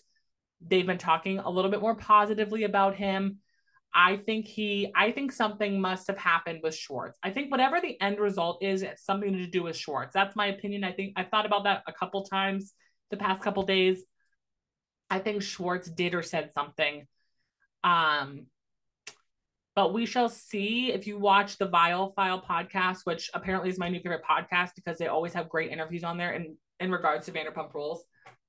They've 0.60 0.86
been 0.86 0.98
talking 0.98 1.40
a 1.40 1.50
little 1.50 1.72
bit 1.72 1.82
more 1.82 1.96
positively 1.96 2.64
about 2.64 2.96
him. 2.96 3.38
I 3.94 4.18
think 4.18 4.46
he, 4.46 4.92
I 4.96 5.12
think 5.12 5.32
something 5.32 5.82
must 5.82 6.08
have 6.08 6.18
happened 6.18 6.60
with 6.62 6.76
Schwartz. 6.76 7.18
I 7.24 7.32
think 7.32 7.50
whatever 7.50 7.82
the 7.82 8.00
end 8.00 8.20
result 8.20 8.64
is, 8.64 8.84
it's 8.84 9.04
something 9.04 9.34
to 9.34 9.48
do 9.48 9.64
with 9.64 9.76
Schwartz. 9.76 10.14
That's 10.14 10.36
my 10.36 10.48
opinion. 10.48 10.84
I 10.84 10.92
think 10.92 11.14
I've 11.16 11.30
thought 11.30 11.46
about 11.46 11.64
that 11.64 11.84
a 11.88 11.94
couple 11.94 12.24
times 12.24 12.74
the 13.10 13.18
past 13.18 13.42
couple 13.42 13.64
days. 13.64 14.04
I 15.10 15.20
think 15.20 15.42
Schwartz 15.42 15.90
did 15.90 16.14
or 16.14 16.22
said 16.22 16.52
something. 16.54 17.08
Um, 17.84 18.48
but 19.76 19.94
we 19.94 20.06
shall 20.06 20.30
see 20.30 20.92
if 20.92 21.08
you 21.08 21.20
watch 21.20 21.58
the 21.58 21.68
Viall 21.68 22.14
File 22.16 22.42
podcast, 22.42 23.02
which 23.04 23.30
apparently 23.34 23.70
is 23.70 23.78
my 23.78 23.90
new 23.90 24.00
favorite 24.00 24.24
podcast 24.30 24.72
because 24.76 24.98
they 24.98 25.08
always 25.08 25.34
have 25.34 25.50
great 25.50 25.72
interviews 25.72 26.04
on 26.04 26.18
there 26.18 26.34
in, 26.34 26.58
in 26.80 26.92
regards 26.92 27.28
to 27.28 27.32
Vanderpump 27.32 27.74
Rules. 27.74 28.04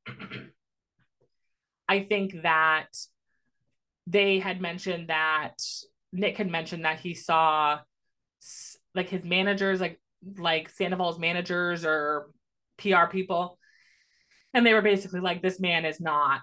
I 1.88 2.00
think 2.00 2.42
that 2.42 2.88
they 4.08 4.38
had 4.38 4.60
mentioned 4.60 5.08
that 5.08 5.54
Nick 6.12 6.38
had 6.38 6.50
mentioned 6.50 6.84
that 6.84 7.00
he 7.00 7.14
saw 7.14 7.78
like 8.94 9.08
his 9.08 9.24
managers, 9.24 9.80
like 9.80 10.00
like 10.36 10.70
Sandoval's 10.70 11.18
managers 11.18 11.84
or 11.84 12.30
PR 12.78 13.06
people, 13.10 13.58
and 14.54 14.66
they 14.66 14.74
were 14.74 14.82
basically 14.82 15.20
like, 15.20 15.42
"This 15.42 15.60
man 15.60 15.84
is 15.84 16.00
not 16.00 16.42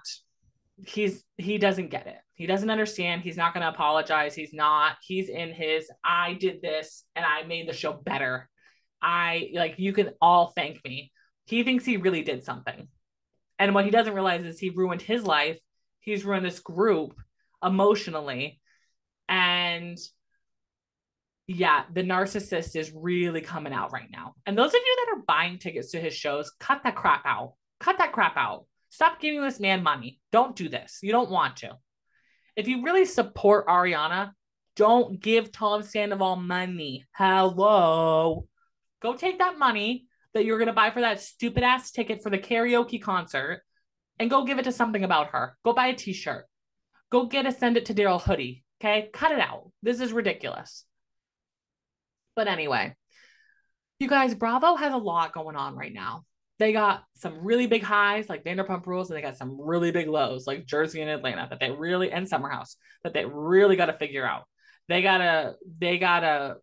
he's 0.84 1.24
he 1.36 1.58
doesn't 1.58 1.90
get 1.90 2.06
it. 2.06 2.18
He 2.34 2.46
doesn't 2.46 2.70
understand. 2.70 3.22
He's 3.22 3.36
not 3.36 3.54
going 3.54 3.62
to 3.62 3.70
apologize. 3.70 4.34
He's 4.34 4.52
not. 4.52 4.96
He's 5.02 5.28
in 5.28 5.52
his 5.52 5.90
I 6.04 6.34
did 6.34 6.60
this 6.60 7.04
and 7.14 7.24
I 7.24 7.44
made 7.44 7.68
the 7.68 7.72
show 7.72 7.92
better. 7.92 8.48
I 9.00 9.50
like 9.54 9.76
you 9.78 9.92
can 9.92 10.10
all 10.20 10.52
thank 10.54 10.84
me. 10.84 11.12
He 11.46 11.62
thinks 11.62 11.84
he 11.84 11.96
really 11.96 12.22
did 12.22 12.44
something. 12.44 12.88
And 13.58 13.74
what 13.74 13.84
he 13.84 13.90
doesn't 13.90 14.12
realize 14.12 14.44
is 14.44 14.58
he 14.58 14.70
ruined 14.70 15.02
his 15.02 15.24
life. 15.24 15.58
He's 16.00 16.24
ruined 16.24 16.44
this 16.44 16.60
group 16.60 17.14
emotionally. 17.62 18.60
And 19.28 19.98
yeah, 21.46 21.84
the 21.92 22.02
narcissist 22.02 22.74
is 22.74 22.92
really 22.94 23.40
coming 23.40 23.72
out 23.72 23.92
right 23.92 24.10
now. 24.10 24.34
And 24.46 24.58
those 24.58 24.70
of 24.70 24.80
you 24.84 24.96
that 24.96 25.16
are 25.16 25.24
buying 25.26 25.58
tickets 25.58 25.92
to 25.92 26.00
his 26.00 26.14
shows, 26.14 26.50
cut 26.58 26.82
that 26.84 26.96
crap 26.96 27.24
out. 27.24 27.54
Cut 27.78 27.98
that 27.98 28.12
crap 28.12 28.36
out. 28.36 28.66
Stop 28.90 29.20
giving 29.20 29.42
this 29.42 29.60
man 29.60 29.82
money. 29.82 30.20
Don't 30.32 30.56
do 30.56 30.68
this. 30.68 30.98
You 31.02 31.12
don't 31.12 31.30
want 31.30 31.56
to. 31.58 31.76
If 32.56 32.66
you 32.68 32.82
really 32.82 33.04
support 33.04 33.66
Ariana, 33.66 34.32
don't 34.74 35.20
give 35.20 35.52
Tom 35.52 35.82
Sandoval 35.82 36.36
money. 36.36 37.04
Hello. 37.12 38.46
Go 39.02 39.14
take 39.14 39.38
that 39.38 39.58
money 39.58 40.06
that 40.34 40.44
you're 40.44 40.58
going 40.58 40.66
to 40.66 40.72
buy 40.72 40.90
for 40.90 41.00
that 41.00 41.20
stupid 41.20 41.62
ass 41.62 41.90
ticket 41.90 42.22
for 42.22 42.30
the 42.30 42.38
karaoke 42.38 43.00
concert 43.00 43.62
and 44.18 44.30
go 44.30 44.44
give 44.44 44.58
it 44.58 44.64
to 44.64 44.72
something 44.72 45.04
about 45.04 45.28
her. 45.28 45.56
Go 45.64 45.72
buy 45.72 45.88
a 45.88 45.94
t 45.94 46.12
shirt. 46.12 46.46
Go 47.10 47.26
get 47.26 47.46
a 47.46 47.52
send 47.52 47.76
it 47.76 47.86
to 47.86 47.94
Daryl 47.94 48.20
hoodie. 48.20 48.64
Okay. 48.80 49.10
Cut 49.12 49.32
it 49.32 49.40
out. 49.40 49.70
This 49.82 50.00
is 50.00 50.12
ridiculous. 50.12 50.84
But 52.34 52.48
anyway, 52.48 52.94
you 53.98 54.08
guys, 54.08 54.34
Bravo 54.34 54.76
has 54.76 54.92
a 54.92 54.98
lot 54.98 55.32
going 55.32 55.56
on 55.56 55.74
right 55.74 55.92
now 55.92 56.24
they 56.58 56.72
got 56.72 57.04
some 57.16 57.44
really 57.44 57.66
big 57.66 57.82
highs 57.82 58.28
like 58.28 58.44
Vanderpump 58.44 58.86
Rules, 58.86 59.10
and 59.10 59.16
they 59.16 59.22
got 59.22 59.36
some 59.36 59.60
really 59.60 59.90
big 59.90 60.08
lows 60.08 60.46
like 60.46 60.66
Jersey 60.66 61.02
and 61.02 61.10
Atlanta 61.10 61.46
that 61.50 61.60
they 61.60 61.70
really 61.70 62.10
and 62.10 62.28
Summer 62.28 62.48
House 62.48 62.76
that 63.04 63.12
they 63.12 63.24
really 63.24 63.76
got 63.76 63.86
to 63.86 63.92
figure 63.92 64.26
out. 64.26 64.44
They 64.88 65.02
gotta, 65.02 65.56
they 65.78 65.98
gotta, 65.98 66.56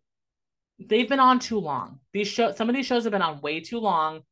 they've 0.80 1.08
been 1.08 1.20
on 1.20 1.38
too 1.38 1.58
long. 1.58 2.00
These 2.12 2.28
shows, 2.28 2.56
some 2.56 2.68
of 2.68 2.74
these 2.74 2.86
shows 2.86 3.04
have 3.04 3.12
been 3.12 3.22
on 3.22 3.40
way 3.40 3.60
too 3.60 3.78
long. 3.78 4.22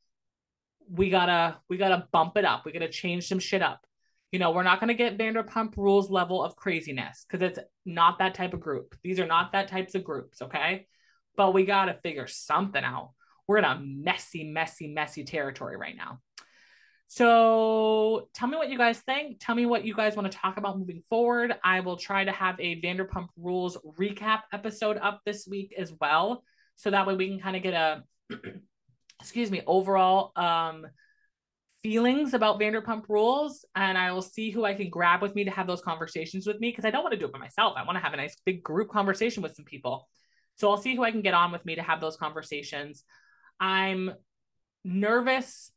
We 0.90 1.10
gotta, 1.10 1.58
we 1.68 1.76
gotta 1.76 2.08
bump 2.10 2.36
it 2.36 2.44
up. 2.44 2.64
We 2.64 2.72
gotta 2.72 2.88
change 2.88 3.28
some 3.28 3.38
shit 3.38 3.62
up. 3.62 3.84
You 4.32 4.38
know, 4.38 4.50
we're 4.50 4.64
not 4.64 4.80
gonna 4.80 4.94
get 4.94 5.18
Vanderpump 5.18 5.76
Rules 5.76 6.10
level 6.10 6.42
of 6.42 6.56
craziness 6.56 7.24
because 7.28 7.42
it's 7.46 7.58
not 7.86 8.18
that 8.18 8.34
type 8.34 8.54
of 8.54 8.60
group. 8.60 8.96
These 9.04 9.20
are 9.20 9.26
not 9.26 9.52
that 9.52 9.68
types 9.68 9.94
of 9.94 10.02
groups, 10.02 10.42
okay? 10.42 10.88
But 11.36 11.54
we 11.54 11.64
gotta 11.64 11.94
figure 12.02 12.26
something 12.26 12.82
out 12.82 13.10
we're 13.46 13.58
in 13.58 13.64
a 13.64 13.80
messy, 13.80 14.44
messy, 14.44 14.88
messy 14.88 15.24
territory 15.24 15.76
right 15.76 15.96
now. 15.96 16.20
So 17.08 18.28
tell 18.32 18.48
me 18.48 18.56
what 18.56 18.70
you 18.70 18.78
guys 18.78 19.00
think. 19.00 19.38
Tell 19.40 19.54
me 19.54 19.66
what 19.66 19.84
you 19.84 19.94
guys 19.94 20.16
want 20.16 20.32
to 20.32 20.38
talk 20.38 20.56
about 20.56 20.78
moving 20.78 21.02
forward. 21.02 21.54
I 21.62 21.80
will 21.80 21.96
try 21.96 22.24
to 22.24 22.32
have 22.32 22.58
a 22.58 22.80
Vanderpump 22.80 23.28
Rules 23.36 23.76
recap 23.98 24.42
episode 24.52 24.96
up 24.96 25.20
this 25.26 25.46
week 25.46 25.74
as 25.76 25.92
well. 26.00 26.44
So 26.76 26.90
that 26.90 27.06
way 27.06 27.14
we 27.14 27.28
can 27.28 27.40
kind 27.40 27.56
of 27.56 27.62
get 27.62 27.74
a 27.74 28.04
excuse 29.20 29.50
me, 29.50 29.62
overall 29.66 30.32
um 30.36 30.86
feelings 31.82 32.34
about 32.34 32.60
Vanderpump 32.60 33.08
Rules. 33.08 33.64
And 33.74 33.98
I 33.98 34.12
will 34.12 34.22
see 34.22 34.50
who 34.50 34.64
I 34.64 34.74
can 34.74 34.88
grab 34.88 35.22
with 35.22 35.34
me 35.34 35.44
to 35.44 35.50
have 35.50 35.66
those 35.66 35.82
conversations 35.82 36.46
with 36.46 36.60
me 36.60 36.70
because 36.70 36.84
I 36.84 36.90
don't 36.90 37.02
want 37.02 37.12
to 37.12 37.18
do 37.18 37.26
it 37.26 37.32
by 37.32 37.38
myself. 37.38 37.74
I 37.76 37.84
want 37.84 37.96
to 37.96 38.02
have 38.02 38.14
a 38.14 38.16
nice 38.16 38.36
big 38.44 38.62
group 38.62 38.90
conversation 38.90 39.42
with 39.42 39.54
some 39.54 39.64
people. 39.64 40.08
So 40.56 40.70
I'll 40.70 40.76
see 40.76 40.94
who 40.94 41.02
I 41.02 41.10
can 41.10 41.22
get 41.22 41.34
on 41.34 41.50
with 41.50 41.64
me 41.64 41.74
to 41.76 41.82
have 41.82 42.00
those 42.00 42.16
conversations. 42.16 43.04
I'm 43.58 44.12
nervous, 44.84 45.72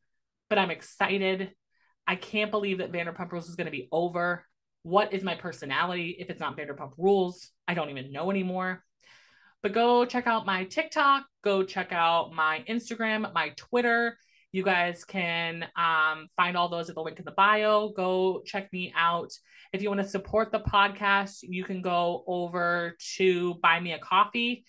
but 0.50 0.58
I'm 0.58 0.72
excited. 0.72 1.52
I 2.08 2.16
can't 2.16 2.52
believe 2.52 2.80
that 2.80 2.92
Vanderpump 2.92 3.32
Rules 3.32 3.50
is 3.50 3.56
going 3.56 3.66
to 3.66 3.72
be 3.72 3.88
over. 3.92 4.46
What 4.84 5.14
is 5.14 5.24
my 5.24 5.36
personality 5.36 6.16
if 6.20 6.30
it's 6.30 6.40
not 6.40 6.58
Vanderpump 6.58 6.92
Rules? 6.98 7.50
I 7.68 7.74
don't 7.74 7.90
even 7.90 8.12
know 8.12 8.30
anymore. 8.30 8.84
But 9.64 9.74
go 9.74 10.06
check 10.06 10.28
out 10.28 10.46
my 10.46 10.66
TikTok, 10.66 11.24
go 11.44 11.64
check 11.64 11.92
out 11.92 12.32
my 12.34 12.64
Instagram, 12.70 13.34
my 13.34 13.50
Twitter. 13.58 14.18
You 14.56 14.64
guys 14.64 15.04
can 15.04 15.66
um, 15.76 16.30
find 16.38 16.56
all 16.56 16.70
those 16.70 16.88
at 16.88 16.96
the 16.96 17.02
link 17.02 17.20
in 17.20 17.26
the 17.26 17.32
bio. 17.32 17.90
Go 17.90 18.42
check 18.46 18.72
me 18.72 18.94
out. 18.96 19.34
If 19.74 19.82
you 19.82 19.90
want 19.90 20.00
to 20.00 20.08
support 20.08 20.54
the 20.54 20.62
podcast, 20.62 21.40
you 21.42 21.66
can 21.66 21.82
go 21.82 22.24
over 22.26 22.96
to 23.18 23.56
Buy 23.56 23.82
Me 23.82 23.92
a 23.92 24.00
Coffee 24.00 24.64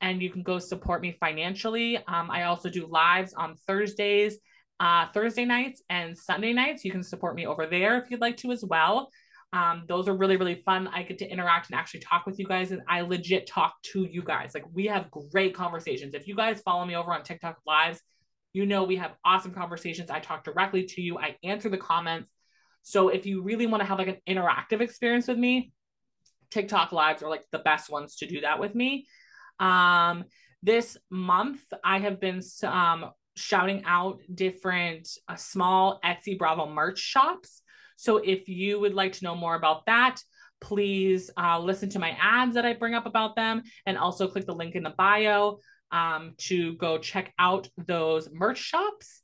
and 0.00 0.22
you 0.22 0.30
can 0.30 0.44
go 0.44 0.60
support 0.60 1.02
me 1.02 1.16
financially. 1.18 1.96
Um, 1.96 2.30
I 2.30 2.44
also 2.44 2.70
do 2.70 2.86
lives 2.86 3.34
on 3.34 3.56
Thursdays, 3.66 4.38
uh, 4.78 5.06
Thursday 5.12 5.44
nights, 5.44 5.82
and 5.90 6.16
Sunday 6.16 6.52
nights. 6.52 6.84
You 6.84 6.92
can 6.92 7.02
support 7.02 7.34
me 7.34 7.44
over 7.44 7.66
there 7.66 8.00
if 8.00 8.12
you'd 8.12 8.20
like 8.20 8.36
to 8.36 8.52
as 8.52 8.64
well. 8.64 9.10
Um, 9.52 9.86
those 9.88 10.06
are 10.06 10.14
really, 10.14 10.36
really 10.36 10.54
fun. 10.54 10.86
I 10.86 11.02
get 11.02 11.18
to 11.18 11.28
interact 11.28 11.68
and 11.68 11.76
actually 11.76 12.00
talk 12.00 12.26
with 12.26 12.38
you 12.38 12.46
guys, 12.46 12.70
and 12.70 12.82
I 12.88 13.00
legit 13.00 13.48
talk 13.48 13.74
to 13.92 14.04
you 14.04 14.22
guys. 14.22 14.52
Like, 14.54 14.66
we 14.72 14.86
have 14.86 15.10
great 15.32 15.52
conversations. 15.52 16.14
If 16.14 16.28
you 16.28 16.36
guys 16.36 16.60
follow 16.60 16.84
me 16.84 16.94
over 16.94 17.12
on 17.12 17.24
TikTok 17.24 17.58
Lives, 17.66 18.00
you 18.52 18.66
know 18.66 18.84
we 18.84 18.96
have 18.96 19.12
awesome 19.24 19.52
conversations. 19.52 20.10
I 20.10 20.20
talk 20.20 20.44
directly 20.44 20.84
to 20.84 21.00
you, 21.00 21.18
I 21.18 21.36
answer 21.42 21.68
the 21.68 21.78
comments. 21.78 22.30
So, 22.82 23.08
if 23.08 23.26
you 23.26 23.42
really 23.42 23.66
want 23.66 23.80
to 23.80 23.86
have 23.86 23.98
like 23.98 24.08
an 24.08 24.18
interactive 24.28 24.80
experience 24.80 25.28
with 25.28 25.38
me, 25.38 25.72
TikTok 26.50 26.92
Lives 26.92 27.22
are 27.22 27.30
like 27.30 27.44
the 27.52 27.58
best 27.58 27.90
ones 27.90 28.16
to 28.16 28.26
do 28.26 28.40
that 28.42 28.58
with 28.58 28.74
me. 28.74 29.06
Um, 29.58 30.24
this 30.62 30.96
month, 31.10 31.60
I 31.82 31.98
have 31.98 32.20
been 32.20 32.40
um, 32.64 33.10
shouting 33.36 33.82
out 33.86 34.20
different 34.32 35.08
uh, 35.28 35.36
small 35.36 36.00
Etsy 36.04 36.38
Bravo 36.38 36.66
merch 36.66 36.98
shops. 36.98 37.62
So 37.96 38.18
if 38.18 38.48
you 38.48 38.80
would 38.80 38.94
like 38.94 39.12
to 39.14 39.24
know 39.24 39.34
more 39.34 39.54
about 39.54 39.86
that, 39.86 40.20
please 40.60 41.30
uh, 41.36 41.58
listen 41.58 41.88
to 41.90 41.98
my 41.98 42.16
ads 42.20 42.54
that 42.54 42.64
I 42.64 42.74
bring 42.74 42.94
up 42.94 43.06
about 43.06 43.34
them 43.36 43.62
and 43.86 43.98
also 43.98 44.28
click 44.28 44.46
the 44.46 44.54
link 44.54 44.74
in 44.74 44.82
the 44.82 44.90
bio 44.90 45.58
um, 45.92 46.34
to 46.38 46.74
go 46.74 46.98
check 46.98 47.32
out 47.38 47.68
those 47.86 48.28
merch 48.32 48.58
shops. 48.58 49.22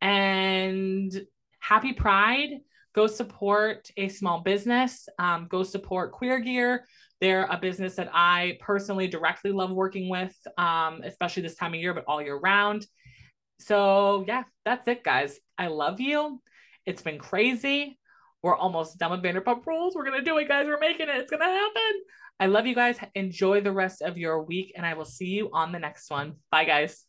And 0.00 1.12
happy 1.58 1.92
Pride. 1.92 2.50
Go 2.94 3.06
support 3.06 3.88
a 3.96 4.08
small 4.08 4.40
business. 4.40 5.08
Um, 5.18 5.46
go 5.48 5.62
support 5.62 6.12
Queer 6.12 6.40
Gear. 6.40 6.84
They're 7.20 7.44
a 7.44 7.58
business 7.58 7.96
that 7.96 8.10
I 8.12 8.58
personally 8.60 9.06
directly 9.06 9.52
love 9.52 9.70
working 9.70 10.08
with, 10.08 10.34
um, 10.58 11.02
especially 11.04 11.42
this 11.42 11.54
time 11.54 11.74
of 11.74 11.80
year, 11.80 11.94
but 11.94 12.04
all 12.08 12.22
year 12.22 12.36
round. 12.36 12.86
So, 13.60 14.24
yeah, 14.26 14.44
that's 14.64 14.88
it, 14.88 15.04
guys. 15.04 15.38
I 15.58 15.68
love 15.68 16.00
you. 16.00 16.40
It's 16.86 17.02
been 17.02 17.18
crazy. 17.18 17.98
We're 18.42 18.56
almost 18.56 18.98
done 18.98 19.10
with 19.10 19.22
Vanderpump 19.22 19.66
Rules. 19.66 19.94
We're 19.94 20.04
to 20.18 20.24
do 20.24 20.38
it, 20.38 20.48
guys. 20.48 20.66
We're 20.66 20.80
making 20.80 21.08
it. 21.08 21.16
It's 21.16 21.30
to 21.40 21.46
happen. 21.46 21.92
I 22.40 22.46
love 22.46 22.66
you 22.66 22.74
guys. 22.74 22.96
Enjoy 23.14 23.60
the 23.60 23.70
rest 23.70 24.00
of 24.00 24.16
your 24.16 24.42
week, 24.42 24.72
and 24.74 24.86
I 24.86 24.94
will 24.94 25.04
see 25.04 25.26
you 25.26 25.50
on 25.52 25.72
the 25.72 25.78
next 25.78 26.10
one. 26.10 26.36
Bye, 26.50 26.64
guys. 26.64 27.04